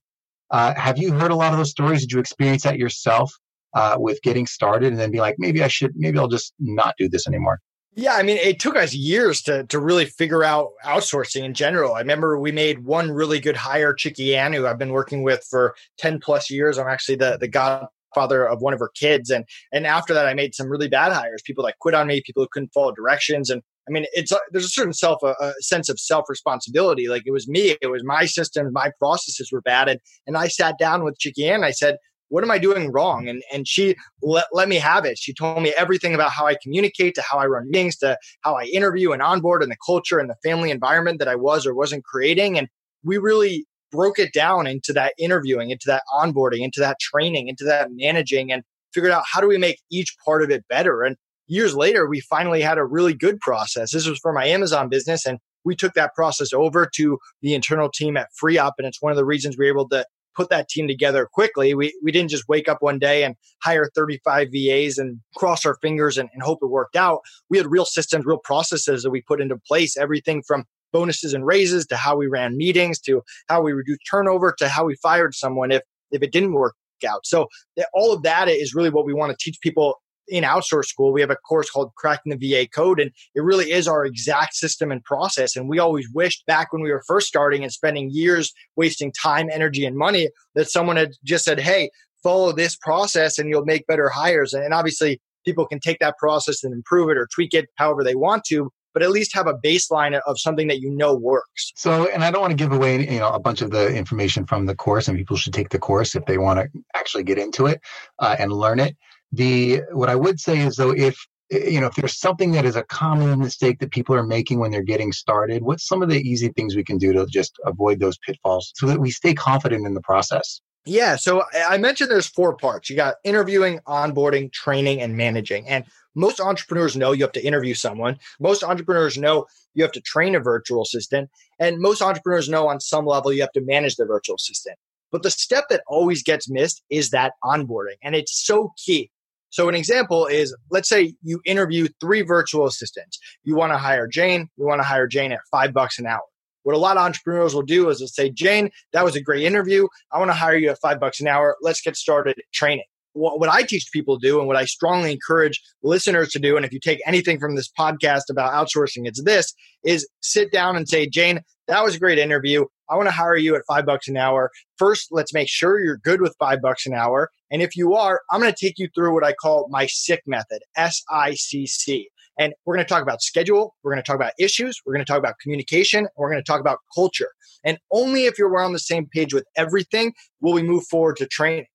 Uh, 0.50 0.74
have 0.74 0.98
you 0.98 1.12
heard 1.12 1.30
a 1.30 1.36
lot 1.36 1.52
of 1.52 1.58
those 1.58 1.70
stories? 1.70 2.00
Did 2.00 2.12
you 2.12 2.20
experience 2.20 2.62
that 2.62 2.78
yourself 2.78 3.32
uh, 3.74 3.96
with 3.98 4.20
getting 4.22 4.46
started 4.46 4.92
and 4.92 4.98
then 4.98 5.10
be 5.10 5.20
like, 5.20 5.36
maybe 5.38 5.62
I 5.62 5.68
should, 5.68 5.92
maybe 5.94 6.18
I'll 6.18 6.28
just 6.28 6.54
not 6.58 6.94
do 6.98 7.08
this 7.08 7.26
anymore? 7.26 7.60
Yeah, 7.94 8.14
I 8.14 8.22
mean, 8.22 8.36
it 8.36 8.60
took 8.60 8.76
us 8.76 8.94
years 8.94 9.42
to 9.42 9.64
to 9.64 9.80
really 9.80 10.04
figure 10.04 10.44
out 10.44 10.68
outsourcing 10.84 11.42
in 11.42 11.52
general. 11.52 11.94
I 11.94 11.98
remember 11.98 12.38
we 12.38 12.52
made 12.52 12.84
one 12.84 13.10
really 13.10 13.40
good 13.40 13.56
hire, 13.56 13.92
Chicky 13.92 14.36
Ann, 14.36 14.52
who 14.52 14.68
I've 14.68 14.78
been 14.78 14.92
working 14.92 15.24
with 15.24 15.44
for 15.50 15.74
10 15.98 16.20
plus 16.20 16.48
years. 16.48 16.78
I'm 16.78 16.86
actually 16.86 17.16
the, 17.16 17.38
the 17.40 17.48
god 17.48 17.88
father 18.14 18.48
of 18.48 18.60
one 18.60 18.74
of 18.74 18.80
her 18.80 18.90
kids. 18.94 19.30
And 19.30 19.44
and 19.72 19.86
after 19.86 20.14
that, 20.14 20.26
I 20.26 20.34
made 20.34 20.54
some 20.54 20.68
really 20.68 20.88
bad 20.88 21.12
hires. 21.12 21.42
People 21.44 21.64
that 21.64 21.78
quit 21.80 21.94
on 21.94 22.06
me, 22.06 22.22
people 22.24 22.42
who 22.42 22.48
couldn't 22.50 22.72
follow 22.72 22.92
directions. 22.92 23.50
And 23.50 23.62
I 23.88 23.90
mean, 23.90 24.04
it's 24.12 24.32
a, 24.32 24.38
there's 24.52 24.64
a 24.64 24.70
certain 24.70 24.92
self 24.92 25.22
a, 25.22 25.34
a 25.40 25.52
sense 25.60 25.88
of 25.88 25.98
self 25.98 26.26
responsibility. 26.28 27.08
Like 27.08 27.22
it 27.26 27.32
was 27.32 27.48
me, 27.48 27.76
it 27.80 27.90
was 27.90 28.02
my 28.04 28.26
systems, 28.26 28.70
my 28.72 28.90
processes 28.98 29.50
were 29.52 29.62
bad. 29.62 29.88
And 29.88 30.00
and 30.26 30.36
I 30.36 30.48
sat 30.48 30.78
down 30.78 31.04
with 31.04 31.18
Chicky 31.18 31.48
Ann. 31.48 31.64
I 31.64 31.70
said, 31.70 31.96
what 32.28 32.44
am 32.44 32.50
I 32.50 32.58
doing 32.58 32.92
wrong? 32.92 33.28
And 33.28 33.42
and 33.52 33.66
she 33.66 33.96
let, 34.22 34.46
let 34.52 34.68
me 34.68 34.76
have 34.76 35.04
it. 35.04 35.18
She 35.18 35.32
told 35.34 35.62
me 35.62 35.72
everything 35.76 36.14
about 36.14 36.30
how 36.30 36.46
I 36.46 36.56
communicate, 36.62 37.14
to 37.14 37.22
how 37.22 37.38
I 37.38 37.46
run 37.46 37.68
meetings, 37.68 37.96
to 37.98 38.18
how 38.42 38.54
I 38.54 38.64
interview 38.64 39.12
and 39.12 39.22
onboard, 39.22 39.62
and 39.62 39.72
the 39.72 39.76
culture 39.84 40.18
and 40.18 40.30
the 40.30 40.36
family 40.42 40.70
environment 40.70 41.18
that 41.18 41.28
I 41.28 41.36
was 41.36 41.66
or 41.66 41.74
wasn't 41.74 42.04
creating. 42.04 42.58
And 42.58 42.68
we 43.02 43.18
really 43.18 43.66
broke 43.90 44.18
it 44.18 44.32
down 44.32 44.66
into 44.66 44.92
that 44.92 45.14
interviewing, 45.18 45.70
into 45.70 45.86
that 45.86 46.02
onboarding, 46.14 46.62
into 46.62 46.80
that 46.80 46.98
training, 47.00 47.48
into 47.48 47.64
that 47.64 47.88
managing, 47.92 48.52
and 48.52 48.62
figured 48.92 49.12
out 49.12 49.24
how 49.30 49.40
do 49.40 49.48
we 49.48 49.58
make 49.58 49.80
each 49.90 50.14
part 50.24 50.42
of 50.42 50.50
it 50.50 50.66
better. 50.68 51.02
And 51.02 51.16
years 51.46 51.74
later, 51.74 52.06
we 52.06 52.20
finally 52.20 52.62
had 52.62 52.78
a 52.78 52.84
really 52.84 53.14
good 53.14 53.40
process. 53.40 53.92
This 53.92 54.06
was 54.06 54.18
for 54.18 54.32
my 54.32 54.46
Amazon 54.46 54.88
business, 54.88 55.26
and 55.26 55.38
we 55.64 55.76
took 55.76 55.94
that 55.94 56.14
process 56.14 56.52
over 56.52 56.88
to 56.96 57.18
the 57.42 57.54
internal 57.54 57.90
team 57.92 58.16
at 58.16 58.28
FreeUp. 58.42 58.72
And 58.78 58.86
it's 58.86 59.02
one 59.02 59.12
of 59.12 59.16
the 59.16 59.24
reasons 59.24 59.56
we 59.58 59.66
were 59.66 59.72
able 59.72 59.88
to 59.90 60.04
put 60.38 60.50
that 60.50 60.68
team 60.68 60.86
together 60.86 61.26
quickly. 61.30 61.74
We, 61.74 61.92
we 62.02 62.12
didn't 62.12 62.30
just 62.30 62.48
wake 62.48 62.68
up 62.68 62.78
one 62.80 63.00
day 63.00 63.24
and 63.24 63.34
hire 63.62 63.90
35 63.94 64.48
VAs 64.52 64.96
and 64.96 65.18
cross 65.36 65.66
our 65.66 65.76
fingers 65.82 66.16
and, 66.16 66.28
and 66.32 66.42
hope 66.42 66.60
it 66.62 66.68
worked 66.68 66.94
out. 66.94 67.20
We 67.50 67.58
had 67.58 67.66
real 67.66 67.84
systems, 67.84 68.24
real 68.24 68.38
processes 68.38 69.02
that 69.02 69.10
we 69.10 69.20
put 69.20 69.40
into 69.40 69.56
place, 69.66 69.96
everything 69.96 70.44
from 70.46 70.64
bonuses 70.92 71.34
and 71.34 71.46
raises 71.46 71.86
to 71.86 71.96
how 71.96 72.16
we 72.16 72.26
ran 72.26 72.56
meetings 72.56 72.98
to 73.00 73.22
how 73.48 73.62
we 73.62 73.72
reduced 73.72 74.00
turnover 74.10 74.54
to 74.58 74.68
how 74.68 74.84
we 74.84 74.96
fired 74.96 75.34
someone 75.34 75.70
if 75.70 75.82
if 76.10 76.22
it 76.22 76.32
didn't 76.32 76.52
work 76.52 76.74
out. 77.08 77.24
So 77.24 77.46
all 77.94 78.12
of 78.12 78.22
that 78.22 78.48
is 78.48 78.74
really 78.74 78.90
what 78.90 79.06
we 79.06 79.14
want 79.14 79.30
to 79.30 79.36
teach 79.40 79.60
people 79.60 79.96
in 80.28 80.44
outsource 80.44 80.86
school. 80.86 81.12
We 81.12 81.20
have 81.20 81.30
a 81.30 81.36
course 81.36 81.70
called 81.70 81.94
Cracking 81.96 82.36
the 82.36 82.50
VA 82.50 82.68
Code, 82.68 83.00
and 83.00 83.10
it 83.34 83.42
really 83.42 83.72
is 83.72 83.88
our 83.88 84.04
exact 84.04 84.54
system 84.54 84.90
and 84.90 85.02
process. 85.04 85.56
And 85.56 85.68
we 85.68 85.78
always 85.78 86.08
wished 86.12 86.44
back 86.46 86.72
when 86.72 86.82
we 86.82 86.90
were 86.90 87.02
first 87.06 87.28
starting 87.28 87.62
and 87.62 87.72
spending 87.72 88.10
years 88.10 88.52
wasting 88.76 89.12
time, 89.12 89.48
energy, 89.50 89.84
and 89.84 89.96
money 89.96 90.28
that 90.54 90.68
someone 90.68 90.96
had 90.96 91.12
just 91.24 91.44
said, 91.44 91.60
"Hey, 91.60 91.90
follow 92.22 92.52
this 92.52 92.76
process, 92.76 93.38
and 93.38 93.48
you'll 93.48 93.64
make 93.64 93.86
better 93.86 94.08
hires." 94.08 94.52
And 94.52 94.74
obviously, 94.74 95.20
people 95.44 95.66
can 95.66 95.80
take 95.80 95.98
that 96.00 96.18
process 96.18 96.62
and 96.62 96.74
improve 96.74 97.08
it 97.10 97.16
or 97.16 97.26
tweak 97.32 97.54
it 97.54 97.68
however 97.76 98.04
they 98.04 98.14
want 98.14 98.44
to 98.44 98.70
but 98.98 99.04
at 99.04 99.12
least 99.12 99.32
have 99.32 99.46
a 99.46 99.54
baseline 99.54 100.20
of 100.26 100.40
something 100.40 100.66
that 100.66 100.80
you 100.80 100.90
know 100.90 101.14
works. 101.14 101.72
So, 101.76 102.10
and 102.12 102.24
I 102.24 102.32
don't 102.32 102.40
want 102.40 102.50
to 102.50 102.56
give 102.56 102.72
away, 102.72 103.08
you 103.08 103.20
know, 103.20 103.28
a 103.28 103.38
bunch 103.38 103.62
of 103.62 103.70
the 103.70 103.94
information 103.94 104.44
from 104.44 104.66
the 104.66 104.74
course, 104.74 105.06
and 105.06 105.16
people 105.16 105.36
should 105.36 105.52
take 105.52 105.68
the 105.68 105.78
course 105.78 106.16
if 106.16 106.26
they 106.26 106.36
want 106.36 106.58
to 106.58 106.68
actually 106.96 107.22
get 107.22 107.38
into 107.38 107.66
it 107.66 107.80
uh, 108.18 108.34
and 108.40 108.52
learn 108.52 108.80
it. 108.80 108.96
The 109.30 109.82
what 109.92 110.08
I 110.08 110.16
would 110.16 110.40
say 110.40 110.58
is 110.58 110.74
though, 110.74 110.90
if 110.90 111.16
you 111.48 111.80
know, 111.80 111.86
if 111.86 111.94
there's 111.94 112.18
something 112.18 112.50
that 112.52 112.64
is 112.64 112.74
a 112.74 112.82
common 112.82 113.38
mistake 113.38 113.78
that 113.78 113.92
people 113.92 114.16
are 114.16 114.24
making 114.24 114.58
when 114.58 114.72
they're 114.72 114.82
getting 114.82 115.12
started, 115.12 115.62
what's 115.62 115.86
some 115.86 116.02
of 116.02 116.08
the 116.08 116.20
easy 116.20 116.48
things 116.48 116.74
we 116.74 116.82
can 116.82 116.98
do 116.98 117.12
to 117.12 117.24
just 117.26 117.56
avoid 117.64 118.00
those 118.00 118.18
pitfalls 118.18 118.72
so 118.74 118.86
that 118.86 118.98
we 118.98 119.12
stay 119.12 119.32
confident 119.32 119.86
in 119.86 119.94
the 119.94 120.00
process? 120.00 120.60
Yeah. 120.84 121.16
So 121.16 121.44
I 121.68 121.78
mentioned 121.78 122.10
there's 122.10 122.26
four 122.26 122.56
parts. 122.56 122.90
You 122.90 122.96
got 122.96 123.16
interviewing, 123.22 123.78
onboarding, 123.86 124.52
training, 124.52 125.02
and 125.02 125.16
managing. 125.16 125.68
And 125.68 125.84
most 126.18 126.40
entrepreneurs 126.40 126.96
know 126.96 127.12
you 127.12 127.22
have 127.22 127.32
to 127.32 127.46
interview 127.46 127.74
someone. 127.74 128.18
Most 128.40 128.64
entrepreneurs 128.64 129.16
know 129.16 129.46
you 129.74 129.84
have 129.84 129.92
to 129.92 130.00
train 130.00 130.34
a 130.34 130.40
virtual 130.40 130.82
assistant. 130.82 131.30
And 131.60 131.78
most 131.78 132.02
entrepreneurs 132.02 132.48
know 132.48 132.68
on 132.68 132.80
some 132.80 133.06
level 133.06 133.32
you 133.32 133.40
have 133.40 133.52
to 133.52 133.60
manage 133.60 133.96
the 133.96 134.04
virtual 134.04 134.34
assistant. 134.34 134.76
But 135.12 135.22
the 135.22 135.30
step 135.30 135.64
that 135.70 135.82
always 135.86 136.22
gets 136.22 136.50
missed 136.50 136.82
is 136.90 137.10
that 137.10 137.32
onboarding. 137.44 137.96
And 138.02 138.14
it's 138.14 138.44
so 138.44 138.72
key. 138.76 139.10
So 139.50 139.68
an 139.68 139.74
example 139.74 140.26
is 140.26 140.54
let's 140.70 140.88
say 140.88 141.14
you 141.22 141.40
interview 141.46 141.88
three 142.00 142.22
virtual 142.22 142.66
assistants. 142.66 143.18
You 143.44 143.54
want 143.54 143.72
to 143.72 143.78
hire 143.78 144.06
Jane. 144.06 144.48
You 144.56 144.66
want 144.66 144.80
to 144.80 144.86
hire 144.86 145.06
Jane 145.06 145.32
at 145.32 145.40
five 145.50 145.72
bucks 145.72 145.98
an 145.98 146.06
hour. 146.06 146.20
What 146.64 146.74
a 146.74 146.78
lot 146.78 146.96
of 146.96 147.04
entrepreneurs 147.04 147.54
will 147.54 147.62
do 147.62 147.88
is 147.88 148.00
they'll 148.00 148.08
say, 148.08 148.28
Jane, 148.28 148.70
that 148.92 149.04
was 149.04 149.16
a 149.16 149.22
great 149.22 149.44
interview. 149.44 149.86
I 150.12 150.18
want 150.18 150.30
to 150.30 150.34
hire 150.34 150.56
you 150.56 150.68
at 150.70 150.80
five 150.80 151.00
bucks 151.00 151.20
an 151.20 151.28
hour. 151.28 151.56
Let's 151.62 151.80
get 151.80 151.96
started 151.96 152.36
training 152.52 152.84
what, 153.12 153.40
what 153.40 153.48
I 153.48 153.62
teach 153.62 153.88
people 153.92 154.18
to 154.18 154.26
do 154.26 154.38
and 154.38 154.46
what 154.46 154.56
I 154.56 154.64
strongly 154.64 155.12
encourage 155.12 155.60
listeners 155.82 156.30
to 156.30 156.38
do, 156.38 156.56
and 156.56 156.64
if 156.64 156.72
you 156.72 156.80
take 156.80 157.00
anything 157.06 157.38
from 157.38 157.56
this 157.56 157.70
podcast 157.78 158.24
about 158.30 158.52
outsourcing, 158.52 159.06
it's 159.06 159.22
this 159.22 159.52
is 159.84 160.08
sit 160.20 160.52
down 160.52 160.76
and 160.76 160.88
say, 160.88 161.08
Jane, 161.08 161.40
that 161.66 161.84
was 161.84 161.96
a 161.96 161.98
great 161.98 162.18
interview. 162.18 162.64
I 162.90 162.96
want 162.96 163.08
to 163.08 163.14
hire 163.14 163.36
you 163.36 163.54
at 163.54 163.62
five 163.68 163.84
bucks 163.84 164.08
an 164.08 164.16
hour. 164.16 164.50
First, 164.78 165.08
let's 165.10 165.34
make 165.34 165.48
sure 165.48 165.80
you're 165.80 165.98
good 165.98 166.22
with 166.22 166.34
five 166.38 166.60
bucks 166.62 166.86
an 166.86 166.94
hour. 166.94 167.30
And 167.50 167.60
if 167.60 167.76
you 167.76 167.94
are, 167.94 168.22
I'm 168.30 168.40
going 168.40 168.52
to 168.52 168.66
take 168.66 168.78
you 168.78 168.88
through 168.94 169.12
what 169.12 169.24
I 169.24 169.34
call 169.34 169.68
my 169.70 169.86
SICK 169.86 170.20
method, 170.26 170.60
S 170.76 171.02
I 171.10 171.34
C 171.34 171.66
C. 171.66 172.08
And 172.38 172.54
we're 172.64 172.76
going 172.76 172.86
to 172.86 172.88
talk 172.88 173.02
about 173.02 173.20
schedule. 173.20 173.74
We're 173.82 173.92
going 173.92 174.02
to 174.02 174.06
talk 174.06 174.16
about 174.16 174.32
issues. 174.38 174.80
We're 174.86 174.94
going 174.94 175.04
to 175.04 175.10
talk 175.10 175.18
about 175.18 175.34
communication. 175.42 176.08
We're 176.16 176.30
going 176.30 176.42
to 176.42 176.50
talk 176.50 176.60
about 176.60 176.78
culture. 176.94 177.30
And 177.64 177.78
only 177.90 178.26
if 178.26 178.38
you're 178.38 178.56
on 178.62 178.72
the 178.72 178.78
same 178.78 179.06
page 179.12 179.34
with 179.34 179.44
everything 179.56 180.14
will 180.40 180.52
we 180.52 180.62
move 180.62 180.84
forward 180.86 181.16
to 181.16 181.26
training. 181.26 181.66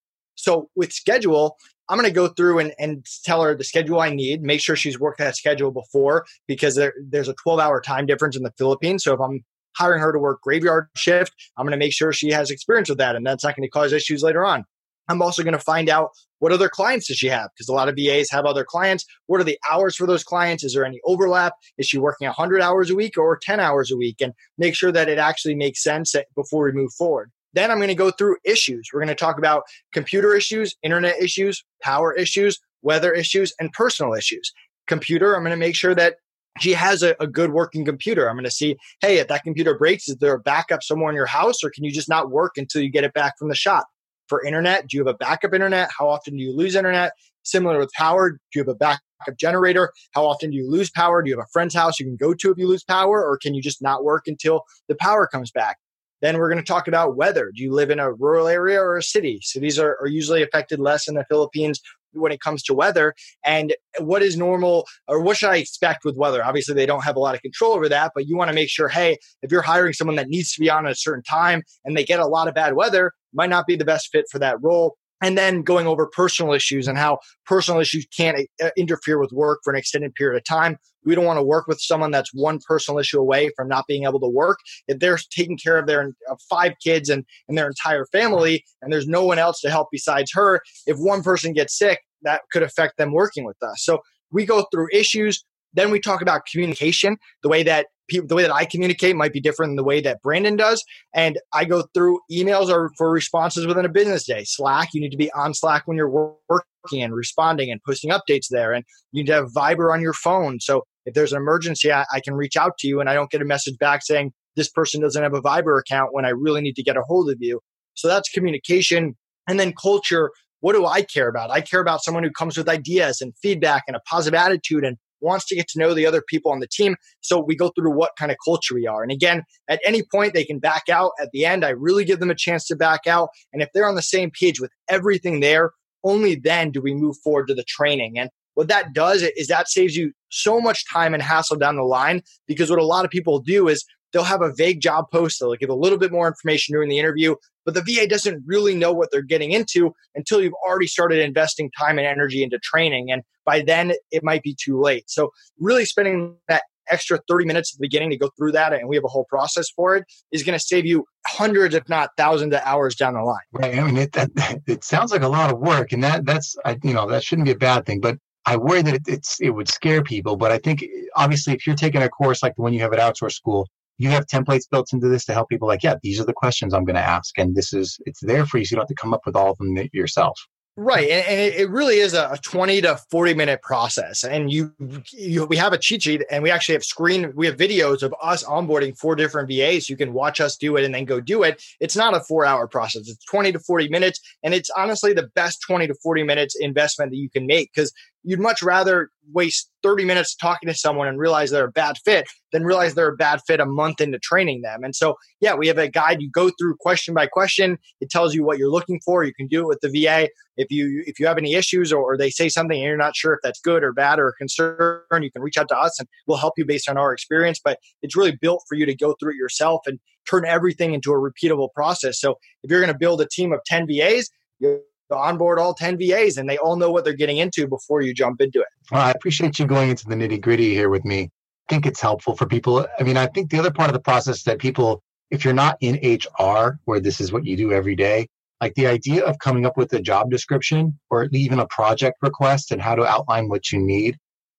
So 0.44 0.68
with 0.76 0.92
schedule, 0.92 1.56
I'm 1.88 1.98
going 1.98 2.08
to 2.08 2.14
go 2.14 2.28
through 2.28 2.58
and, 2.58 2.74
and 2.78 3.06
tell 3.24 3.42
her 3.42 3.54
the 3.54 3.64
schedule 3.64 4.00
I 4.00 4.10
need, 4.10 4.42
make 4.42 4.60
sure 4.60 4.76
she's 4.76 5.00
worked 5.00 5.18
that 5.18 5.36
schedule 5.36 5.70
before 5.70 6.26
because 6.46 6.76
there, 6.76 6.92
there's 7.02 7.28
a 7.28 7.34
12 7.42 7.60
hour 7.60 7.80
time 7.80 8.06
difference 8.06 8.36
in 8.36 8.42
the 8.42 8.52
Philippines. 8.58 9.04
So 9.04 9.14
if 9.14 9.20
I'm 9.20 9.44
hiring 9.76 10.02
her 10.02 10.12
to 10.12 10.18
work 10.18 10.42
graveyard 10.42 10.88
shift, 10.96 11.32
I'm 11.56 11.64
going 11.64 11.72
to 11.72 11.78
make 11.78 11.92
sure 11.92 12.12
she 12.12 12.30
has 12.30 12.50
experience 12.50 12.88
with 12.88 12.98
that 12.98 13.16
and 13.16 13.26
that's 13.26 13.42
not 13.42 13.56
going 13.56 13.66
to 13.66 13.70
cause 13.70 13.92
issues 13.92 14.22
later 14.22 14.44
on. 14.44 14.64
I'm 15.08 15.20
also 15.20 15.42
going 15.42 15.52
to 15.52 15.58
find 15.58 15.90
out 15.90 16.10
what 16.38 16.52
other 16.52 16.68
clients 16.68 17.08
does 17.08 17.18
she 17.18 17.28
have? 17.28 17.50
Because 17.54 17.68
a 17.68 17.74
lot 17.74 17.88
of 17.88 17.96
VAs 17.96 18.30
have 18.30 18.46
other 18.46 18.64
clients. 18.64 19.04
What 19.26 19.40
are 19.40 19.44
the 19.44 19.58
hours 19.70 19.96
for 19.96 20.06
those 20.06 20.24
clients? 20.24 20.64
Is 20.64 20.74
there 20.74 20.84
any 20.84 21.00
overlap? 21.04 21.54
Is 21.76 21.86
she 21.86 21.98
working 21.98 22.26
100 22.26 22.60
hours 22.60 22.90
a 22.90 22.94
week 22.94 23.18
or 23.18 23.38
10 23.40 23.60
hours 23.60 23.90
a 23.90 23.96
week? 23.96 24.20
And 24.20 24.32
make 24.56 24.74
sure 24.74 24.92
that 24.92 25.08
it 25.08 25.18
actually 25.18 25.54
makes 25.54 25.82
sense 25.82 26.14
before 26.34 26.64
we 26.64 26.72
move 26.72 26.92
forward. 26.92 27.30
Then 27.54 27.70
I'm 27.70 27.78
going 27.78 27.88
to 27.88 27.94
go 27.94 28.10
through 28.10 28.36
issues. 28.44 28.88
We're 28.92 29.00
going 29.00 29.08
to 29.08 29.14
talk 29.14 29.38
about 29.38 29.62
computer 29.92 30.34
issues, 30.34 30.74
internet 30.82 31.20
issues, 31.20 31.64
power 31.82 32.12
issues, 32.12 32.58
weather 32.82 33.12
issues, 33.12 33.54
and 33.58 33.72
personal 33.72 34.14
issues. 34.14 34.52
Computer, 34.86 35.34
I'm 35.34 35.42
going 35.42 35.52
to 35.52 35.56
make 35.56 35.76
sure 35.76 35.94
that 35.94 36.16
she 36.60 36.72
has 36.72 37.02
a, 37.02 37.16
a, 37.18 37.26
good 37.26 37.52
working 37.52 37.84
computer. 37.84 38.28
I'm 38.28 38.36
going 38.36 38.44
to 38.44 38.50
see, 38.50 38.76
hey, 39.00 39.18
if 39.18 39.28
that 39.28 39.42
computer 39.42 39.76
breaks, 39.76 40.08
is 40.08 40.16
there 40.16 40.34
a 40.34 40.38
backup 40.38 40.82
somewhere 40.82 41.10
in 41.10 41.16
your 41.16 41.26
house 41.26 41.64
or 41.64 41.70
can 41.70 41.82
you 41.82 41.90
just 41.90 42.08
not 42.08 42.30
work 42.30 42.52
until 42.56 42.80
you 42.80 42.90
get 42.90 43.02
it 43.02 43.12
back 43.12 43.36
from 43.38 43.48
the 43.48 43.56
shop? 43.56 43.86
For 44.28 44.44
internet, 44.44 44.86
do 44.86 44.96
you 44.96 45.04
have 45.04 45.14
a 45.14 45.18
backup 45.18 45.52
internet? 45.52 45.90
How 45.96 46.08
often 46.08 46.36
do 46.36 46.42
you 46.42 46.56
lose 46.56 46.76
internet? 46.76 47.12
Similar 47.42 47.78
with 47.78 47.92
power, 47.92 48.30
do 48.30 48.38
you 48.54 48.60
have 48.60 48.68
a 48.68 48.74
backup 48.74 49.00
generator? 49.38 49.92
How 50.12 50.24
often 50.24 50.50
do 50.50 50.56
you 50.56 50.70
lose 50.70 50.90
power? 50.90 51.22
Do 51.22 51.28
you 51.28 51.36
have 51.36 51.44
a 51.44 51.52
friend's 51.52 51.74
house 51.74 51.98
you 51.98 52.06
can 52.06 52.16
go 52.16 52.34
to 52.34 52.52
if 52.52 52.58
you 52.58 52.68
lose 52.68 52.84
power 52.84 53.22
or 53.22 53.36
can 53.36 53.54
you 53.54 53.60
just 53.60 53.82
not 53.82 54.04
work 54.04 54.24
until 54.26 54.62
the 54.88 54.94
power 54.94 55.26
comes 55.26 55.50
back? 55.50 55.78
Then 56.24 56.38
we're 56.38 56.48
going 56.48 56.62
to 56.62 56.66
talk 56.66 56.88
about 56.88 57.16
weather. 57.16 57.52
Do 57.54 57.62
you 57.62 57.70
live 57.70 57.90
in 57.90 58.00
a 58.00 58.10
rural 58.10 58.48
area 58.48 58.80
or 58.80 58.96
a 58.96 59.02
city? 59.02 59.40
Cities 59.42 59.78
are, 59.78 59.98
are 60.00 60.06
usually 60.06 60.42
affected 60.42 60.80
less 60.80 61.06
in 61.06 61.16
the 61.16 61.26
Philippines 61.28 61.82
when 62.12 62.32
it 62.32 62.40
comes 62.40 62.62
to 62.62 62.72
weather 62.72 63.14
and 63.44 63.74
what 63.98 64.22
is 64.22 64.34
normal 64.34 64.86
or 65.06 65.20
what 65.20 65.36
should 65.36 65.50
I 65.50 65.56
expect 65.56 66.02
with 66.02 66.16
weather? 66.16 66.42
Obviously, 66.42 66.74
they 66.74 66.86
don't 66.86 67.04
have 67.04 67.16
a 67.16 67.20
lot 67.20 67.34
of 67.34 67.42
control 67.42 67.74
over 67.74 67.90
that, 67.90 68.12
but 68.14 68.26
you 68.26 68.38
want 68.38 68.48
to 68.48 68.54
make 68.54 68.70
sure, 68.70 68.88
hey, 68.88 69.18
if 69.42 69.52
you're 69.52 69.60
hiring 69.60 69.92
someone 69.92 70.16
that 70.16 70.28
needs 70.28 70.54
to 70.54 70.60
be 70.62 70.70
on 70.70 70.86
at 70.86 70.92
a 70.92 70.96
certain 70.96 71.22
time 71.24 71.62
and 71.84 71.94
they 71.94 72.04
get 72.04 72.20
a 72.20 72.26
lot 72.26 72.48
of 72.48 72.54
bad 72.54 72.74
weather, 72.74 73.12
might 73.34 73.50
not 73.50 73.66
be 73.66 73.76
the 73.76 73.84
best 73.84 74.08
fit 74.10 74.24
for 74.30 74.38
that 74.38 74.56
role. 74.62 74.96
And 75.24 75.38
then 75.38 75.62
going 75.62 75.86
over 75.86 76.06
personal 76.06 76.52
issues 76.52 76.86
and 76.86 76.98
how 76.98 77.18
personal 77.46 77.80
issues 77.80 78.06
can't 78.14 78.46
uh, 78.62 78.68
interfere 78.76 79.18
with 79.18 79.32
work 79.32 79.60
for 79.64 79.72
an 79.72 79.78
extended 79.78 80.14
period 80.14 80.36
of 80.36 80.44
time. 80.44 80.76
We 81.06 81.14
don't 81.14 81.24
want 81.24 81.38
to 81.38 81.42
work 81.42 81.66
with 81.66 81.80
someone 81.80 82.10
that's 82.10 82.34
one 82.34 82.58
personal 82.68 82.98
issue 82.98 83.18
away 83.18 83.50
from 83.56 83.66
not 83.66 83.86
being 83.88 84.04
able 84.04 84.20
to 84.20 84.28
work. 84.28 84.58
If 84.86 84.98
they're 84.98 85.18
taking 85.30 85.56
care 85.56 85.78
of 85.78 85.86
their 85.86 86.10
five 86.50 86.74
kids 86.84 87.08
and, 87.08 87.24
and 87.48 87.56
their 87.56 87.66
entire 87.66 88.04
family, 88.12 88.64
and 88.82 88.92
there's 88.92 89.06
no 89.06 89.24
one 89.24 89.38
else 89.38 89.62
to 89.62 89.70
help 89.70 89.88
besides 89.90 90.30
her, 90.34 90.60
if 90.86 90.98
one 90.98 91.22
person 91.22 91.54
gets 91.54 91.78
sick, 91.78 92.00
that 92.20 92.42
could 92.52 92.62
affect 92.62 92.98
them 92.98 93.12
working 93.12 93.44
with 93.46 93.62
us. 93.62 93.76
So 93.78 94.00
we 94.30 94.44
go 94.44 94.66
through 94.70 94.88
issues. 94.92 95.42
Then 95.72 95.90
we 95.90 96.00
talk 96.00 96.20
about 96.20 96.42
communication, 96.52 97.16
the 97.42 97.48
way 97.48 97.62
that 97.62 97.86
people, 98.08 98.26
the 98.26 98.34
way 98.34 98.42
that 98.42 98.54
I 98.54 98.64
communicate 98.64 99.16
might 99.16 99.32
be 99.32 99.40
different 99.40 99.70
than 99.70 99.76
the 99.76 99.84
way 99.84 100.00
that 100.00 100.22
Brandon 100.22 100.56
does. 100.56 100.84
And 101.14 101.38
I 101.52 101.64
go 101.64 101.84
through 101.94 102.20
emails 102.30 102.68
or 102.68 102.90
for 102.96 103.10
responses 103.10 103.66
within 103.66 103.84
a 103.84 103.88
business 103.88 104.24
day. 104.26 104.44
Slack, 104.44 104.90
you 104.92 105.00
need 105.00 105.10
to 105.10 105.16
be 105.16 105.32
on 105.32 105.54
Slack 105.54 105.86
when 105.86 105.96
you're 105.96 106.08
working 106.08 107.02
and 107.02 107.14
responding 107.14 107.70
and 107.70 107.80
posting 107.86 108.10
updates 108.10 108.46
there. 108.50 108.72
And 108.72 108.84
you 109.12 109.22
need 109.22 109.28
to 109.28 109.34
have 109.34 109.52
Viber 109.52 109.92
on 109.92 110.00
your 110.00 110.12
phone. 110.12 110.60
So 110.60 110.84
if 111.06 111.14
there's 111.14 111.32
an 111.32 111.38
emergency, 111.38 111.92
I, 111.92 112.04
I 112.12 112.20
can 112.20 112.34
reach 112.34 112.56
out 112.56 112.78
to 112.78 112.88
you 112.88 113.00
and 113.00 113.08
I 113.08 113.14
don't 113.14 113.30
get 113.30 113.42
a 113.42 113.46
message 113.46 113.78
back 113.78 114.02
saying 114.02 114.32
this 114.56 114.68
person 114.68 115.00
doesn't 115.00 115.22
have 115.22 115.34
a 115.34 115.42
Viber 115.42 115.78
account 115.78 116.12
when 116.12 116.24
I 116.24 116.30
really 116.30 116.60
need 116.60 116.76
to 116.76 116.82
get 116.82 116.96
a 116.96 117.02
hold 117.02 117.30
of 117.30 117.38
you. 117.40 117.60
So 117.94 118.08
that's 118.08 118.28
communication. 118.30 119.16
And 119.48 119.60
then 119.60 119.72
culture, 119.72 120.30
what 120.60 120.72
do 120.72 120.86
I 120.86 121.02
care 121.02 121.28
about? 121.28 121.50
I 121.50 121.60
care 121.60 121.80
about 121.80 122.02
someone 122.02 122.24
who 122.24 122.30
comes 122.30 122.56
with 122.56 122.68
ideas 122.68 123.20
and 123.20 123.34
feedback 123.42 123.84
and 123.86 123.96
a 123.96 124.00
positive 124.00 124.38
attitude 124.38 124.84
and 124.84 124.96
wants 125.24 125.46
to 125.46 125.56
get 125.56 125.68
to 125.68 125.78
know 125.78 125.94
the 125.94 126.06
other 126.06 126.22
people 126.22 126.52
on 126.52 126.60
the 126.60 126.68
team. 126.68 126.96
So 127.20 127.40
we 127.40 127.56
go 127.56 127.70
through 127.70 127.90
what 127.90 128.12
kind 128.18 128.30
of 128.30 128.36
culture 128.44 128.74
we 128.74 128.86
are. 128.86 129.02
And 129.02 129.10
again, 129.10 129.42
at 129.68 129.80
any 129.84 130.02
point 130.12 130.34
they 130.34 130.44
can 130.44 130.58
back 130.58 130.88
out. 130.88 131.12
At 131.20 131.30
the 131.32 131.44
end, 131.44 131.64
I 131.64 131.70
really 131.70 132.04
give 132.04 132.20
them 132.20 132.30
a 132.30 132.34
chance 132.34 132.66
to 132.66 132.76
back 132.76 133.06
out. 133.06 133.30
And 133.52 133.62
if 133.62 133.70
they're 133.72 133.88
on 133.88 133.96
the 133.96 134.02
same 134.02 134.30
page 134.30 134.60
with 134.60 134.70
everything 134.88 135.40
there, 135.40 135.72
only 136.04 136.34
then 136.36 136.70
do 136.70 136.80
we 136.82 136.94
move 136.94 137.16
forward 137.24 137.48
to 137.48 137.54
the 137.54 137.64
training. 137.64 138.18
And 138.18 138.30
what 138.54 138.68
that 138.68 138.92
does 138.92 139.22
is 139.22 139.48
that 139.48 139.68
saves 139.68 139.96
you 139.96 140.12
so 140.30 140.60
much 140.60 140.84
time 140.92 141.14
and 141.14 141.22
hassle 141.22 141.56
down 141.56 141.76
the 141.76 141.82
line 141.82 142.22
because 142.46 142.70
what 142.70 142.78
a 142.78 142.84
lot 142.84 143.04
of 143.04 143.10
people 143.10 143.40
do 143.40 143.68
is 143.68 143.84
they'll 144.14 144.22
have 144.22 144.40
a 144.40 144.54
vague 144.54 144.80
job 144.80 145.10
post. 145.12 145.40
They'll 145.40 145.54
give 145.56 145.68
a 145.68 145.74
little 145.74 145.98
bit 145.98 146.12
more 146.12 146.26
information 146.26 146.72
during 146.72 146.88
the 146.88 146.98
interview, 146.98 147.34
but 147.66 147.74
the 147.74 147.82
VA 147.82 148.06
doesn't 148.06 148.42
really 148.46 148.74
know 148.74 148.92
what 148.92 149.10
they're 149.10 149.22
getting 149.22 149.50
into 149.50 149.92
until 150.14 150.40
you've 150.40 150.54
already 150.66 150.86
started 150.86 151.18
investing 151.18 151.70
time 151.78 151.98
and 151.98 152.06
energy 152.06 152.42
into 152.42 152.58
training. 152.60 153.10
And 153.10 153.22
by 153.44 153.62
then, 153.62 153.92
it 154.10 154.22
might 154.24 154.42
be 154.42 154.56
too 154.58 154.80
late. 154.80 155.10
So, 155.10 155.30
really 155.58 155.84
spending 155.84 156.36
that 156.48 156.62
extra 156.90 157.18
30 157.28 157.46
minutes 157.46 157.74
at 157.74 157.78
the 157.78 157.84
beginning 157.84 158.10
to 158.10 158.16
go 158.16 158.30
through 158.38 158.52
that, 158.52 158.72
and 158.72 158.88
we 158.88 158.96
have 158.96 159.04
a 159.04 159.08
whole 159.08 159.24
process 159.24 159.66
for 159.74 159.96
it, 159.96 160.04
is 160.30 160.42
going 160.42 160.58
to 160.58 160.64
save 160.64 160.86
you 160.86 161.04
hundreds, 161.26 161.74
if 161.74 161.88
not 161.88 162.10
thousands, 162.16 162.54
of 162.54 162.60
hours 162.64 162.94
down 162.94 163.14
the 163.14 163.22
line. 163.22 163.38
Right. 163.52 163.78
I 163.78 163.84
mean, 163.84 163.96
it, 163.96 164.12
that, 164.12 164.30
it 164.66 164.84
sounds 164.84 165.10
like 165.10 165.22
a 165.22 165.28
lot 165.28 165.52
of 165.52 165.58
work, 165.58 165.92
and 165.92 166.02
that 166.04 166.24
that's, 166.24 166.56
I, 166.64 166.78
you 166.82 166.94
know, 166.94 167.08
that 167.08 167.24
shouldn't 167.24 167.46
be 167.46 167.52
a 167.52 167.56
bad 167.56 167.84
thing. 167.84 168.00
But 168.00 168.18
I 168.46 168.56
worry 168.56 168.82
that 168.82 168.94
it, 168.94 169.02
it's 169.06 169.40
it 169.40 169.50
would 169.50 169.68
scare 169.68 170.02
people. 170.02 170.36
But 170.36 170.52
I 170.52 170.58
think 170.58 170.84
obviously, 171.16 171.54
if 171.54 171.66
you're 171.66 171.76
taking 171.76 172.02
a 172.02 172.08
course 172.08 172.42
like 172.42 172.54
the 172.56 172.62
one 172.62 172.72
you 172.72 172.80
have 172.80 172.92
at 172.92 172.98
Outsource 172.98 173.32
School, 173.32 173.68
you 173.98 174.10
have 174.10 174.26
templates 174.26 174.68
built 174.70 174.92
into 174.92 175.08
this 175.08 175.24
to 175.26 175.32
help 175.32 175.48
people 175.48 175.68
like, 175.68 175.82
yeah, 175.82 175.94
these 176.02 176.20
are 176.20 176.24
the 176.24 176.32
questions 176.32 176.74
I'm 176.74 176.84
going 176.84 176.96
to 176.96 177.02
ask. 177.02 177.38
And 177.38 177.54
this 177.54 177.72
is, 177.72 177.98
it's 178.06 178.20
there 178.20 178.46
for 178.46 178.58
you. 178.58 178.64
So 178.64 178.74
you 178.74 178.76
don't 178.76 178.82
have 178.82 178.88
to 178.88 179.00
come 179.00 179.14
up 179.14 179.22
with 179.24 179.36
all 179.36 179.50
of 179.50 179.58
them 179.58 179.76
yourself. 179.92 180.38
Right. 180.76 181.08
And, 181.08 181.26
and 181.28 181.54
it, 181.54 181.70
really 181.70 181.98
is 181.98 182.14
a 182.14 182.36
20 182.42 182.80
to 182.80 182.98
40 183.08 183.34
minute 183.34 183.62
process. 183.62 184.24
And 184.24 184.52
you, 184.52 184.72
you, 185.12 185.44
we 185.44 185.56
have 185.56 185.72
a 185.72 185.78
cheat 185.78 186.02
sheet 186.02 186.24
and 186.32 186.42
we 186.42 186.50
actually 186.50 186.72
have 186.72 186.84
screen, 186.84 187.32
we 187.36 187.46
have 187.46 187.56
videos 187.56 188.02
of 188.02 188.12
us 188.20 188.42
onboarding 188.42 188.98
four 188.98 189.14
different 189.14 189.48
VAs. 189.48 189.88
You 189.88 189.96
can 189.96 190.12
watch 190.12 190.40
us 190.40 190.56
do 190.56 190.76
it 190.76 190.84
and 190.84 190.92
then 190.92 191.04
go 191.04 191.20
do 191.20 191.44
it. 191.44 191.62
It's 191.78 191.94
not 191.94 192.16
a 192.16 192.20
four 192.20 192.44
hour 192.44 192.66
process. 192.66 193.08
It's 193.08 193.24
20 193.26 193.52
to 193.52 193.60
40 193.60 193.88
minutes. 193.88 194.18
And 194.42 194.52
it's 194.52 194.70
honestly 194.76 195.12
the 195.12 195.28
best 195.36 195.62
20 195.62 195.86
to 195.86 195.94
40 196.02 196.24
minutes 196.24 196.56
investment 196.58 197.12
that 197.12 197.18
you 197.18 197.30
can 197.30 197.46
make 197.46 197.70
because 197.72 197.92
you'd 198.24 198.40
much 198.40 198.62
rather 198.62 199.10
waste 199.32 199.70
30 199.82 200.04
minutes 200.04 200.34
talking 200.34 200.66
to 200.68 200.74
someone 200.74 201.06
and 201.06 201.18
realize 201.18 201.50
they're 201.50 201.66
a 201.66 201.70
bad 201.70 201.96
fit 202.04 202.26
than 202.52 202.64
realize 202.64 202.94
they're 202.94 203.12
a 203.12 203.16
bad 203.16 203.40
fit 203.46 203.60
a 203.60 203.66
month 203.66 204.00
into 204.00 204.18
training 204.18 204.62
them. 204.62 204.82
And 204.82 204.96
so, 204.96 205.16
yeah, 205.40 205.54
we 205.54 205.68
have 205.68 205.78
a 205.78 205.88
guide. 205.88 206.20
You 206.22 206.30
go 206.30 206.50
through 206.58 206.76
question 206.80 207.14
by 207.14 207.26
question. 207.26 207.78
It 208.00 208.10
tells 208.10 208.34
you 208.34 208.42
what 208.42 208.58
you're 208.58 208.70
looking 208.70 209.00
for. 209.04 209.24
You 209.24 209.34
can 209.34 209.46
do 209.46 209.62
it 209.62 209.68
with 209.68 209.80
the 209.80 209.88
VA. 209.88 210.28
If 210.56 210.70
you 210.70 211.02
if 211.06 211.20
you 211.20 211.26
have 211.26 211.38
any 211.38 211.54
issues 211.54 211.92
or, 211.92 212.02
or 212.02 212.16
they 212.16 212.30
say 212.30 212.48
something 212.48 212.76
and 212.76 212.84
you're 212.84 212.96
not 212.96 213.16
sure 213.16 213.34
if 213.34 213.40
that's 213.42 213.60
good 213.60 213.84
or 213.84 213.92
bad 213.92 214.18
or 214.18 214.28
a 214.28 214.32
concern, 214.34 215.02
you 215.20 215.30
can 215.30 215.42
reach 215.42 215.58
out 215.58 215.68
to 215.68 215.76
us 215.76 215.98
and 215.98 216.08
we'll 216.26 216.38
help 216.38 216.54
you 216.56 216.64
based 216.64 216.88
on 216.88 216.96
our 216.96 217.12
experience. 217.12 217.60
But 217.62 217.78
it's 218.02 218.16
really 218.16 218.36
built 218.40 218.62
for 218.68 218.74
you 218.74 218.86
to 218.86 218.94
go 218.94 219.14
through 219.20 219.32
it 219.32 219.36
yourself 219.36 219.82
and 219.86 219.98
turn 220.28 220.46
everything 220.46 220.94
into 220.94 221.12
a 221.12 221.16
repeatable 221.16 221.68
process. 221.74 222.20
So 222.20 222.38
if 222.62 222.70
you're 222.70 222.80
going 222.80 222.92
to 222.92 222.98
build 222.98 223.20
a 223.20 223.26
team 223.26 223.52
of 223.52 223.60
10 223.66 223.86
VAs, 223.86 224.30
you 224.60 224.80
onboard 225.10 225.58
all 225.58 225.74
10 225.74 225.98
VAs 225.98 226.36
and 226.36 226.48
they 226.48 226.58
all 226.58 226.76
know 226.76 226.90
what 226.90 227.04
they're 227.04 227.14
getting 227.14 227.38
into 227.38 227.66
before 227.66 228.00
you 228.00 228.14
jump 228.14 228.40
into 228.40 228.60
it. 228.60 228.66
Well, 228.90 229.02
I 229.02 229.10
appreciate 229.10 229.58
you 229.58 229.66
going 229.66 229.90
into 229.90 230.06
the 230.06 230.14
nitty 230.14 230.40
gritty 230.40 230.74
here 230.74 230.88
with 230.88 231.04
me. 231.04 231.30
I 231.68 231.72
think 231.72 231.86
it's 231.86 232.00
helpful 232.00 232.36
for 232.36 232.46
people. 232.46 232.86
I 232.98 233.02
mean, 233.02 233.16
I 233.16 233.26
think 233.26 233.50
the 233.50 233.58
other 233.58 233.70
part 233.70 233.88
of 233.88 233.94
the 233.94 234.00
process 234.00 234.42
that 234.44 234.58
people, 234.58 235.02
if 235.30 235.44
you're 235.44 235.54
not 235.54 235.78
in 235.80 235.94
HR, 235.96 236.78
where 236.84 237.00
this 237.00 237.20
is 237.20 237.32
what 237.32 237.44
you 237.44 237.56
do 237.56 237.72
every 237.72 237.96
day, 237.96 238.28
like 238.60 238.74
the 238.74 238.86
idea 238.86 239.24
of 239.24 239.38
coming 239.38 239.66
up 239.66 239.76
with 239.76 239.92
a 239.92 240.00
job 240.00 240.30
description 240.30 240.98
or 241.10 241.28
even 241.32 241.58
a 241.58 241.66
project 241.66 242.18
request 242.22 242.70
and 242.70 242.80
how 242.80 242.94
to 242.94 243.04
outline 243.04 243.48
what 243.48 243.72
you 243.72 243.78
need 243.78 244.16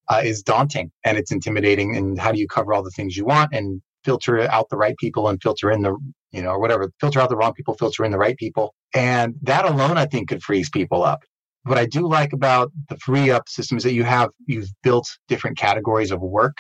uh, 0.09 0.21
is 0.23 0.43
daunting 0.43 0.91
and 1.03 1.17
it's 1.17 1.31
intimidating. 1.31 1.95
And 1.95 2.19
how 2.19 2.31
do 2.31 2.39
you 2.39 2.47
cover 2.47 2.73
all 2.73 2.83
the 2.83 2.91
things 2.91 3.17
you 3.17 3.25
want 3.25 3.53
and 3.53 3.81
filter 4.03 4.39
out 4.41 4.69
the 4.69 4.77
right 4.77 4.95
people 4.97 5.27
and 5.27 5.41
filter 5.41 5.71
in 5.71 5.81
the, 5.81 5.97
you 6.35 6.41
know, 6.41 6.49
or 6.49 6.59
whatever, 6.59 6.91
filter 6.99 7.19
out 7.19 7.29
the 7.29 7.37
wrong 7.37 7.53
people, 7.53 7.73
filter 7.75 8.03
in 8.03 8.11
the 8.11 8.17
right 8.17 8.37
people. 8.37 8.75
And 8.93 9.35
that 9.43 9.65
alone, 9.65 9.97
I 9.97 10.05
think, 10.05 10.29
could 10.29 10.43
freeze 10.43 10.69
people 10.69 11.03
up. 11.03 11.23
What 11.63 11.77
I 11.77 11.85
do 11.85 12.07
like 12.07 12.33
about 12.33 12.71
the 12.89 12.97
free 12.97 13.31
up 13.31 13.47
system 13.47 13.77
is 13.77 13.83
that 13.83 13.93
you 13.93 14.03
have, 14.03 14.29
you've 14.45 14.69
built 14.83 15.07
different 15.27 15.57
categories 15.57 16.11
of 16.11 16.21
work 16.21 16.57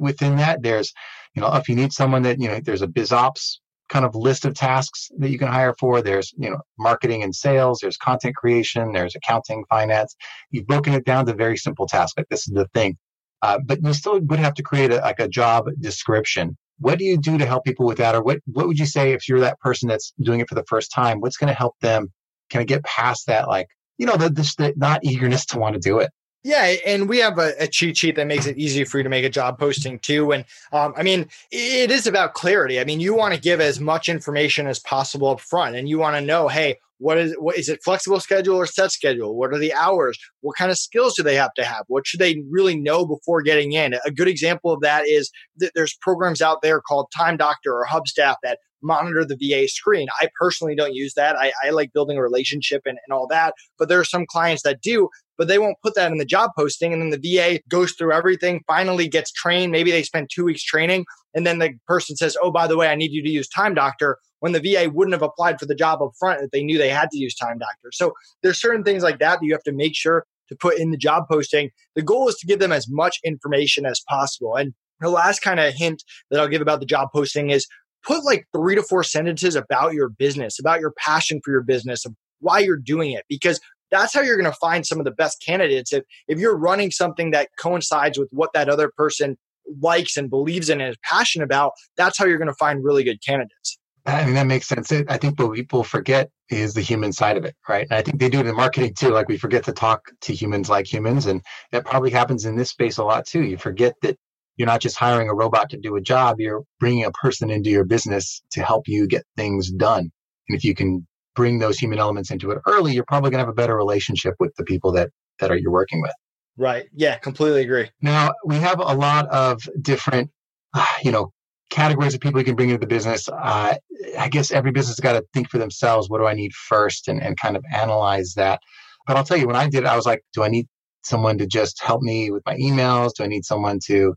within 0.00 0.36
that. 0.36 0.62
There's, 0.62 0.92
you 1.34 1.40
know, 1.40 1.54
if 1.54 1.68
you 1.68 1.76
need 1.76 1.92
someone 1.92 2.22
that, 2.22 2.40
you 2.40 2.48
know, 2.48 2.60
there's 2.60 2.82
a 2.82 2.88
biz 2.88 3.12
ops 3.12 3.60
kind 3.88 4.04
of 4.04 4.14
list 4.14 4.44
of 4.44 4.54
tasks 4.54 5.08
that 5.18 5.30
you 5.30 5.38
can 5.38 5.48
hire 5.48 5.74
for. 5.78 6.02
There's, 6.02 6.32
you 6.36 6.50
know, 6.50 6.60
marketing 6.78 7.22
and 7.22 7.34
sales, 7.34 7.78
there's 7.80 7.96
content 7.96 8.34
creation, 8.36 8.92
there's 8.92 9.14
accounting, 9.14 9.64
finance. 9.68 10.16
You've 10.50 10.66
broken 10.66 10.94
it 10.94 11.04
down 11.04 11.26
to 11.26 11.34
very 11.34 11.56
simple 11.56 11.86
tasks. 11.86 12.14
Like 12.16 12.28
this 12.28 12.48
is 12.48 12.54
the 12.54 12.66
thing. 12.74 12.96
Uh, 13.42 13.58
but 13.64 13.78
you 13.82 13.92
still 13.92 14.20
would 14.20 14.38
have 14.38 14.54
to 14.54 14.62
create 14.62 14.92
a, 14.92 14.96
like 14.96 15.20
a 15.20 15.28
job 15.28 15.66
description 15.80 16.56
what 16.78 16.98
do 16.98 17.04
you 17.04 17.16
do 17.16 17.38
to 17.38 17.46
help 17.46 17.64
people 17.64 17.86
with 17.86 17.98
that? 17.98 18.14
Or 18.14 18.22
what, 18.22 18.40
what 18.46 18.66
would 18.66 18.78
you 18.78 18.86
say 18.86 19.12
if 19.12 19.28
you're 19.28 19.40
that 19.40 19.60
person 19.60 19.88
that's 19.88 20.12
doing 20.20 20.40
it 20.40 20.48
for 20.48 20.54
the 20.54 20.64
first 20.64 20.92
time? 20.92 21.20
What's 21.20 21.36
going 21.36 21.48
to 21.48 21.54
help 21.54 21.76
them 21.80 22.12
kind 22.50 22.62
of 22.62 22.66
get 22.66 22.84
past 22.84 23.26
that, 23.26 23.48
like, 23.48 23.68
you 23.98 24.06
know, 24.06 24.16
the, 24.16 24.28
the, 24.28 24.54
the 24.58 24.74
not 24.76 25.04
eagerness 25.04 25.46
to 25.46 25.58
want 25.58 25.74
to 25.74 25.80
do 25.80 25.98
it? 25.98 26.10
Yeah, 26.44 26.74
and 26.84 27.08
we 27.08 27.18
have 27.18 27.38
a, 27.38 27.52
a, 27.60 27.68
cheat 27.68 27.96
sheet 27.96 28.16
that 28.16 28.26
makes 28.26 28.46
it 28.46 28.58
easy 28.58 28.82
for 28.82 28.98
you 28.98 29.04
to 29.04 29.08
make 29.08 29.24
a 29.24 29.30
job 29.30 29.60
posting 29.60 30.00
too. 30.00 30.32
And 30.32 30.44
um, 30.72 30.92
I 30.96 31.04
mean, 31.04 31.28
it 31.52 31.92
is 31.92 32.08
about 32.08 32.34
clarity. 32.34 32.80
I 32.80 32.84
mean, 32.84 32.98
you 32.98 33.14
want 33.14 33.32
to 33.32 33.40
give 33.40 33.60
as 33.60 33.78
much 33.78 34.08
information 34.08 34.66
as 34.66 34.80
possible 34.80 35.28
up 35.28 35.40
front, 35.40 35.76
and 35.76 35.88
you 35.88 35.98
want 35.98 36.16
to 36.16 36.20
know, 36.20 36.48
hey, 36.48 36.78
what 37.02 37.18
is 37.18 37.34
what 37.38 37.58
is 37.58 37.68
it 37.68 37.80
flexible 37.84 38.20
schedule 38.20 38.56
or 38.56 38.66
set 38.66 38.92
schedule? 38.92 39.36
What 39.36 39.52
are 39.52 39.58
the 39.58 39.74
hours? 39.74 40.16
What 40.40 40.56
kind 40.56 40.70
of 40.70 40.78
skills 40.78 41.14
do 41.16 41.24
they 41.24 41.34
have 41.34 41.52
to 41.54 41.64
have? 41.64 41.84
What 41.88 42.06
should 42.06 42.20
they 42.20 42.42
really 42.48 42.78
know 42.78 43.04
before 43.04 43.42
getting 43.42 43.72
in? 43.72 43.94
A 44.06 44.10
good 44.12 44.28
example 44.28 44.72
of 44.72 44.80
that 44.82 45.08
is 45.08 45.30
that 45.56 45.72
there's 45.74 45.96
programs 46.00 46.40
out 46.40 46.62
there 46.62 46.80
called 46.80 47.08
Time 47.16 47.36
Doctor 47.36 47.72
or 47.72 47.86
Hubstaff 47.86 48.36
that 48.44 48.58
monitor 48.84 49.24
the 49.24 49.36
VA 49.36 49.68
screen. 49.68 50.08
I 50.20 50.28
personally 50.40 50.74
don't 50.74 50.94
use 50.94 51.14
that. 51.14 51.36
I, 51.36 51.52
I 51.64 51.70
like 51.70 51.92
building 51.92 52.18
a 52.18 52.22
relationship 52.22 52.82
and, 52.84 52.98
and 53.06 53.12
all 53.12 53.28
that, 53.28 53.54
but 53.78 53.88
there 53.88 54.00
are 54.00 54.04
some 54.04 54.26
clients 54.26 54.62
that 54.62 54.80
do 54.80 55.08
but 55.38 55.48
they 55.48 55.58
won't 55.58 55.80
put 55.82 55.96
that 55.96 56.12
in 56.12 56.18
the 56.18 56.24
job 56.24 56.50
posting. 56.56 56.92
And 56.92 57.02
then 57.02 57.10
the 57.10 57.36
VA 57.36 57.58
goes 57.68 57.92
through 57.92 58.12
everything, 58.12 58.60
finally 58.68 59.08
gets 59.08 59.32
trained. 59.32 59.72
Maybe 59.72 59.90
they 59.90 60.04
spend 60.04 60.30
two 60.32 60.44
weeks 60.44 60.62
training. 60.62 61.04
And 61.34 61.44
then 61.44 61.58
the 61.58 61.72
person 61.86 62.14
says, 62.14 62.36
Oh, 62.40 62.52
by 62.52 62.68
the 62.68 62.76
way, 62.76 62.88
I 62.88 62.94
need 62.94 63.10
you 63.10 63.24
to 63.24 63.28
use 63.28 63.48
Time 63.48 63.74
Doctor 63.74 64.18
when 64.42 64.50
the 64.50 64.60
VA 64.60 64.90
wouldn't 64.92 65.12
have 65.12 65.22
applied 65.22 65.60
for 65.60 65.66
the 65.66 65.74
job 65.74 66.02
up 66.02 66.10
front 66.18 66.42
if 66.42 66.50
they 66.50 66.64
knew 66.64 66.76
they 66.76 66.88
had 66.88 67.10
to 67.12 67.18
use 67.18 67.32
Time 67.32 67.58
doctors. 67.58 67.96
So 67.96 68.12
there's 68.42 68.60
certain 68.60 68.82
things 68.82 69.04
like 69.04 69.20
that 69.20 69.38
that 69.38 69.46
you 69.46 69.52
have 69.52 69.62
to 69.62 69.72
make 69.72 69.94
sure 69.94 70.26
to 70.48 70.56
put 70.56 70.78
in 70.78 70.90
the 70.90 70.96
job 70.96 71.26
posting. 71.30 71.70
The 71.94 72.02
goal 72.02 72.28
is 72.28 72.34
to 72.36 72.46
give 72.46 72.58
them 72.58 72.72
as 72.72 72.88
much 72.90 73.20
information 73.22 73.86
as 73.86 74.02
possible. 74.08 74.56
And 74.56 74.74
the 75.00 75.10
last 75.10 75.42
kind 75.42 75.60
of 75.60 75.72
hint 75.74 76.02
that 76.30 76.40
I'll 76.40 76.48
give 76.48 76.60
about 76.60 76.80
the 76.80 76.86
job 76.86 77.10
posting 77.14 77.50
is 77.50 77.68
put 78.04 78.24
like 78.24 78.46
three 78.52 78.74
to 78.74 78.82
four 78.82 79.04
sentences 79.04 79.54
about 79.54 79.94
your 79.94 80.08
business, 80.08 80.58
about 80.58 80.80
your 80.80 80.92
passion 80.98 81.40
for 81.44 81.52
your 81.52 81.62
business, 81.62 82.04
of 82.04 82.12
why 82.40 82.58
you're 82.58 82.76
doing 82.76 83.12
it. 83.12 83.24
Because 83.28 83.60
that's 83.92 84.12
how 84.12 84.22
you're 84.22 84.36
going 84.36 84.50
to 84.50 84.58
find 84.58 84.84
some 84.84 84.98
of 84.98 85.04
the 85.04 85.12
best 85.12 85.40
candidates. 85.46 85.92
If, 85.92 86.02
if 86.26 86.40
you're 86.40 86.56
running 86.56 86.90
something 86.90 87.30
that 87.30 87.50
coincides 87.60 88.18
with 88.18 88.28
what 88.32 88.52
that 88.54 88.68
other 88.68 88.90
person 88.96 89.38
likes 89.80 90.16
and 90.16 90.28
believes 90.28 90.68
in 90.68 90.80
and 90.80 90.90
is 90.90 90.96
passionate 91.04 91.44
about, 91.44 91.74
that's 91.96 92.18
how 92.18 92.24
you're 92.24 92.38
going 92.38 92.48
to 92.48 92.54
find 92.54 92.82
really 92.82 93.04
good 93.04 93.24
candidates. 93.24 93.78
I 94.04 94.24
mean, 94.24 94.34
that 94.34 94.46
makes 94.46 94.66
sense. 94.66 94.90
I 94.90 95.16
think 95.16 95.38
what 95.38 95.54
people 95.54 95.84
forget 95.84 96.30
is 96.50 96.74
the 96.74 96.80
human 96.80 97.12
side 97.12 97.36
of 97.36 97.44
it, 97.44 97.54
right? 97.68 97.86
And 97.88 97.96
I 97.96 98.02
think 98.02 98.18
they 98.18 98.28
do 98.28 98.40
it 98.40 98.46
in 98.46 98.56
marketing 98.56 98.94
too. 98.94 99.10
Like 99.10 99.28
we 99.28 99.38
forget 99.38 99.64
to 99.64 99.72
talk 99.72 100.10
to 100.22 100.34
humans 100.34 100.68
like 100.68 100.92
humans. 100.92 101.26
And 101.26 101.40
that 101.70 101.84
probably 101.84 102.10
happens 102.10 102.44
in 102.44 102.56
this 102.56 102.70
space 102.70 102.98
a 102.98 103.04
lot 103.04 103.26
too. 103.26 103.42
You 103.42 103.56
forget 103.58 103.94
that 104.02 104.16
you're 104.56 104.66
not 104.66 104.80
just 104.80 104.96
hiring 104.96 105.28
a 105.28 105.34
robot 105.34 105.70
to 105.70 105.78
do 105.78 105.96
a 105.96 106.00
job, 106.00 106.40
you're 106.40 106.62
bringing 106.80 107.04
a 107.04 107.12
person 107.12 107.48
into 107.48 107.70
your 107.70 107.84
business 107.84 108.42
to 108.52 108.62
help 108.62 108.88
you 108.88 109.06
get 109.06 109.24
things 109.36 109.70
done. 109.70 110.10
And 110.48 110.58
if 110.58 110.64
you 110.64 110.74
can 110.74 111.06
bring 111.34 111.60
those 111.60 111.78
human 111.78 111.98
elements 111.98 112.30
into 112.30 112.50
it 112.50 112.58
early, 112.66 112.92
you're 112.92 113.04
probably 113.04 113.30
going 113.30 113.38
to 113.38 113.46
have 113.46 113.48
a 113.48 113.54
better 113.54 113.76
relationship 113.76 114.34
with 114.40 114.52
the 114.56 114.64
people 114.64 114.92
that 114.92 115.10
that 115.38 115.50
are 115.50 115.56
you're 115.56 115.72
working 115.72 116.02
with. 116.02 116.12
Right. 116.58 116.86
Yeah, 116.92 117.16
completely 117.16 117.62
agree. 117.62 117.90
Now, 118.02 118.32
we 118.44 118.56
have 118.56 118.78
a 118.78 118.94
lot 118.94 119.28
of 119.28 119.62
different 119.80 120.30
you 121.02 121.12
know, 121.12 121.32
categories 121.72 122.14
of 122.14 122.20
people 122.20 122.38
you 122.38 122.44
can 122.44 122.54
bring 122.54 122.68
into 122.68 122.80
the 122.80 122.86
business. 122.86 123.28
Uh, 123.28 123.74
I 124.18 124.28
guess 124.28 124.52
every 124.52 124.70
business 124.70 124.96
has 124.96 125.00
got 125.00 125.14
to 125.14 125.24
think 125.32 125.48
for 125.48 125.58
themselves, 125.58 126.08
what 126.08 126.18
do 126.18 126.26
I 126.26 126.34
need 126.34 126.52
first 126.52 127.08
and, 127.08 127.20
and 127.22 127.36
kind 127.38 127.56
of 127.56 127.64
analyze 127.74 128.34
that. 128.36 128.60
But 129.06 129.16
I'll 129.16 129.24
tell 129.24 129.38
you, 129.38 129.46
when 129.46 129.56
I 129.56 129.68
did 129.68 129.84
it, 129.84 129.86
I 129.86 129.96
was 129.96 130.06
like, 130.06 130.22
do 130.34 130.42
I 130.42 130.48
need 130.48 130.68
someone 131.02 131.38
to 131.38 131.46
just 131.46 131.82
help 131.82 132.02
me 132.02 132.30
with 132.30 132.42
my 132.46 132.56
emails? 132.56 133.14
Do 133.16 133.24
I 133.24 133.26
need 133.26 133.44
someone 133.44 133.78
to 133.86 134.14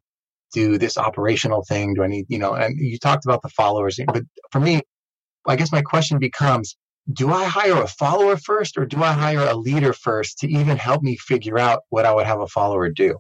do 0.54 0.78
this 0.78 0.98
operational 0.98 1.64
thing? 1.68 1.94
Do 1.94 2.04
I 2.04 2.08
need, 2.08 2.26
you 2.30 2.38
know, 2.38 2.54
and 2.54 2.76
you 2.78 3.00
talked 3.00 3.26
about 3.26 3.42
the 3.42 3.50
followers, 3.50 4.00
but 4.06 4.24
for 4.52 4.60
me, 4.60 4.82
I 5.48 5.56
guess 5.56 5.72
my 5.72 5.82
question 5.82 6.20
becomes, 6.20 6.76
do 7.14 7.32
I 7.32 7.46
hire 7.46 7.82
a 7.82 7.88
follower 7.88 8.36
first 8.36 8.78
or 8.78 8.86
do 8.86 9.02
I 9.04 9.14
hire 9.14 9.48
a 9.48 9.56
leader 9.56 9.94
first 9.94 10.40
to 10.40 10.48
even 10.48 10.78
help 10.78 11.04
me 11.04 11.18
figure 11.18 11.60
out 11.60 11.84
what 11.90 12.06
I 12.06 12.14
would 12.14 12.26
have 12.26 12.42
a 12.42 12.48
follower 12.48 12.90
do? 12.90 13.18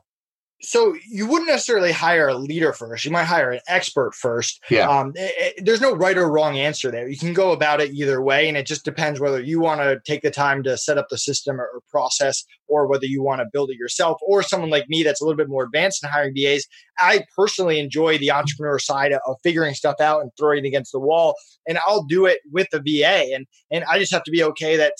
So 0.61 0.95
you 1.07 1.27
wouldn't 1.27 1.49
necessarily 1.49 1.91
hire 1.91 2.27
a 2.27 2.35
leader 2.35 2.71
first. 2.71 3.05
You 3.05 3.11
might 3.11 3.25
hire 3.25 3.51
an 3.51 3.59
expert 3.67 4.15
first. 4.15 4.63
Yeah. 4.69 4.87
Um, 4.87 5.11
it, 5.15 5.57
it, 5.57 5.65
there's 5.65 5.81
no 5.81 5.93
right 5.93 6.17
or 6.17 6.31
wrong 6.31 6.57
answer 6.57 6.91
there. 6.91 7.07
You 7.07 7.17
can 7.17 7.33
go 7.33 7.51
about 7.51 7.81
it 7.81 7.91
either 7.91 8.21
way, 8.21 8.47
and 8.47 8.57
it 8.57 8.65
just 8.65 8.85
depends 8.85 9.19
whether 9.19 9.41
you 9.41 9.59
want 9.59 9.81
to 9.81 9.99
take 10.05 10.21
the 10.21 10.31
time 10.31 10.63
to 10.63 10.77
set 10.77 10.97
up 10.97 11.07
the 11.09 11.17
system 11.17 11.59
or, 11.59 11.65
or, 11.73 11.81
process, 11.91 12.43
or 12.67 12.87
whether 12.87 13.05
you 13.05 13.21
want 13.21 13.39
to 13.39 13.47
build 13.51 13.69
it 13.69 13.77
yourself, 13.77 14.17
or 14.25 14.41
someone 14.41 14.69
like 14.69 14.89
me 14.89 15.03
that's 15.03 15.21
a 15.21 15.25
little 15.25 15.37
bit 15.37 15.49
more 15.49 15.63
advanced 15.63 16.03
in 16.03 16.09
hiring 16.09 16.33
VAs. 16.35 16.65
I 16.99 17.25
personally 17.35 17.79
enjoy 17.79 18.17
the 18.17 18.31
entrepreneur 18.31 18.79
side 18.79 19.11
of, 19.11 19.21
of 19.27 19.35
figuring 19.43 19.73
stuff 19.73 19.99
out 19.99 20.21
and 20.21 20.31
throwing 20.37 20.65
it 20.65 20.67
against 20.67 20.91
the 20.91 20.99
wall, 20.99 21.35
and 21.67 21.77
I'll 21.85 22.03
do 22.05 22.25
it 22.25 22.39
with 22.51 22.67
the 22.71 22.79
VA, 22.79 23.33
and 23.35 23.45
and 23.71 23.83
I 23.85 23.99
just 23.99 24.13
have 24.13 24.23
to 24.23 24.31
be 24.31 24.43
okay 24.43 24.77
that 24.77 24.93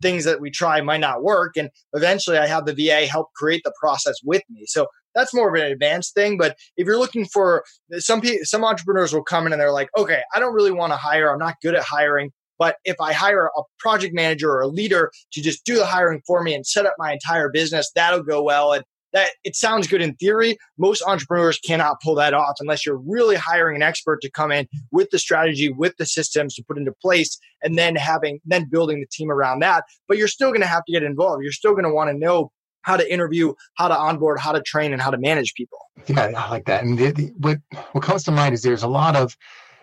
things 0.00 0.24
that 0.24 0.40
we 0.40 0.50
try 0.50 0.80
might 0.80 1.00
not 1.00 1.22
work. 1.22 1.56
And 1.56 1.70
eventually 1.92 2.38
I 2.38 2.46
have 2.46 2.64
the 2.64 2.74
VA 2.74 3.06
help 3.06 3.28
create 3.34 3.62
the 3.64 3.74
process 3.78 4.16
with 4.24 4.42
me. 4.48 4.64
So 4.66 4.86
that's 5.14 5.34
more 5.34 5.48
of 5.48 5.60
an 5.60 5.70
advanced 5.70 6.14
thing. 6.14 6.38
But 6.38 6.56
if 6.76 6.86
you're 6.86 6.98
looking 6.98 7.26
for 7.26 7.64
some 7.98 8.20
people, 8.20 8.44
some 8.44 8.64
entrepreneurs 8.64 9.12
will 9.12 9.24
come 9.24 9.46
in 9.46 9.52
and 9.52 9.60
they're 9.60 9.72
like, 9.72 9.88
okay, 9.96 10.22
I 10.34 10.40
don't 10.40 10.54
really 10.54 10.70
want 10.70 10.92
to 10.92 10.96
hire. 10.96 11.30
I'm 11.32 11.38
not 11.38 11.56
good 11.62 11.74
at 11.74 11.82
hiring. 11.82 12.30
But 12.58 12.76
if 12.84 12.96
I 13.00 13.14
hire 13.14 13.46
a 13.46 13.62
project 13.78 14.14
manager 14.14 14.50
or 14.50 14.60
a 14.60 14.68
leader 14.68 15.10
to 15.32 15.40
just 15.40 15.64
do 15.64 15.76
the 15.76 15.86
hiring 15.86 16.20
for 16.26 16.42
me 16.42 16.54
and 16.54 16.66
set 16.66 16.84
up 16.84 16.94
my 16.98 17.12
entire 17.12 17.48
business, 17.48 17.90
that'll 17.94 18.22
go 18.22 18.42
well. 18.42 18.72
And 18.74 18.84
that 19.12 19.30
it 19.44 19.56
sounds 19.56 19.86
good 19.86 20.02
in 20.02 20.14
theory. 20.16 20.56
Most 20.78 21.02
entrepreneurs 21.06 21.58
cannot 21.58 22.00
pull 22.02 22.14
that 22.16 22.34
off 22.34 22.56
unless 22.60 22.84
you're 22.86 23.00
really 23.04 23.36
hiring 23.36 23.76
an 23.76 23.82
expert 23.82 24.20
to 24.22 24.30
come 24.30 24.52
in 24.52 24.68
with 24.92 25.10
the 25.10 25.18
strategy, 25.18 25.70
with 25.70 25.96
the 25.96 26.06
systems 26.06 26.54
to 26.54 26.64
put 26.64 26.78
into 26.78 26.92
place, 27.02 27.38
and 27.62 27.78
then 27.78 27.96
having 27.96 28.40
then 28.44 28.68
building 28.70 29.00
the 29.00 29.06
team 29.10 29.30
around 29.30 29.60
that. 29.60 29.84
But 30.06 30.18
you're 30.18 30.28
still 30.28 30.50
going 30.50 30.60
to 30.60 30.66
have 30.66 30.84
to 30.84 30.92
get 30.92 31.02
involved. 31.02 31.42
You're 31.42 31.52
still 31.52 31.72
going 31.72 31.84
to 31.84 31.94
want 31.94 32.10
to 32.10 32.16
know 32.16 32.52
how 32.82 32.96
to 32.96 33.12
interview, 33.12 33.52
how 33.74 33.88
to 33.88 33.96
onboard, 33.96 34.38
how 34.38 34.52
to 34.52 34.62
train, 34.62 34.92
and 34.92 35.00
how 35.02 35.10
to 35.10 35.18
manage 35.18 35.54
people. 35.54 35.78
Yeah, 36.06 36.32
I 36.36 36.50
like 36.50 36.64
that. 36.66 36.82
And 36.82 36.98
the, 36.98 37.12
the, 37.12 37.32
what 37.38 37.58
what 37.92 38.04
comes 38.04 38.24
to 38.24 38.30
mind 38.30 38.54
is 38.54 38.62
there's 38.62 38.82
a 38.82 38.88
lot 38.88 39.16
of 39.16 39.36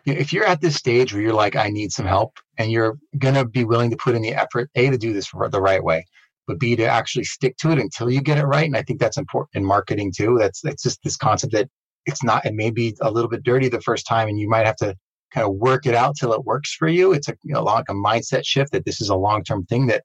you 0.06 0.14
know, 0.14 0.20
if 0.20 0.32
you're 0.32 0.46
at 0.46 0.62
this 0.62 0.76
stage 0.76 1.14
where 1.14 1.22
you're 1.22 1.34
like, 1.34 1.56
I 1.56 1.70
need 1.70 1.92
some 1.92 2.06
help, 2.06 2.40
and 2.58 2.72
you're 2.72 2.98
gonna 3.18 3.46
be 3.46 3.66
willing 3.66 3.92
to 3.92 3.98
put 3.98 4.16
in 4.16 4.22
the 4.22 4.34
effort, 4.34 4.70
a 4.76 4.90
to 4.90 4.98
do 4.98 5.14
this 5.14 5.30
the 5.32 5.62
right 5.62 5.84
way, 5.84 6.06
but 6.48 6.60
b 6.60 6.76
to 6.76 6.86
actually 6.86 7.26
stick 7.26 7.58
to 7.58 7.72
it 7.72 7.80
until 7.80 8.10
you 8.10 8.22
get 8.22 8.38
it 8.38 8.46
right. 8.46 8.66
And 8.66 8.78
I 8.78 8.82
think 8.82 9.00
that's 9.00 9.18
important 9.18 9.56
in 9.56 9.66
marketing 9.66 10.14
too. 10.16 10.38
That's 10.40 10.62
that's 10.62 10.84
just 10.84 11.04
this 11.04 11.18
concept 11.18 11.54
that 11.54 11.70
it's 12.06 12.24
not 12.24 12.46
it 12.46 12.54
may 12.54 12.72
be 12.72 12.96
a 13.02 13.12
little 13.12 13.30
bit 13.30 13.44
dirty 13.44 13.70
the 13.70 13.82
first 13.82 14.08
time, 14.08 14.28
and 14.28 14.40
you 14.40 14.50
might 14.50 14.66
have 14.66 14.78
to 14.78 14.96
kind 15.34 15.46
of 15.46 15.56
work 15.56 15.86
it 15.86 15.94
out 15.94 16.16
till 16.16 16.34
it 16.34 16.46
works 16.46 16.74
for 16.74 16.88
you. 16.88 17.12
It's 17.12 17.28
a 17.28 17.36
you 17.44 17.54
know, 17.54 17.64
like 17.64 17.90
a 17.90 17.94
mindset 17.94 18.46
shift 18.46 18.72
that 18.72 18.86
this 18.86 19.02
is 19.02 19.10
a 19.10 19.16
long 19.16 19.44
term 19.44 19.66
thing 19.66 19.88
that 19.88 20.04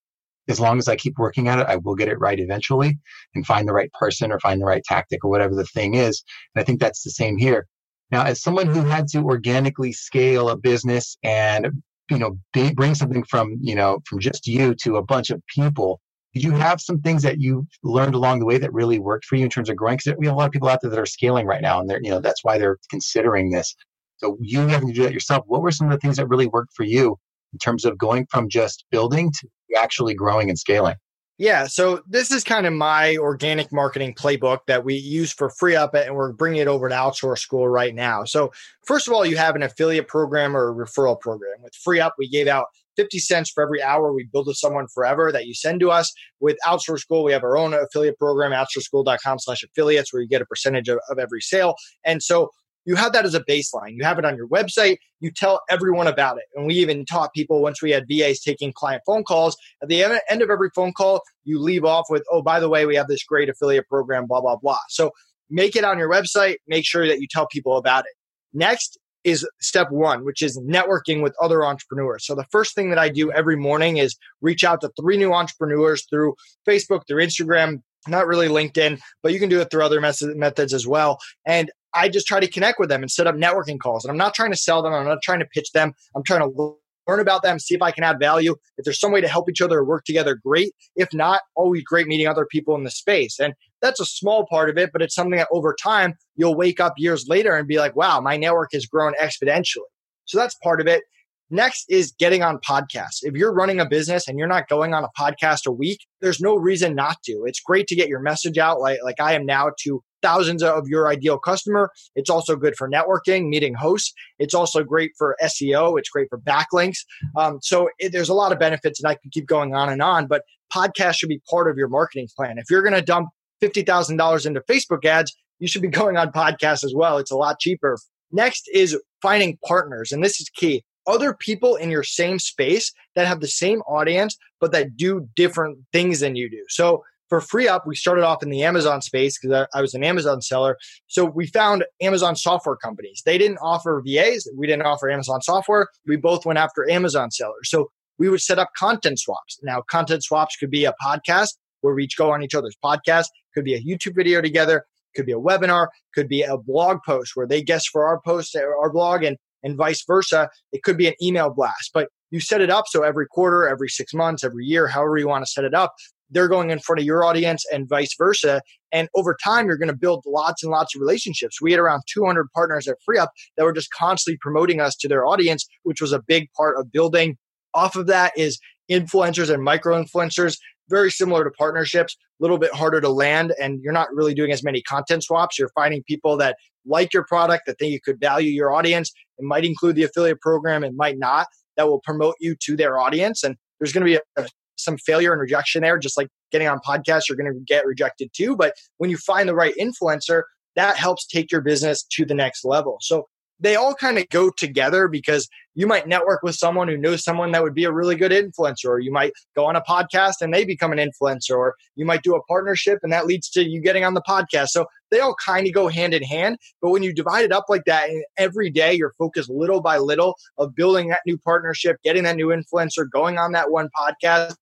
as 0.48 0.61
long 0.61 0.78
as 0.78 0.88
I 0.88 0.96
keep 0.96 1.18
working 1.18 1.48
at 1.48 1.59
it, 1.59 1.66
I 1.68 1.76
will 1.76 1.94
get 1.94 2.09
it 2.09 2.18
right 2.18 2.38
eventually 2.38 2.98
and 3.35 3.46
find 3.46 3.68
the 3.68 3.72
right 3.72 3.92
person 3.92 4.33
or 4.33 4.40
find 4.40 4.61
the 4.61 4.66
right 4.66 4.83
tactic 4.85 5.24
or 5.24 5.31
whatever 5.31 5.55
the 5.55 5.64
thing 5.64 5.94
is. 5.94 6.22
And 6.55 6.62
I 6.62 6.64
think 6.64 6.81
that's 6.81 7.02
the 7.02 7.11
same 7.11 7.37
here. 7.37 7.66
Now, 8.11 8.24
as 8.24 8.42
someone 8.42 8.66
who 8.66 8.83
had 8.83 9.09
to 9.09 9.22
organically 9.22 9.92
scale 9.92 10.50
a 10.50 10.57
business 10.57 11.16
and 11.22 11.83
you 12.11 12.18
know 12.18 12.37
bring 12.74 12.94
something 12.94 13.24
from 13.24 13.57
you 13.62 13.74
know 13.74 14.00
from 14.07 14.20
just 14.20 14.46
you 14.46 14.74
to 14.83 14.96
a 14.96 15.02
bunch 15.02 15.31
of 15.31 15.40
people, 15.46 16.00
did 16.35 16.42
you 16.42 16.52
have 16.52 16.81
some 16.81 17.00
things 17.00 17.22
that 17.22 17.40
you 17.40 17.66
learned 17.83 18.14
along 18.14 18.40
the 18.40 18.46
way 18.46 18.59
that 18.59 18.72
really 18.72 18.98
worked 18.98 19.24
for 19.24 19.37
you 19.37 19.44
in 19.44 19.50
terms 19.50 19.70
of 19.70 19.76
growing? 19.76 19.96
Because 19.96 20.18
we 20.18 20.26
have 20.26 20.35
a 20.35 20.38
lot 20.38 20.46
of 20.46 20.52
people 20.52 20.68
out 20.68 20.81
there 20.83 20.90
that 20.90 20.98
are 20.98 21.07
scaling 21.07 21.46
right 21.46 21.62
now, 21.62 21.81
and 21.81 21.88
they're 21.88 22.00
you 22.02 22.11
know 22.11 22.20
that's 22.20 22.44
why 22.44 22.59
they're 22.59 22.78
considering 22.90 23.50
this. 23.50 23.74
So 24.18 24.37
you 24.40 24.66
having 24.66 24.88
to 24.88 24.94
do 24.94 25.02
that 25.05 25.14
yourself. 25.14 25.44
What 25.46 25.62
were 25.62 25.70
some 25.70 25.87
of 25.87 25.92
the 25.92 25.98
things 25.98 26.16
that 26.16 26.28
really 26.28 26.46
worked 26.46 26.74
for 26.74 26.85
you 26.85 27.16
in 27.53 27.59
terms 27.59 27.85
of 27.85 27.99
going 27.99 28.27
from 28.31 28.49
just 28.49 28.85
building 28.91 29.33
to 29.33 29.49
actually 29.79 30.15
growing 30.15 30.49
and 30.49 30.59
scaling? 30.59 30.97
Yeah, 31.38 31.67
so 31.67 32.03
this 32.07 32.31
is 32.31 32.45
kind 32.45 32.67
of 32.67 32.73
my 32.73 33.17
organic 33.17 33.73
marketing 33.73 34.15
playbook 34.15 34.59
that 34.69 34.85
we 34.85 34.95
use 34.95 35.33
for 35.33 35.51
FreeUp 35.51 35.95
and 35.95 36.15
we're 36.15 36.33
bringing 36.33 36.61
it 36.61 36.69
over 36.69 36.88
to 36.88 36.95
outsource 36.95 37.38
school 37.38 37.69
right 37.69 37.95
now. 37.95 38.25
So, 38.25 38.53
first 38.87 39.09
of 39.09 39.15
all, 39.15 39.27
you 39.27 39.37
have 39.38 39.57
an 39.57 39.62
affiliate 39.62 40.09
program 40.09 40.57
or 40.57 40.71
a 40.71 40.87
referral 40.87 41.19
program. 41.19 41.55
With 41.62 41.73
FreeUp, 41.73 42.12
we 42.19 42.29
gave 42.29 42.47
out 42.47 42.67
50 42.97 43.19
cents 43.19 43.51
for 43.51 43.62
every 43.62 43.83
hour 43.83 44.12
we 44.12 44.29
build 44.31 44.47
with 44.47 44.57
someone 44.57 44.87
forever 44.88 45.33
that 45.33 45.47
you 45.47 45.55
send 45.55 45.81
to 45.81 45.91
us. 45.91 46.12
With 46.38 46.59
Outsource 46.67 47.01
School, 47.01 47.25
we 47.25 47.33
have 47.33 47.43
our 47.43 47.57
own 47.57 47.75
affiliate 47.75 48.19
program, 48.19 48.53
outsourceschool.com 48.53 49.38
slash 49.38 49.62
affiliates, 49.62 50.12
where 50.12 50.23
you 50.23 50.29
get 50.29 50.43
a 50.43 50.47
percentage 50.47 50.88
of, 50.88 50.99
of 51.09 51.19
every 51.19 51.41
sale. 51.41 51.75
And 52.05 52.23
so 52.23 52.51
you 52.85 52.97
have 52.97 53.12
that 53.12 53.25
as 53.25 53.35
a 53.35 53.45
baseline. 53.45 53.95
You 53.95 54.05
have 54.05 54.18
it 54.18 54.25
on 54.25 54.37
your 54.37 54.49
website. 54.49 54.97
You 55.21 55.31
tell 55.31 55.61
everyone 55.71 56.07
about 56.07 56.38
it. 56.38 56.45
And 56.55 56.66
we 56.66 56.75
even 56.75 57.05
taught 57.05 57.33
people 57.33 57.62
once 57.62 57.81
we 57.81 57.90
had 57.90 58.07
VAs 58.09 58.40
taking 58.40 58.73
client 58.73 59.03
phone 59.07 59.25
calls. 59.25 59.57
At 59.83 59.88
the 59.88 60.03
end 60.03 60.42
of 60.42 60.51
every 60.51 60.71
phone 60.75 60.92
call, 60.92 61.23
you 61.45 61.61
leave 61.61 61.85
off 61.85 62.07
with, 62.11 62.25
oh, 62.31 62.42
by 62.42 62.61
the 62.61 62.68
way, 62.68 62.87
we 62.87 62.97
have 62.97 63.09
this 63.09 63.23
great 63.25 63.49
affiliate 63.49 63.88
program, 63.88 64.27
blah, 64.27 64.40
blah, 64.40 64.57
blah. 64.57 64.79
So 64.88 65.12
make 65.49 65.77
it 65.77 65.85
on 65.85 65.99
your 65.99 66.11
website. 66.11 66.57
Make 66.66 66.85
sure 66.85 67.07
that 67.07 67.21
you 67.21 67.27
tell 67.31 67.47
people 67.47 67.77
about 67.77 68.05
it. 68.05 68.12
Next 68.53 68.99
is 69.25 69.49
step 69.61 69.87
one, 69.90 70.25
which 70.25 70.42
is 70.42 70.59
networking 70.59 71.23
with 71.23 71.33
other 71.40 71.64
entrepreneurs. 71.64 72.27
So 72.27 72.35
the 72.35 72.47
first 72.51 72.75
thing 72.75 72.90
that 72.90 72.99
I 72.99 73.09
do 73.09 73.31
every 73.31 73.57
morning 73.57 73.99
is 73.99 74.16
reach 74.40 74.64
out 74.64 74.81
to 74.81 74.90
three 75.01 75.16
new 75.16 75.33
entrepreneurs 75.33 76.05
through 76.11 76.35
Facebook, 76.68 77.07
through 77.07 77.25
Instagram, 77.25 77.83
not 78.09 78.27
really 78.27 78.49
LinkedIn, 78.49 78.99
but 79.23 79.33
you 79.33 79.38
can 79.38 79.49
do 79.49 79.61
it 79.61 79.71
through 79.71 79.85
other 79.85 80.01
methods 80.01 80.75
as 80.75 80.88
well. 80.88 81.18
And 81.47 81.71
I 81.94 82.09
just 82.09 82.26
try 82.26 82.40
to 82.40 82.48
connect 82.48 82.78
with 82.78 82.88
them 82.88 83.02
and 83.02 83.11
set 83.11 83.26
up 83.26 83.35
networking 83.35 83.78
calls. 83.78 84.05
And 84.05 84.11
I'm 84.11 84.18
not 84.18 84.35
trying 84.35 84.50
to 84.50 84.57
sell 84.57 84.83
them. 84.83 84.92
I'm 84.92 85.07
not 85.07 85.22
trying 85.22 85.40
to 85.40 85.46
pitch 85.46 85.72
them. 85.72 85.92
I'm 86.14 86.22
trying 86.22 86.40
to 86.40 86.76
learn 87.09 87.20
about 87.20 87.42
them, 87.42 87.59
see 87.59 87.74
if 87.74 87.83
I 87.83 87.90
can 87.90 88.05
add 88.05 88.18
value. 88.18 88.55
If 88.78 88.85
there's 88.85 89.00
some 89.00 89.12
way 89.12 89.20
to 89.20 89.28
help 89.28 89.50
each 89.50 89.61
other 89.61 89.85
work 89.85 90.05
together, 90.05 90.35
great. 90.35 90.72
If 90.96 91.12
not, 91.12 91.42
always 91.57 91.83
great 91.83 92.07
meeting 92.07 92.28
other 92.28 92.46
people 92.46 92.74
in 92.76 92.85
the 92.85 92.90
space. 92.90 93.38
And 93.38 93.55
that's 93.81 94.00
a 94.00 94.07
small 94.07 94.46
part 94.46 94.70
of 94.70 94.78
it, 94.78 94.90
but 94.92 95.02
it's 95.02 95.14
something 95.14 95.37
that 95.37 95.48
over 95.50 95.74
time 95.74 96.14
you'll 96.37 96.57
wake 96.57 96.81
up 96.81 96.94
years 96.96 97.26
later 97.28 97.57
and 97.57 97.66
be 97.66 97.78
like, 97.78 97.96
wow, 97.96 98.20
my 98.20 98.37
network 98.37 98.70
has 98.72 98.87
grown 98.87 99.14
exponentially. 99.20 99.81
So 100.24 100.38
that's 100.38 100.55
part 100.62 100.81
of 100.81 100.87
it. 100.87 101.02
Next 101.50 101.85
is 101.90 102.12
getting 102.12 102.42
on 102.42 102.59
podcasts. 102.66 103.18
If 103.22 103.35
you're 103.35 103.52
running 103.52 103.78
a 103.78 103.87
business 103.87 104.26
and 104.26 104.38
you're 104.38 104.48
not 104.48 104.68
going 104.68 104.94
on 104.94 105.05
a 105.05 105.11
podcast 105.20 105.66
a 105.66 105.72
week, 105.72 106.07
there's 106.22 106.40
no 106.40 106.57
reason 106.57 106.94
not 106.94 107.18
to. 107.24 107.42
It's 107.44 107.61
great 107.61 107.88
to 107.88 107.96
get 107.96 108.09
your 108.09 108.20
message 108.20 108.57
out 108.57 108.81
like, 108.81 109.00
like 109.05 109.20
I 109.20 109.35
am 109.35 109.44
now 109.44 109.70
to 109.81 110.02
thousands 110.22 110.62
of 110.62 110.88
your 110.88 111.08
ideal 111.08 111.38
customer. 111.38 111.90
It's 112.14 112.30
also 112.30 112.56
good 112.56 112.74
for 112.76 112.88
networking, 112.88 113.48
meeting 113.48 113.75
hosts. 113.75 114.12
It's 114.38 114.54
also 114.54 114.83
great 114.83 115.12
for 115.18 115.37
SEO. 115.42 115.98
It's 115.98 116.08
great 116.08 116.29
for 116.31 116.38
backlinks. 116.38 116.98
Um, 117.37 117.58
so 117.62 117.90
it, 117.98 118.12
there's 118.12 118.29
a 118.29 118.35
lot 118.35 118.52
of 118.52 118.58
benefits, 118.58 119.02
and 119.02 119.10
I 119.10 119.14
can 119.14 119.31
keep 119.31 119.46
going 119.46 119.75
on 119.75 119.90
and 119.90 120.02
on. 120.02 120.27
But 120.27 120.42
podcast 120.73 121.16
should 121.16 121.29
be 121.29 121.42
part 121.50 121.70
of 121.70 121.77
your 121.77 121.88
marketing 121.88 122.29
plan. 122.37 122.58
If 122.58 122.70
you're 122.70 122.83
going 122.83 122.94
to 122.94 123.02
dump 123.02 123.29
fifty 123.60 123.83
thousand 123.83 124.16
dollars 124.16 124.46
into 124.46 124.60
Facebook 124.62 125.04
ads, 125.04 125.35
you 125.58 125.68
should 125.68 125.83
be 125.83 125.88
going 126.00 126.16
on 126.16 126.33
podcasts 126.33 126.85
as 126.85 126.94
well. 126.94 127.18
It's 127.18 127.31
a 127.31 127.37
lot 127.37 127.58
cheaper. 127.58 127.98
Next 128.31 128.68
is 128.73 128.98
finding 129.20 129.58
partners, 129.66 130.12
and 130.12 130.25
this 130.25 130.40
is 130.40 130.48
key. 130.48 130.85
Other 131.06 131.35
people 131.35 131.75
in 131.77 131.90
your 131.90 132.04
same 132.04 132.38
space 132.38 132.92
that 133.16 133.27
have 133.27 133.40
the 133.40 133.48
same 133.48 133.81
audience, 133.81 134.37
but 134.60 134.73
that 134.73 134.96
do 134.96 135.29
different 135.35 135.79
things 135.92 136.20
than 136.20 136.37
you 136.37 136.48
do. 136.48 136.64
So 136.68 137.02
for 137.33 137.40
FreeUp 137.40 137.87
we 137.87 137.96
started 137.96 138.24
off 138.24 138.42
in 138.42 138.50
the 138.50 138.62
amazon 138.62 139.00
space 139.00 139.38
because 139.38 139.66
I, 139.74 139.78
I, 139.78 139.80
was 139.80 139.94
an 139.94 140.04
amazon 140.04 140.42
seller. 140.42 140.76
So 141.06 141.24
we 141.24 141.46
found 141.46 141.83
amazon 142.02 142.37
software 142.37 142.76
companies. 142.76 143.22
They 143.24 143.38
didn't 143.38 143.56
offer 143.62 144.02
vas 144.04 144.46
we 144.54 144.66
didn't 144.66 144.85
offer 144.85 145.10
amazon 145.10 145.40
software. 145.40 145.88
We 146.06 146.16
both 146.16 146.44
went 146.44 146.58
after 146.58 146.90
amazon 146.90 147.30
sellers. 147.30 147.70
So 147.70 147.90
we 148.18 148.28
would 148.28 148.42
set 148.42 148.58
up 148.58 148.68
content 148.76 149.18
swaps. 149.18 149.58
Now 149.62 149.80
content 149.80 150.22
swaps 150.22 150.56
could 150.56 150.70
be 150.70 150.85
a 150.85 150.92
podcast 151.02 151.56
where 151.80 151.94
we 151.94 152.04
each 152.04 152.18
go 152.18 152.30
on 152.30 152.42
each 152.42 152.54
other's 152.54 152.76
podcast. 152.85 153.28
Could 153.54 153.64
be 153.64 153.72
a 153.72 153.80
youtube 153.80 154.14
video 154.14 154.42
together. 154.42 154.85
Could 155.16 155.24
be 155.24 155.33
a 155.33 155.40
webinar. 155.40 155.87
Could 156.14 156.28
be 156.28 156.42
a 156.42 156.58
blog 156.58 156.98
post 157.06 157.33
where 157.35 157.46
they 157.46 157.62
guest 157.62 157.88
for 157.90 158.06
our 158.06 158.20
post 158.20 158.54
our 158.54 158.92
blog 158.92 159.22
and 159.22 159.38
and 159.62 159.74
vice 159.78 160.04
versa. 160.06 160.50
It 160.70 160.83
could 160.83 160.98
be 160.98 161.08
an 161.08 161.14
email 161.22 161.48
blast. 161.48 161.92
But 161.94 162.08
you 162.30 162.40
set 162.40 162.60
it 162.60 162.68
up 162.68 162.87
so 162.88 163.02
every 163.02 163.26
quarter 163.26 163.68
every 163.68 163.88
six 163.88 164.12
months 164.12 164.42
every 164.42 164.64
year 164.64 164.88
however 164.88 165.18
you 165.18 165.28
want 165.28 165.44
to 165.44 165.50
set 165.50 165.64
it 165.64 165.74
up 165.74 165.94
they're 166.33 166.48
going 166.48 166.70
in 166.70 166.78
front 166.78 166.98
of 166.98 167.04
your 167.04 167.24
audience 167.24 167.64
and 167.72 167.88
vice 167.88 168.14
versa. 168.16 168.62
And 168.90 169.08
over 169.14 169.37
time, 169.42 169.66
you're 169.66 169.78
going 169.78 169.88
to 169.88 169.96
build 169.96 170.24
lots 170.26 170.62
and 170.62 170.72
lots 170.72 170.94
of 170.94 171.00
relationships. 171.00 171.60
We 171.60 171.70
had 171.70 171.80
around 171.80 172.02
200 172.12 172.46
partners 172.54 172.88
at 172.88 172.96
FreeUp 173.08 173.28
that 173.56 173.64
were 173.64 173.72
just 173.72 173.90
constantly 173.92 174.38
promoting 174.40 174.80
us 174.80 174.96
to 174.96 175.08
their 175.08 175.26
audience, 175.26 175.66
which 175.85 176.00
was 176.00 176.12
a 176.12 176.20
big 176.20 176.48
part 176.56 176.78
of 176.78 176.90
building. 176.90 177.37
Off 177.74 177.96
of 177.96 178.06
that 178.06 178.33
is 178.37 178.58
influencers 178.90 179.52
and 179.52 179.62
micro 179.62 180.02
influencers, 180.02 180.58
very 180.88 181.10
similar 181.10 181.44
to 181.44 181.50
partnerships, 181.50 182.16
a 182.40 182.42
little 182.42 182.58
bit 182.58 182.74
harder 182.74 183.00
to 183.00 183.08
land. 183.08 183.54
And 183.60 183.80
you're 183.83 183.92
not 183.92 184.08
really 184.12 184.35
doing 184.35 184.52
as 184.52 184.62
many 184.62 184.83
content 184.83 185.24
swaps. 185.24 185.58
You're 185.58 185.70
finding 185.74 186.02
people 186.02 186.37
that 186.38 186.56
like 186.85 187.12
your 187.12 187.24
product, 187.24 187.64
that 187.66 187.78
think 187.78 187.92
you 187.92 188.00
could 188.00 188.20
value 188.20 188.50
your 188.50 188.72
audience. 188.72 189.12
It 189.38 189.44
might 189.44 189.64
include 189.64 189.96
the 189.96 190.02
affiliate 190.02 190.40
program, 190.40 190.85
it 190.85 190.94
might 190.94 191.18
not, 191.18 191.46
that 191.76 191.87
will 191.87 192.00
promote 192.00 192.35
you 192.40 192.56
to 192.64 192.76
their 192.76 192.98
audience. 192.98 193.42
And 193.42 193.56
there's 193.78 193.92
going 193.92 194.06
to 194.06 194.12
be 194.12 194.20
a, 194.37 194.46
some 194.83 194.98
failure 194.98 195.33
and 195.33 195.40
rejection 195.40 195.83
there, 195.83 195.98
just 195.98 196.16
like 196.16 196.28
getting 196.50 196.68
on 196.68 196.78
podcasts, 196.87 197.28
you're 197.28 197.37
going 197.37 197.52
to 197.52 197.60
get 197.66 197.87
rejected 197.87 198.30
too. 198.35 198.56
But 198.56 198.74
when 198.98 199.10
you 199.10 199.16
find 199.16 199.48
the 199.48 199.54
right 199.54 199.74
influencer, 199.80 200.42
that 200.76 200.96
helps 200.96 201.26
take 201.26 201.52
your 201.52 201.60
business 201.60 202.02
to 202.12 202.24
the 202.24 202.35
next 202.35 202.64
level. 202.64 202.98
So 203.00 203.26
they 203.63 203.77
all 203.77 203.94
kind 203.94 204.19
of 204.19 204.29
go 204.29 204.50
together 204.50 205.06
because 205.06 205.48
you 205.75 205.87
might 205.87 206.08
network 206.08 206.42
with 206.42 206.56
someone 206.56 206.88
who 206.88 206.96
knows 206.96 207.23
someone 207.23 207.52
that 207.52 207.63
would 207.63 207.75
be 207.75 207.85
a 207.85 207.92
really 207.92 208.17
good 208.17 208.33
influencer, 208.33 208.87
or 208.87 208.98
you 208.98 209.13
might 209.13 209.33
go 209.54 209.65
on 209.65 209.77
a 209.77 209.81
podcast 209.81 210.35
and 210.40 210.52
they 210.52 210.65
become 210.65 210.92
an 210.92 210.98
influencer, 210.98 211.56
or 211.56 211.77
you 211.94 212.04
might 212.04 212.23
do 212.23 212.35
a 212.35 212.42
partnership 212.44 212.98
and 213.02 213.13
that 213.13 213.25
leads 213.25 213.48
to 213.50 213.65
you 213.65 213.81
getting 213.81 214.04
on 214.04 214.15
the 214.15 214.23
podcast. 214.23 214.69
So 214.69 214.87
they 215.10 215.21
all 215.21 215.37
kind 215.44 215.67
of 215.67 215.73
go 215.73 215.88
hand 215.88 216.13
in 216.13 216.23
hand. 216.25 216.58
But 216.83 216.90
when 216.90 217.04
you 217.04 217.15
divide 217.15 217.44
it 217.44 217.52
up 217.52 217.67
like 217.69 217.85
that, 217.87 218.10
and 218.10 218.25
every 218.37 218.69
day 218.69 218.94
you're 218.94 219.15
focused 219.17 219.48
little 219.48 219.81
by 219.81 219.98
little 219.98 220.35
of 220.58 220.75
building 220.75 221.08
that 221.08 221.21
new 221.25 221.38
partnership, 221.38 221.96
getting 222.02 222.25
that 222.25 222.37
new 222.37 222.48
influencer, 222.48 223.08
going 223.10 223.38
on 223.38 223.52
that 223.52 223.71
one 223.71 223.88
podcast, 223.96 224.56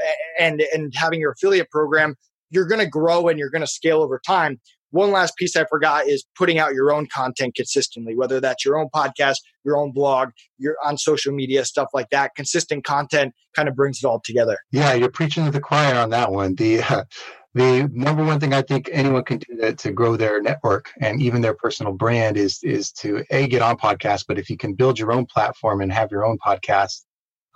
eh, 0.00 0.12
and 0.38 0.62
and 0.72 0.94
having 0.94 1.20
your 1.20 1.32
affiliate 1.32 1.70
program, 1.70 2.14
you're 2.50 2.68
going 2.68 2.80
to 2.80 2.86
grow 2.86 3.26
and 3.28 3.38
you're 3.38 3.50
going 3.50 3.62
to 3.62 3.66
scale 3.66 4.00
over 4.00 4.20
time. 4.24 4.60
One 4.94 5.10
last 5.10 5.34
piece 5.36 5.56
I 5.56 5.64
forgot 5.64 6.06
is 6.06 6.24
putting 6.38 6.60
out 6.60 6.72
your 6.72 6.92
own 6.92 7.08
content 7.12 7.56
consistently, 7.56 8.14
whether 8.14 8.38
that's 8.38 8.64
your 8.64 8.78
own 8.78 8.90
podcast, 8.94 9.38
your 9.64 9.76
own 9.76 9.90
blog, 9.90 10.28
you're 10.56 10.76
on 10.84 10.98
social 10.98 11.34
media, 11.34 11.64
stuff 11.64 11.88
like 11.92 12.10
that. 12.10 12.30
Consistent 12.36 12.84
content 12.84 13.34
kind 13.56 13.68
of 13.68 13.74
brings 13.74 13.98
it 14.04 14.06
all 14.06 14.20
together. 14.24 14.56
Yeah, 14.70 14.94
you're 14.94 15.10
preaching 15.10 15.46
to 15.46 15.50
the 15.50 15.60
choir 15.60 15.96
on 15.96 16.10
that 16.10 16.30
one. 16.30 16.54
The 16.54 16.80
uh, 16.82 17.04
the 17.54 17.90
number 17.92 18.22
one 18.24 18.38
thing 18.38 18.54
I 18.54 18.62
think 18.62 18.88
anyone 18.92 19.24
can 19.24 19.38
do 19.38 19.56
to, 19.56 19.74
to 19.74 19.90
grow 19.90 20.16
their 20.16 20.40
network 20.40 20.92
and 21.00 21.20
even 21.20 21.42
their 21.42 21.54
personal 21.54 21.92
brand 21.92 22.36
is 22.36 22.60
is 22.62 22.92
to 22.92 23.24
a 23.32 23.48
get 23.48 23.62
on 23.62 23.76
podcasts. 23.76 24.24
But 24.28 24.38
if 24.38 24.48
you 24.48 24.56
can 24.56 24.74
build 24.74 25.00
your 25.00 25.10
own 25.10 25.26
platform 25.26 25.80
and 25.80 25.92
have 25.92 26.12
your 26.12 26.24
own 26.24 26.38
podcast, 26.38 27.02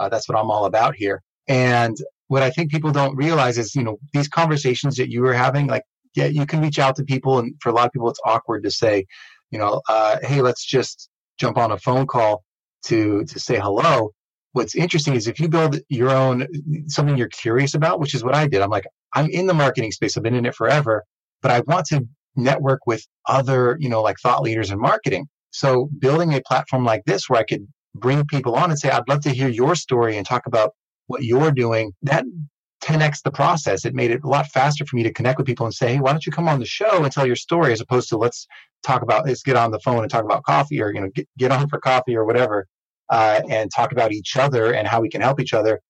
uh, 0.00 0.08
that's 0.08 0.28
what 0.28 0.36
I'm 0.36 0.50
all 0.50 0.64
about 0.64 0.96
here. 0.96 1.22
And 1.46 1.96
what 2.26 2.42
I 2.42 2.50
think 2.50 2.72
people 2.72 2.90
don't 2.90 3.14
realize 3.14 3.58
is, 3.58 3.76
you 3.76 3.84
know, 3.84 3.98
these 4.12 4.26
conversations 4.26 4.96
that 4.96 5.08
you 5.08 5.22
were 5.22 5.34
having, 5.34 5.68
like 5.68 5.84
yeah, 6.18 6.26
you 6.26 6.46
can 6.46 6.60
reach 6.60 6.78
out 6.80 6.96
to 6.96 7.04
people, 7.04 7.38
and 7.38 7.54
for 7.62 7.68
a 7.68 7.72
lot 7.72 7.86
of 7.86 7.92
people, 7.92 8.10
it's 8.10 8.20
awkward 8.24 8.64
to 8.64 8.70
say, 8.70 9.06
you 9.52 9.58
know, 9.58 9.80
uh, 9.88 10.18
hey, 10.22 10.42
let's 10.42 10.64
just 10.64 11.08
jump 11.38 11.56
on 11.56 11.70
a 11.70 11.78
phone 11.78 12.06
call 12.06 12.42
to 12.86 13.24
to 13.24 13.38
say 13.38 13.58
hello. 13.58 14.10
What's 14.52 14.74
interesting 14.74 15.14
is 15.14 15.28
if 15.28 15.38
you 15.38 15.48
build 15.48 15.78
your 15.88 16.10
own 16.10 16.46
something 16.88 17.16
you're 17.16 17.28
curious 17.28 17.74
about, 17.74 18.00
which 18.00 18.14
is 18.14 18.24
what 18.24 18.34
I 18.34 18.48
did. 18.48 18.62
I'm 18.62 18.70
like, 18.70 18.86
I'm 19.14 19.30
in 19.30 19.46
the 19.46 19.54
marketing 19.54 19.92
space. 19.92 20.16
I've 20.16 20.24
been 20.24 20.34
in 20.34 20.46
it 20.46 20.56
forever, 20.56 21.04
but 21.40 21.52
I 21.52 21.60
want 21.60 21.86
to 21.86 22.06
network 22.34 22.80
with 22.86 23.06
other, 23.26 23.76
you 23.78 23.88
know, 23.88 24.02
like 24.02 24.16
thought 24.18 24.42
leaders 24.42 24.70
in 24.70 24.80
marketing. 24.80 25.26
So 25.50 25.88
building 25.98 26.34
a 26.34 26.40
platform 26.40 26.84
like 26.84 27.04
this 27.04 27.28
where 27.28 27.40
I 27.40 27.44
could 27.44 27.66
bring 27.94 28.24
people 28.26 28.54
on 28.56 28.70
and 28.70 28.78
say, 28.78 28.90
I'd 28.90 29.08
love 29.08 29.22
to 29.22 29.30
hear 29.30 29.48
your 29.48 29.74
story 29.76 30.16
and 30.16 30.26
talk 30.26 30.46
about 30.46 30.70
what 31.06 31.22
you're 31.22 31.52
doing, 31.52 31.92
that 32.02 32.24
10x 32.88 33.22
the 33.22 33.30
process. 33.30 33.84
It 33.84 33.94
made 33.94 34.10
it 34.10 34.24
a 34.24 34.28
lot 34.28 34.46
faster 34.46 34.86
for 34.86 34.96
me 34.96 35.02
to 35.02 35.12
connect 35.12 35.38
with 35.38 35.46
people 35.46 35.66
and 35.66 35.74
say, 35.74 35.94
hey, 35.94 36.00
why 36.00 36.10
don't 36.12 36.24
you 36.24 36.32
come 36.32 36.48
on 36.48 36.58
the 36.58 36.64
show 36.64 37.04
and 37.04 37.12
tell 37.12 37.26
your 37.26 37.36
story 37.36 37.72
as 37.72 37.80
opposed 37.82 38.08
to 38.08 38.16
let's 38.16 38.46
talk 38.82 39.02
about, 39.02 39.26
let's 39.26 39.42
get 39.42 39.56
on 39.56 39.70
the 39.70 39.80
phone 39.80 40.00
and 40.00 40.10
talk 40.10 40.24
about 40.24 40.42
coffee 40.44 40.80
or, 40.80 40.92
you 40.94 41.00
know, 41.00 41.10
get, 41.14 41.28
get 41.36 41.52
on 41.52 41.68
for 41.68 41.78
coffee 41.78 42.16
or 42.16 42.24
whatever 42.24 42.66
uh, 43.10 43.42
and 43.50 43.70
talk 43.74 43.92
about 43.92 44.12
each 44.12 44.36
other 44.36 44.72
and 44.72 44.88
how 44.88 45.02
we 45.02 45.10
can 45.10 45.20
help 45.20 45.38
each 45.38 45.52
other. 45.52 45.80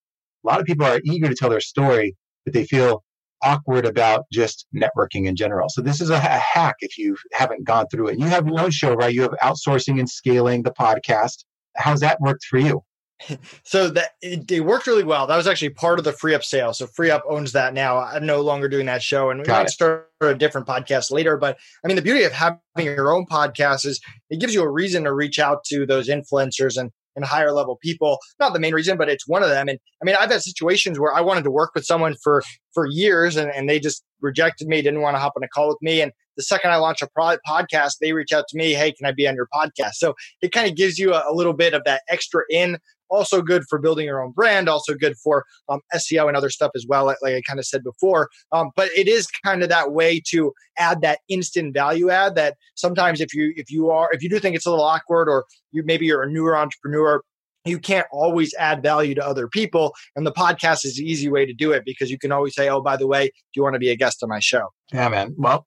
A 0.45 0.47
lot 0.47 0.59
of 0.61 0.67
people 0.67 0.87
are 0.87 1.01
eager 1.05 1.29
to 1.29 1.35
tell 1.35 1.51
their 1.51 1.61
story, 1.61 2.17
but 2.45 2.53
they 2.53 2.65
feel 2.65 3.05
awkward 3.43 3.87
about 3.87 4.25
just 4.33 4.67
networking 4.75 5.27
in 5.27 5.37
general. 5.37 5.69
So 5.69 5.81
this 5.81 6.01
is 6.01 6.11
a, 6.11 6.17
a 6.17 6.19
hack 6.19 6.77
if 6.81 6.99
you 6.99 7.17
haven't 7.33 7.65
gone 7.65 7.87
through 7.93 8.09
it. 8.09 8.19
You 8.19 8.27
have 8.27 8.47
your 8.47 8.61
own 8.61 8.73
show, 8.73 8.95
right? 8.95 9.15
You 9.15 9.23
have 9.23 9.37
outsourcing 9.41 10.01
and 10.01 10.11
scaling 10.11 10.65
the 10.65 10.73
podcast. 10.73 11.45
How's 11.77 12.01
that 12.01 12.21
worked 12.21 12.45
for 12.45 12.59
you? 12.59 12.83
so 13.65 13.91
that 13.91 14.11
it, 14.23 14.51
it, 14.51 14.61
worked 14.61 14.87
really 14.87 15.05
well. 15.05 15.27
That 15.27 15.37
was 15.37 15.47
actually 15.47 15.71
part 15.71 15.99
of 15.99 16.05
the 16.05 16.13
FreeUp 16.13 16.45
sale. 16.45 16.73
So 16.73 16.87
FreeUp 16.87 17.23
owns 17.29 17.53
that 17.53 17.75
now. 17.75 17.99
I'm 17.99 18.27
no 18.27 18.41
longer 18.41 18.69
doing 18.69 18.87
that 18.87 19.03
show, 19.03 19.31
and 19.31 19.41
we 19.41 19.47
Got 19.47 19.59
might 19.59 19.67
it. 19.67 19.71
start 19.71 20.11
a 20.21 20.35
different 20.35 20.67
podcast 20.67 21.11
later. 21.11 21.37
But 21.37 21.59
I 21.85 21.89
mean, 21.89 21.97
the 21.97 22.03
beauty 22.03 22.25
of 22.25 22.33
having 22.33 22.61
your 22.77 23.13
own 23.13 23.27
podcast 23.27 23.87
is 23.87 24.01
it 24.31 24.41
gives 24.41 24.55
you 24.55 24.63
a 24.63 24.71
reason 24.71 25.05
to 25.05 25.13
reach 25.13 25.39
out 25.39 25.65
to 25.65 25.87
those 25.87 26.09
influencers 26.09 26.79
and 26.79 26.91
and 27.17 27.25
higher 27.25 27.53
level 27.53 27.77
people. 27.83 28.19
Not 28.39 28.53
the 28.53 28.61
main 28.61 28.75
reason, 28.75 28.97
but 28.97 29.09
it's 29.09 29.27
one 29.27 29.43
of 29.43 29.49
them. 29.49 29.69
And 29.69 29.79
I 30.01 30.05
mean, 30.05 30.15
I've 30.19 30.31
had 30.31 30.41
situations 30.41 31.01
where 31.01 31.13
I 31.13 31.21
wanted 31.21 31.43
to 31.45 31.51
work 31.51 31.73
with 31.75 31.85
someone 31.85 32.15
for 32.23 32.43
for 32.73 32.87
years, 32.87 33.37
and, 33.37 33.51
and 33.51 33.69
they 33.69 33.81
just 33.81 34.05
rejected 34.21 34.69
me, 34.69 34.81
didn't 34.81 35.01
want 35.01 35.17
to 35.17 35.21
hop 35.21 35.33
on 35.37 35.43
a 35.43 35.49
call 35.49 35.69
with 35.69 35.79
me, 35.83 36.01
and 36.01 36.13
the 36.39 36.43
second 36.45 36.71
I 36.71 36.77
launch 36.77 37.03
a 37.03 37.09
pro- 37.09 37.37
podcast, 37.47 37.95
they 38.01 38.13
reach 38.13 38.33
out 38.33 38.45
to 38.49 38.57
me, 38.57 38.73
hey, 38.73 38.93
can 38.93 39.07
I 39.07 39.13
be 39.13 39.29
on 39.29 39.35
your 39.35 39.49
podcast? 39.53 39.95
So 39.95 40.15
it 40.41 40.53
kind 40.53 40.69
of 40.71 40.77
gives 40.77 40.97
you 40.97 41.13
a, 41.13 41.25
a, 41.29 41.35
little 41.35 41.53
bit 41.53 41.75
of 41.75 41.83
that 41.85 42.03
extra 42.09 42.43
in 42.49 42.79
also 43.11 43.43
good 43.43 43.65
for 43.69 43.79
building 43.79 44.07
your 44.07 44.23
own 44.23 44.33
brand, 44.33 44.69
also 44.69 44.95
good 44.95 45.17
for 45.23 45.45
um, 45.69 45.81
SEO 45.95 46.29
and 46.29 46.37
other 46.37 46.51
stuff 46.51 46.71
as 46.75 46.87
well, 46.89 47.05
like, 47.05 47.19
like 47.23 47.35
I 47.35 47.43
kind 47.43 47.59
of 47.59 47.67
said 47.67 47.83
before. 47.83 48.29
Um, 48.53 48.71
but 48.77 48.91
it 48.97 49.09
is 49.09 49.27
kind 49.45 49.63
of 49.63 49.69
that 49.69 49.93
way 49.93 50.21
to 50.29 50.53
add 50.79 51.01
that 51.03 51.21
instant 51.29 51.75
value 51.75 52.11
add 52.11 52.35
that 52.35 52.57
sometimes 52.75 53.21
if 53.21 53.35
you 53.35 53.53
if 53.57 53.71
you 53.71 53.91
are 53.91 54.09
if 54.13 54.23
you 54.23 54.29
do 54.29 54.39
think 54.39 54.57
it's 54.57 54.67
a 54.67 54.71
little 54.71 54.85
awkward 54.85 55.29
or 55.29 55.45
you 55.73 55.83
maybe 55.85 56.07
you're 56.07 56.23
a 56.23 56.31
newer 56.31 56.57
entrepreneur 56.57 57.23
you 57.65 57.79
can't 57.79 58.07
always 58.13 58.55
add 58.55 58.83
value 58.83 59.15
to 59.15 59.27
other 59.27 59.49
people 59.49 59.95
and 60.17 60.27
the 60.27 60.33
podcast 60.33 60.85
is 60.85 60.97
the 60.97 61.05
easy 61.05 61.29
way 61.29 61.45
to 61.45 61.53
do 61.53 61.73
it 61.73 61.83
because 61.85 62.11
you 62.11 62.19
can 62.19 62.33
always 62.33 62.55
say 62.55 62.69
oh 62.69 62.81
by 62.81 62.97
the 62.97 63.07
way 63.07 63.27
do 63.27 63.33
you 63.57 63.63
want 63.63 63.75
to 63.75 63.79
be 63.79 63.91
a 63.91 63.97
guest 63.97 64.23
on 64.23 64.29
my 64.29 64.41
show 64.41 64.69
yeah 64.93 65.09
man 65.09 65.35
well 65.37 65.67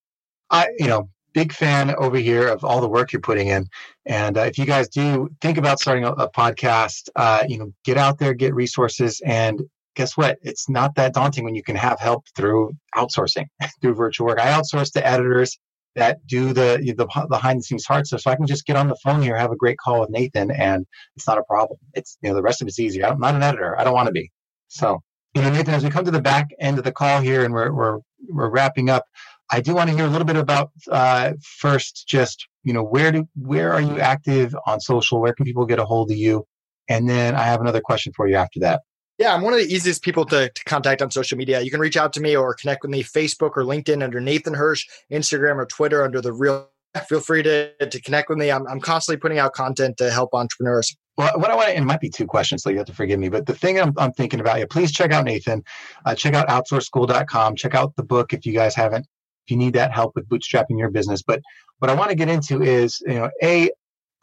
i 0.49 0.67
you 0.77 0.87
know 0.87 1.09
big 1.33 1.53
fan 1.53 1.95
over 1.95 2.17
here 2.17 2.47
of 2.47 2.63
all 2.63 2.81
the 2.81 2.89
work 2.89 3.11
you're 3.11 3.21
putting 3.21 3.47
in. 3.47 3.67
And 4.05 4.37
uh, 4.37 4.41
if 4.41 4.57
you 4.57 4.65
guys 4.65 4.89
do 4.89 5.29
think 5.41 5.57
about 5.57 5.79
starting 5.79 6.03
a, 6.03 6.11
a 6.11 6.29
podcast, 6.31 7.09
uh, 7.15 7.43
you 7.47 7.57
know, 7.57 7.71
get 7.83 7.97
out 7.97 8.19
there, 8.19 8.33
get 8.33 8.53
resources, 8.53 9.21
and 9.25 9.61
guess 9.95 10.17
what? 10.17 10.37
It's 10.41 10.69
not 10.69 10.95
that 10.95 11.13
daunting 11.13 11.43
when 11.43 11.55
you 11.55 11.63
can 11.63 11.75
have 11.75 11.99
help 11.99 12.25
through 12.35 12.73
outsourcing, 12.95 13.45
through 13.81 13.95
virtual 13.95 14.27
work. 14.27 14.39
I 14.39 14.47
outsource 14.47 14.91
to 14.93 15.05
editors 15.05 15.57
that 15.95 16.25
do 16.25 16.53
the 16.53 16.93
the 16.95 17.27
behind 17.27 17.59
the 17.59 17.63
scenes 17.63 17.85
hard 17.85 18.07
stuff, 18.07 18.21
so 18.21 18.31
I 18.31 18.35
can 18.35 18.47
just 18.47 18.65
get 18.65 18.75
on 18.75 18.87
the 18.87 18.95
phone 19.03 19.21
here, 19.21 19.35
have 19.35 19.51
a 19.51 19.57
great 19.57 19.77
call 19.77 20.01
with 20.01 20.09
Nathan, 20.09 20.51
and 20.51 20.85
it's 21.15 21.27
not 21.27 21.37
a 21.37 21.43
problem. 21.43 21.77
It's 21.93 22.17
you 22.21 22.29
know 22.29 22.35
the 22.35 22.41
rest 22.41 22.61
of 22.61 22.67
it's 22.67 22.79
easy. 22.79 23.03
I'm 23.03 23.19
not 23.19 23.35
an 23.35 23.43
editor. 23.43 23.77
I 23.77 23.83
don't 23.83 23.93
want 23.93 24.07
to 24.07 24.13
be. 24.13 24.31
So 24.69 25.01
you 25.33 25.41
know, 25.41 25.49
Nathan, 25.49 25.73
as 25.73 25.83
we 25.83 25.89
come 25.89 26.05
to 26.05 26.11
the 26.11 26.21
back 26.21 26.49
end 26.59 26.77
of 26.77 26.83
the 26.83 26.91
call 26.91 27.21
here, 27.21 27.43
and 27.43 27.53
we're 27.53 27.71
we're 27.73 27.99
we're 28.29 28.49
wrapping 28.49 28.89
up. 28.89 29.05
I 29.51 29.61
do 29.61 29.75
want 29.75 29.89
to 29.89 29.95
hear 29.95 30.05
a 30.05 30.09
little 30.09 30.25
bit 30.25 30.37
about 30.37 30.71
uh, 30.89 31.33
first, 31.41 32.07
just 32.07 32.47
you 32.63 32.73
know, 32.73 32.83
where 32.83 33.11
do 33.11 33.27
where 33.35 33.73
are 33.73 33.81
you 33.81 33.99
active 33.99 34.55
on 34.65 34.79
social? 34.79 35.19
Where 35.19 35.33
can 35.33 35.45
people 35.45 35.65
get 35.65 35.79
a 35.79 35.85
hold 35.85 36.11
of 36.11 36.17
you? 36.17 36.45
And 36.87 37.09
then 37.09 37.35
I 37.35 37.43
have 37.43 37.61
another 37.61 37.81
question 37.81 38.13
for 38.15 38.27
you 38.27 38.35
after 38.35 38.59
that. 38.61 38.81
Yeah, 39.17 39.35
I'm 39.35 39.41
one 39.43 39.53
of 39.53 39.59
the 39.59 39.71
easiest 39.71 40.01
people 40.01 40.25
to, 40.25 40.49
to 40.49 40.63
contact 40.63 41.01
on 41.01 41.11
social 41.11 41.37
media. 41.37 41.61
You 41.61 41.69
can 41.69 41.79
reach 41.79 41.95
out 41.95 42.11
to 42.13 42.21
me 42.21 42.35
or 42.35 42.55
connect 42.55 42.81
with 42.81 42.89
me 42.89 43.03
Facebook 43.03 43.51
or 43.55 43.63
LinkedIn 43.63 44.03
under 44.03 44.19
Nathan 44.19 44.55
Hirsch, 44.55 44.87
Instagram 45.11 45.57
or 45.57 45.65
Twitter 45.65 46.03
under 46.03 46.21
the 46.21 46.33
real. 46.33 46.69
Feel 47.07 47.21
free 47.21 47.43
to, 47.43 47.71
to 47.85 48.01
connect 48.01 48.29
with 48.29 48.37
me. 48.37 48.51
I'm, 48.51 48.67
I'm 48.67 48.81
constantly 48.81 49.19
putting 49.19 49.37
out 49.37 49.53
content 49.53 49.97
to 49.97 50.11
help 50.11 50.33
entrepreneurs. 50.33 50.93
Well, 51.17 51.39
what 51.39 51.51
I 51.51 51.55
want 51.55 51.69
to, 51.69 51.77
it 51.77 51.81
might 51.81 52.01
be 52.01 52.09
two 52.09 52.25
questions, 52.25 52.63
so 52.63 52.69
you 52.69 52.77
have 52.77 52.87
to 52.87 52.93
forgive 52.93 53.19
me. 53.19 53.29
But 53.29 53.45
the 53.45 53.53
thing 53.53 53.79
I'm, 53.79 53.93
I'm 53.97 54.11
thinking 54.11 54.39
about, 54.39 54.59
yeah, 54.59 54.65
please 54.69 54.91
check 54.91 55.11
out 55.11 55.23
Nathan. 55.23 55.63
Uh, 56.05 56.15
check 56.15 56.33
out 56.33 56.47
outsourceschool.com. 56.47 57.55
Check 57.55 57.75
out 57.75 57.95
the 57.95 58.03
book 58.03 58.33
if 58.33 58.45
you 58.45 58.53
guys 58.53 58.75
haven't, 58.75 59.05
if 59.45 59.51
you 59.51 59.57
need 59.57 59.73
that 59.73 59.91
help 59.91 60.13
with 60.15 60.27
bootstrapping 60.27 60.77
your 60.77 60.89
business. 60.89 61.21
But 61.23 61.41
what 61.79 61.89
I 61.89 61.95
want 61.95 62.09
to 62.09 62.15
get 62.15 62.29
into 62.29 62.61
is, 62.61 63.01
you 63.05 63.15
know, 63.15 63.29
A, 63.43 63.69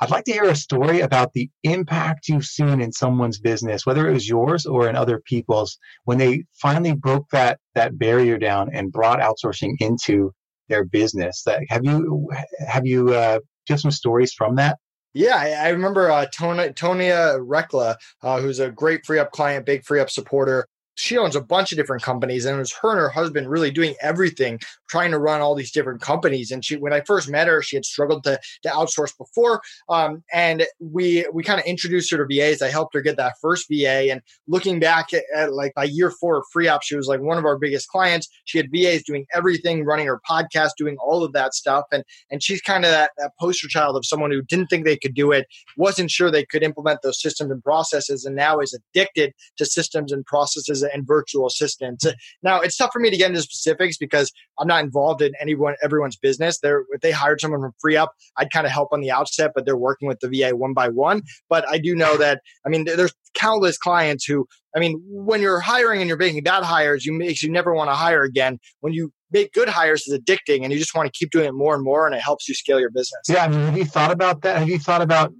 I'd 0.01 0.11
like 0.11 0.25
to 0.25 0.33
hear 0.33 0.45
a 0.45 0.55
story 0.55 1.01
about 1.01 1.33
the 1.33 1.51
impact 1.64 2.29
you've 2.29 2.45
seen 2.45 2.81
in 2.81 2.93
someone's 2.93 3.41
business, 3.41 3.85
whether 3.85 4.09
it 4.09 4.12
was 4.12 4.29
yours 4.29 4.64
or 4.64 4.89
in 4.89 4.95
other 4.95 5.21
people's, 5.27 5.77
when 6.05 6.19
they 6.19 6.45
finally 6.62 6.95
broke 6.95 7.29
that 7.31 7.59
that 7.75 7.99
barrier 7.99 8.39
down 8.39 8.71
and 8.73 8.93
brought 8.93 9.19
outsourcing 9.19 9.73
into 9.81 10.33
their 10.69 10.85
business. 10.85 11.43
That 11.45 11.62
Have 11.69 11.85
you 11.85 12.31
have 12.66 12.87
you 12.87 13.12
uh, 13.12 13.41
just 13.66 13.83
some 13.83 13.91
stories 13.91 14.33
from 14.33 14.55
that? 14.57 14.79
Yeah, 15.14 15.37
I, 15.37 15.71
remember 15.71 16.12
uh, 16.12 16.27
Tonia 16.27 17.39
Rekla, 17.41 17.97
uh, 18.23 18.41
who's 18.41 18.61
a 18.61 18.71
great 18.71 19.05
FreeUp 19.05 19.31
client, 19.31 19.66
big 19.66 19.83
FreeUp 19.83 20.11
supporter 20.11 20.69
she 20.99 21.17
owns 21.17 21.37
a 21.37 21.41
bunch 21.41 21.71
of 21.73 21.79
different 21.79 22.03
companies 22.03 22.45
and 22.45 22.57
it 22.57 22.59
was 22.59 22.73
her 22.73 22.91
and 22.91 22.99
her 22.99 23.09
husband 23.09 23.49
really 23.49 23.71
doing 23.71 23.95
everything 24.01 24.59
trying 24.89 25.13
to 25.13 25.19
run 25.19 25.41
all 25.41 25.55
these 25.55 25.71
different 25.71 26.01
companies. 26.01 26.51
And 26.51 26.65
she 26.65 26.77
when 26.77 26.93
i 26.93 27.01
first 27.01 27.29
met 27.29 27.47
her 27.47 27.63
she 27.63 27.77
had 27.77 27.85
struggled 27.85 28.25
to, 28.25 28.39
to 28.63 28.69
outsource 28.69 29.17
before 29.17 29.61
um, 29.89 30.23
and 30.33 30.67
we 30.81 31.27
we 31.33 31.43
kind 31.43 31.61
of 31.61 31.67
introduced 31.67 32.11
her 32.11 32.19
to 32.19 32.27
vas 32.27 32.63
i 32.63 32.69
helped 32.69 32.95
her 32.95 33.01
get 33.01 33.17
that 33.17 33.35
first 33.41 33.67
va 33.71 34.11
and 34.11 34.21
looking 34.47 34.81
back 34.81 35.13
at, 35.15 35.23
at 35.35 35.53
like 35.53 35.73
by 35.75 35.85
year 35.85 36.11
four 36.11 36.39
of 36.39 36.45
FreeUp 36.55 36.81
she 36.83 36.97
was 36.97 37.07
like 37.07 37.21
one 37.21 37.39
of 37.39 37.45
our 37.45 37.59
biggest 37.59 37.89
clients. 37.89 38.29
She 38.45 38.59
had 38.59 38.71
vas 38.73 39.03
doing 39.05 39.27
everything 39.35 39.85
running 39.85 40.07
her 40.07 40.21
podcast 40.29 40.71
doing 40.77 40.97
all 40.99 41.23
of 41.23 41.33
that 41.33 41.55
stuff 41.55 41.85
and 41.93 42.05
and 42.31 42.43
she's 42.43 42.61
kind 42.61 42.85
of 42.85 42.91
that, 42.91 43.13
that 43.19 43.33
poster 43.39 43.69
child 43.69 43.97
of 43.97 44.05
someone 44.05 44.31
who 44.31 44.43
didn't 44.43 44.67
think 44.67 44.85
they 44.85 44.97
could 44.97 45.15
do 45.15 45.33
it 45.33 45.47
wasn't 45.77 46.11
sure 46.11 46.31
they 46.31 46.45
could 46.45 46.63
implement 46.63 47.03
those 47.03 47.21
systems 47.21 47.51
and 47.51 47.63
processes 47.63 48.25
and 48.25 48.35
now 48.35 48.59
is 48.59 48.75
addicted 48.75 49.33
to 49.57 49.65
systems 49.65 50.13
and 50.13 50.25
processes 50.27 50.83
and 50.93 51.07
virtual 51.07 51.47
assistants. 51.47 52.07
Now, 52.43 52.61
it's 52.61 52.76
tough 52.76 52.91
for 52.93 52.99
me 52.99 53.11
to 53.11 53.16
get 53.16 53.28
into 53.28 53.43
specifics 53.43 53.97
because 53.97 54.32
I'm 54.59 54.68
not 54.68 54.84
involved 54.84 55.22
in 55.22 55.32
anyone 55.41 55.74
everyone's 55.82 56.16
business. 56.16 56.59
They're 56.61 56.84
if 56.91 57.01
they 57.01 57.11
hired 57.11 57.41
someone 57.41 57.61
from 57.61 57.72
FreeUp, 57.84 58.09
I'd 58.36 58.51
kind 58.51 58.66
of 58.66 58.72
help 58.72 58.89
on 58.93 59.01
the 59.01 59.11
outset, 59.11 59.53
but 59.55 59.64
they're 59.64 59.76
working 59.76 60.09
with 60.09 60.20
the 60.20 60.28
VA 60.28 60.55
one 60.57 60.74
by 60.74 60.89
one. 60.89 61.22
But 61.49 61.68
I 61.68 61.78
do 61.78 61.95
know 61.95 62.16
that 62.16 62.43
I 62.66 62.68
mean, 62.68 62.84
there's 62.84 63.14
countless 63.34 63.78
clients 63.78 64.24
who 64.24 64.47
I 64.76 64.80
mean, 64.80 65.03
when 65.09 65.41
you're 65.41 65.61
hiring 65.61 66.01
and 66.01 66.09
you're 66.09 66.18
making 66.18 66.43
bad 66.43 66.62
hires, 66.62 67.05
you 67.07 67.12
makes 67.12 67.43
you 67.43 67.51
never 67.51 67.74
want 67.74 67.91
to 67.91 67.95
hire 67.95 68.22
again. 68.22 68.59
When 68.80 68.93
you 68.93 69.12
make 69.30 69.53
good 69.53 69.68
hires 69.68 70.07
is 70.07 70.18
addicting 70.18 70.62
and 70.62 70.72
you 70.72 70.78
just 70.78 70.95
want 70.95 71.12
to 71.12 71.18
keep 71.18 71.30
doing 71.30 71.47
it 71.47 71.53
more 71.53 71.74
and 71.74 71.84
more 71.84 72.07
and 72.07 72.14
it 72.14 72.20
helps 72.20 72.49
you 72.49 72.55
scale 72.55 72.80
your 72.80 72.91
business. 72.91 73.20
Yeah, 73.28 73.45
I 73.45 73.49
mean, 73.49 73.61
have 73.61 73.76
you 73.76 73.84
thought 73.84 74.11
about 74.11 74.43
that? 74.43 74.59
Have 74.59 74.68
you 74.68 74.78
thought 74.78 75.03
about 75.03 75.32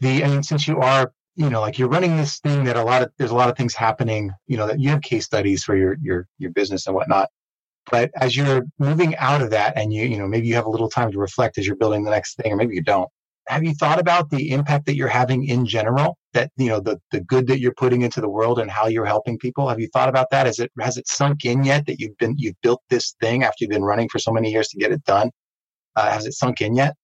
the 0.00 0.24
I 0.24 0.28
mean, 0.28 0.42
since 0.42 0.68
you 0.68 0.78
are 0.78 1.12
you 1.36 1.50
know 1.50 1.60
like 1.60 1.78
you're 1.78 1.88
running 1.88 2.16
this 2.16 2.40
thing 2.40 2.64
that 2.64 2.76
a 2.76 2.82
lot 2.82 3.02
of 3.02 3.12
there's 3.18 3.30
a 3.30 3.34
lot 3.34 3.50
of 3.50 3.56
things 3.56 3.74
happening 3.74 4.32
you 4.46 4.56
know 4.56 4.66
that 4.66 4.80
you 4.80 4.88
have 4.88 5.02
case 5.02 5.24
studies 5.24 5.62
for 5.62 5.76
your 5.76 5.96
your 6.02 6.26
your 6.38 6.50
business 6.50 6.86
and 6.86 6.96
whatnot. 6.96 7.28
But 7.88 8.10
as 8.20 8.36
you're 8.36 8.64
moving 8.80 9.14
out 9.16 9.42
of 9.42 9.50
that 9.50 9.76
and 9.76 9.92
you 9.92 10.04
you 10.04 10.18
know 10.18 10.26
maybe 10.26 10.48
you 10.48 10.54
have 10.54 10.66
a 10.66 10.70
little 10.70 10.88
time 10.88 11.12
to 11.12 11.18
reflect 11.18 11.58
as 11.58 11.66
you're 11.66 11.76
building 11.76 12.04
the 12.04 12.10
next 12.10 12.36
thing 12.36 12.52
or 12.52 12.56
maybe 12.56 12.74
you 12.74 12.82
don't 12.82 13.08
have 13.48 13.62
you 13.62 13.74
thought 13.74 14.00
about 14.00 14.30
the 14.30 14.50
impact 14.50 14.86
that 14.86 14.96
you're 14.96 15.08
having 15.08 15.46
in 15.46 15.66
general 15.66 16.18
that 16.32 16.50
you 16.56 16.68
know 16.68 16.80
the 16.80 16.98
the 17.12 17.20
good 17.20 17.46
that 17.46 17.60
you're 17.60 17.74
putting 17.74 18.02
into 18.02 18.20
the 18.20 18.28
world 18.28 18.58
and 18.58 18.70
how 18.70 18.86
you're 18.86 19.06
helping 19.06 19.38
people? 19.38 19.68
Have 19.68 19.78
you 19.78 19.88
thought 19.92 20.08
about 20.08 20.30
that? 20.30 20.46
Has 20.46 20.58
it 20.58 20.72
has 20.80 20.96
it 20.96 21.06
sunk 21.06 21.44
in 21.44 21.64
yet 21.64 21.86
that 21.86 22.00
you've 22.00 22.16
been 22.18 22.34
you've 22.38 22.60
built 22.62 22.82
this 22.90 23.14
thing 23.20 23.44
after 23.44 23.56
you've 23.60 23.70
been 23.70 23.84
running 23.84 24.08
for 24.08 24.18
so 24.18 24.32
many 24.32 24.50
years 24.50 24.68
to 24.68 24.78
get 24.78 24.90
it 24.90 25.04
done? 25.04 25.30
Uh, 25.94 26.10
has 26.10 26.26
it 26.26 26.32
sunk 26.32 26.60
in 26.60 26.74
yet 26.74 26.94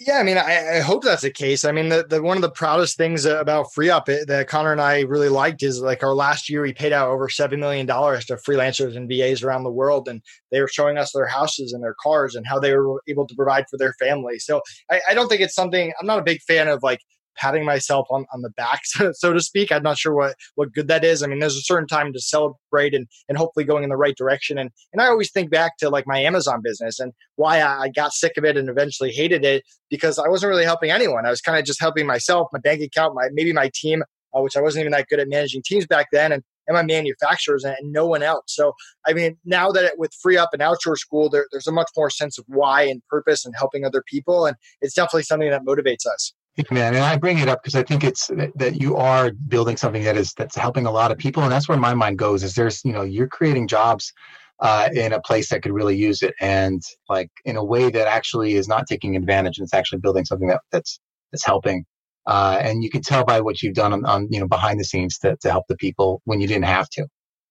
yeah, 0.00 0.18
I 0.18 0.24
mean, 0.24 0.36
I, 0.36 0.78
I, 0.78 0.80
hope 0.80 1.04
that's 1.04 1.22
the 1.22 1.30
case. 1.30 1.64
I 1.64 1.70
mean, 1.70 1.88
the, 1.88 2.04
the 2.08 2.20
one 2.20 2.36
of 2.36 2.42
the 2.42 2.50
proudest 2.50 2.96
things 2.96 3.24
about 3.24 3.66
FreeUp 3.76 4.26
that 4.26 4.48
Connor 4.48 4.72
and 4.72 4.80
I 4.80 5.02
really 5.02 5.28
liked 5.28 5.62
is 5.62 5.80
like 5.80 6.02
our 6.02 6.14
last 6.14 6.50
year, 6.50 6.62
we 6.62 6.72
paid 6.72 6.92
out 6.92 7.10
over 7.10 7.28
seven 7.28 7.60
million 7.60 7.86
dollars 7.86 8.24
to 8.26 8.34
freelancers 8.34 8.96
and 8.96 9.08
VAs 9.08 9.44
around 9.44 9.62
the 9.62 9.70
world, 9.70 10.08
and 10.08 10.20
they 10.50 10.60
were 10.60 10.68
showing 10.68 10.98
us 10.98 11.12
their 11.12 11.28
houses 11.28 11.72
and 11.72 11.82
their 11.82 11.94
cars 12.02 12.34
and 12.34 12.44
how 12.44 12.58
they 12.58 12.76
were 12.76 13.02
able 13.06 13.24
to 13.24 13.36
provide 13.36 13.66
for 13.70 13.76
their 13.76 13.92
family. 13.94 14.40
So 14.40 14.62
I, 14.90 15.00
I 15.10 15.14
don't 15.14 15.28
think 15.28 15.42
it's 15.42 15.54
something. 15.54 15.92
I'm 16.00 16.06
not 16.08 16.18
a 16.18 16.24
big 16.24 16.42
fan 16.42 16.66
of 16.66 16.82
like 16.82 16.98
patting 17.36 17.64
myself 17.64 18.06
on, 18.10 18.26
on 18.32 18.42
the 18.42 18.50
back, 18.50 18.80
so, 18.84 19.12
so 19.12 19.32
to 19.32 19.40
speak. 19.40 19.72
I'm 19.72 19.82
not 19.82 19.98
sure 19.98 20.14
what, 20.14 20.34
what 20.54 20.72
good 20.72 20.88
that 20.88 21.04
is. 21.04 21.22
I 21.22 21.26
mean, 21.26 21.38
there's 21.38 21.56
a 21.56 21.62
certain 21.62 21.86
time 21.86 22.12
to 22.12 22.20
celebrate 22.20 22.94
and, 22.94 23.06
and 23.28 23.38
hopefully 23.38 23.64
going 23.64 23.84
in 23.84 23.90
the 23.90 23.96
right 23.96 24.16
direction. 24.16 24.58
And, 24.58 24.70
and 24.92 25.02
I 25.02 25.06
always 25.06 25.30
think 25.30 25.50
back 25.50 25.76
to 25.78 25.90
like 25.90 26.06
my 26.06 26.18
Amazon 26.18 26.60
business 26.62 27.00
and 27.00 27.12
why 27.36 27.62
I 27.62 27.88
got 27.88 28.12
sick 28.12 28.32
of 28.36 28.44
it 28.44 28.56
and 28.56 28.68
eventually 28.68 29.10
hated 29.10 29.44
it 29.44 29.64
because 29.90 30.18
I 30.18 30.28
wasn't 30.28 30.50
really 30.50 30.64
helping 30.64 30.90
anyone. 30.90 31.26
I 31.26 31.30
was 31.30 31.40
kind 31.40 31.58
of 31.58 31.64
just 31.64 31.80
helping 31.80 32.06
myself, 32.06 32.48
my 32.52 32.60
bank 32.60 32.82
account, 32.82 33.14
my, 33.14 33.28
maybe 33.32 33.52
my 33.52 33.70
team, 33.74 34.02
uh, 34.36 34.40
which 34.40 34.56
I 34.56 34.60
wasn't 34.60 34.82
even 34.82 34.92
that 34.92 35.08
good 35.08 35.20
at 35.20 35.28
managing 35.28 35.62
teams 35.64 35.86
back 35.86 36.08
then. 36.12 36.32
And, 36.32 36.42
and 36.66 36.74
my 36.74 36.82
manufacturers 36.82 37.64
and, 37.64 37.76
no 37.82 38.06
one 38.06 38.22
else. 38.22 38.44
So, 38.46 38.72
I 39.06 39.12
mean, 39.12 39.36
now 39.44 39.70
that 39.70 39.84
it, 39.84 39.98
with 39.98 40.12
FreeUp 40.12 40.48
and 40.52 40.62
Outsource 40.62 40.98
School, 40.98 41.28
there, 41.28 41.46
there's 41.52 41.66
a 41.66 41.72
much 41.72 41.90
more 41.96 42.10
sense 42.10 42.38
of 42.38 42.44
why 42.48 42.82
and 42.82 43.02
purpose 43.08 43.44
and 43.44 43.54
helping 43.56 43.84
other 43.84 44.02
people. 44.06 44.46
And 44.46 44.56
it's 44.80 44.94
definitely 44.94 45.24
something 45.24 45.50
that 45.50 45.62
motivates 45.66 46.06
us. 46.12 46.32
Man, 46.70 46.94
and 46.94 47.02
I 47.02 47.16
bring 47.16 47.38
it 47.38 47.48
up 47.48 47.62
because 47.62 47.74
I 47.74 47.82
think 47.82 48.04
it's 48.04 48.30
that 48.54 48.80
you 48.80 48.96
are 48.96 49.32
building 49.48 49.76
something 49.76 50.04
that 50.04 50.16
is 50.16 50.32
that's 50.34 50.54
helping 50.56 50.86
a 50.86 50.90
lot 50.92 51.10
of 51.10 51.18
people, 51.18 51.42
and 51.42 51.50
that's 51.50 51.68
where 51.68 51.78
my 51.78 51.94
mind 51.94 52.16
goes. 52.16 52.44
Is 52.44 52.54
there's 52.54 52.80
you 52.84 52.92
know 52.92 53.02
you're 53.02 53.26
creating 53.26 53.66
jobs 53.66 54.12
uh, 54.60 54.88
in 54.94 55.12
a 55.12 55.20
place 55.20 55.48
that 55.50 55.62
could 55.62 55.72
really 55.72 55.96
use 55.96 56.22
it, 56.22 56.32
and 56.40 56.80
like 57.08 57.28
in 57.44 57.56
a 57.56 57.64
way 57.64 57.90
that 57.90 58.06
actually 58.06 58.54
is 58.54 58.68
not 58.68 58.86
taking 58.86 59.16
advantage, 59.16 59.58
and 59.58 59.64
it's 59.64 59.74
actually 59.74 59.98
building 59.98 60.24
something 60.24 60.46
that 60.46 60.60
that's 60.70 61.00
that's 61.32 61.44
helping. 61.44 61.84
Uh, 62.26 62.58
and 62.62 62.84
you 62.84 62.90
can 62.90 63.02
tell 63.02 63.24
by 63.24 63.40
what 63.40 63.60
you've 63.60 63.74
done 63.74 63.92
on, 63.92 64.04
on 64.04 64.28
you 64.30 64.38
know 64.38 64.46
behind 64.46 64.78
the 64.78 64.84
scenes 64.84 65.18
to 65.18 65.36
to 65.42 65.50
help 65.50 65.64
the 65.68 65.76
people 65.76 66.22
when 66.24 66.40
you 66.40 66.46
didn't 66.46 66.66
have 66.66 66.88
to. 66.90 67.04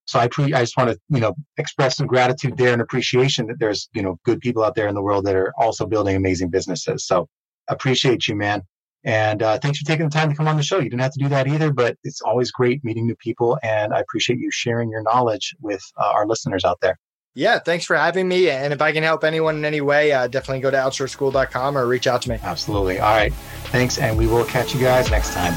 So 0.05 0.17
I 0.17 0.29
pre- 0.29 0.53
I 0.53 0.61
just 0.61 0.77
want 0.77 0.91
to 0.91 0.99
you 1.09 1.19
know 1.19 1.33
express 1.57 1.97
some 1.97 2.07
gratitude 2.07 2.55
there 2.57 2.71
and 2.71 2.81
appreciation 2.81 3.47
that 3.47 3.59
there's 3.59 3.89
you 3.93 4.01
know 4.01 4.17
good 4.23 4.39
people 4.39 4.63
out 4.63 4.75
there 4.75 4.87
in 4.87 4.95
the 4.95 5.03
world 5.03 5.25
that 5.25 5.35
are 5.35 5.51
also 5.57 5.85
building 5.87 6.15
amazing 6.15 6.51
businesses. 6.51 7.05
So 7.05 7.27
appreciate 7.67 8.29
you, 8.29 8.35
man. 8.37 8.63
And 9.03 9.43
uh, 9.43 9.59
thanks 9.59 9.79
for 9.79 9.85
taking 9.85 10.05
the 10.05 10.11
time 10.11 10.29
to 10.29 10.35
come 10.35 10.47
on 10.47 10.55
the 10.55 10.63
show. 10.63 10.77
You 10.77 10.89
didn't 10.89 11.01
have 11.01 11.13
to 11.13 11.19
do 11.19 11.29
that 11.29 11.47
either, 11.47 11.73
but 11.73 11.97
it's 12.03 12.21
always 12.21 12.51
great 12.51 12.83
meeting 12.83 13.05
new 13.05 13.15
people. 13.15 13.57
And 13.63 13.93
I 13.93 13.99
appreciate 13.99 14.39
you 14.39 14.49
sharing 14.51 14.89
your 14.89 15.01
knowledge 15.01 15.55
with 15.61 15.83
uh, 15.97 16.11
our 16.13 16.25
listeners 16.25 16.63
out 16.63 16.79
there. 16.81 16.97
Yeah, 17.35 17.59
thanks 17.59 17.85
for 17.85 17.95
having 17.95 18.27
me. 18.27 18.49
And 18.49 18.73
if 18.73 18.81
I 18.81 18.91
can 18.91 19.03
help 19.03 19.23
anyone 19.23 19.57
in 19.57 19.65
any 19.65 19.81
way, 19.81 20.11
uh, 20.11 20.27
definitely 20.27 20.61
go 20.61 20.69
to 20.69 20.77
outsourceschool.com 20.77 21.77
or 21.77 21.87
reach 21.87 22.05
out 22.05 22.21
to 22.23 22.29
me. 22.29 22.37
Absolutely. 22.43 22.99
All 22.99 23.11
right. 23.11 23.33
Thanks. 23.71 23.97
And 23.97 24.17
we 24.17 24.27
will 24.27 24.45
catch 24.45 24.73
you 24.75 24.79
guys 24.79 25.09
next 25.09 25.33
time. 25.33 25.53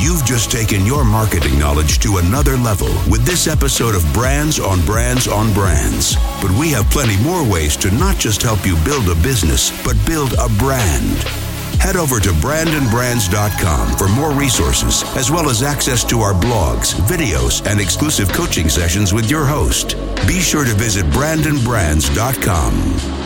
You've 0.00 0.24
just 0.24 0.50
taken 0.50 0.84
your 0.84 1.04
marketing 1.04 1.58
knowledge 1.58 2.00
to 2.00 2.18
another 2.18 2.56
level 2.56 2.88
with 3.08 3.24
this 3.24 3.46
episode 3.46 3.94
of 3.94 4.04
Brands 4.12 4.58
on 4.58 4.84
Brands 4.84 5.28
on 5.28 5.54
Brands. 5.54 6.16
But 6.42 6.50
we 6.58 6.70
have 6.72 6.90
plenty 6.90 7.16
more 7.22 7.48
ways 7.48 7.76
to 7.78 7.90
not 7.92 8.18
just 8.18 8.42
help 8.42 8.66
you 8.66 8.76
build 8.84 9.08
a 9.08 9.14
business, 9.22 9.70
but 9.84 9.96
build 10.04 10.34
a 10.34 10.48
brand. 10.58 11.43
Head 11.78 11.96
over 11.96 12.20
to 12.20 12.30
brandonbrands.com 12.30 13.96
for 13.96 14.08
more 14.08 14.32
resources, 14.32 15.02
as 15.16 15.30
well 15.30 15.48
as 15.50 15.62
access 15.62 16.04
to 16.04 16.20
our 16.20 16.34
blogs, 16.34 16.94
videos, 16.94 17.64
and 17.66 17.80
exclusive 17.80 18.32
coaching 18.32 18.68
sessions 18.68 19.12
with 19.12 19.30
your 19.30 19.44
host. 19.44 19.96
Be 20.26 20.40
sure 20.40 20.64
to 20.64 20.74
visit 20.74 21.04
brandonbrands.com. 21.06 23.23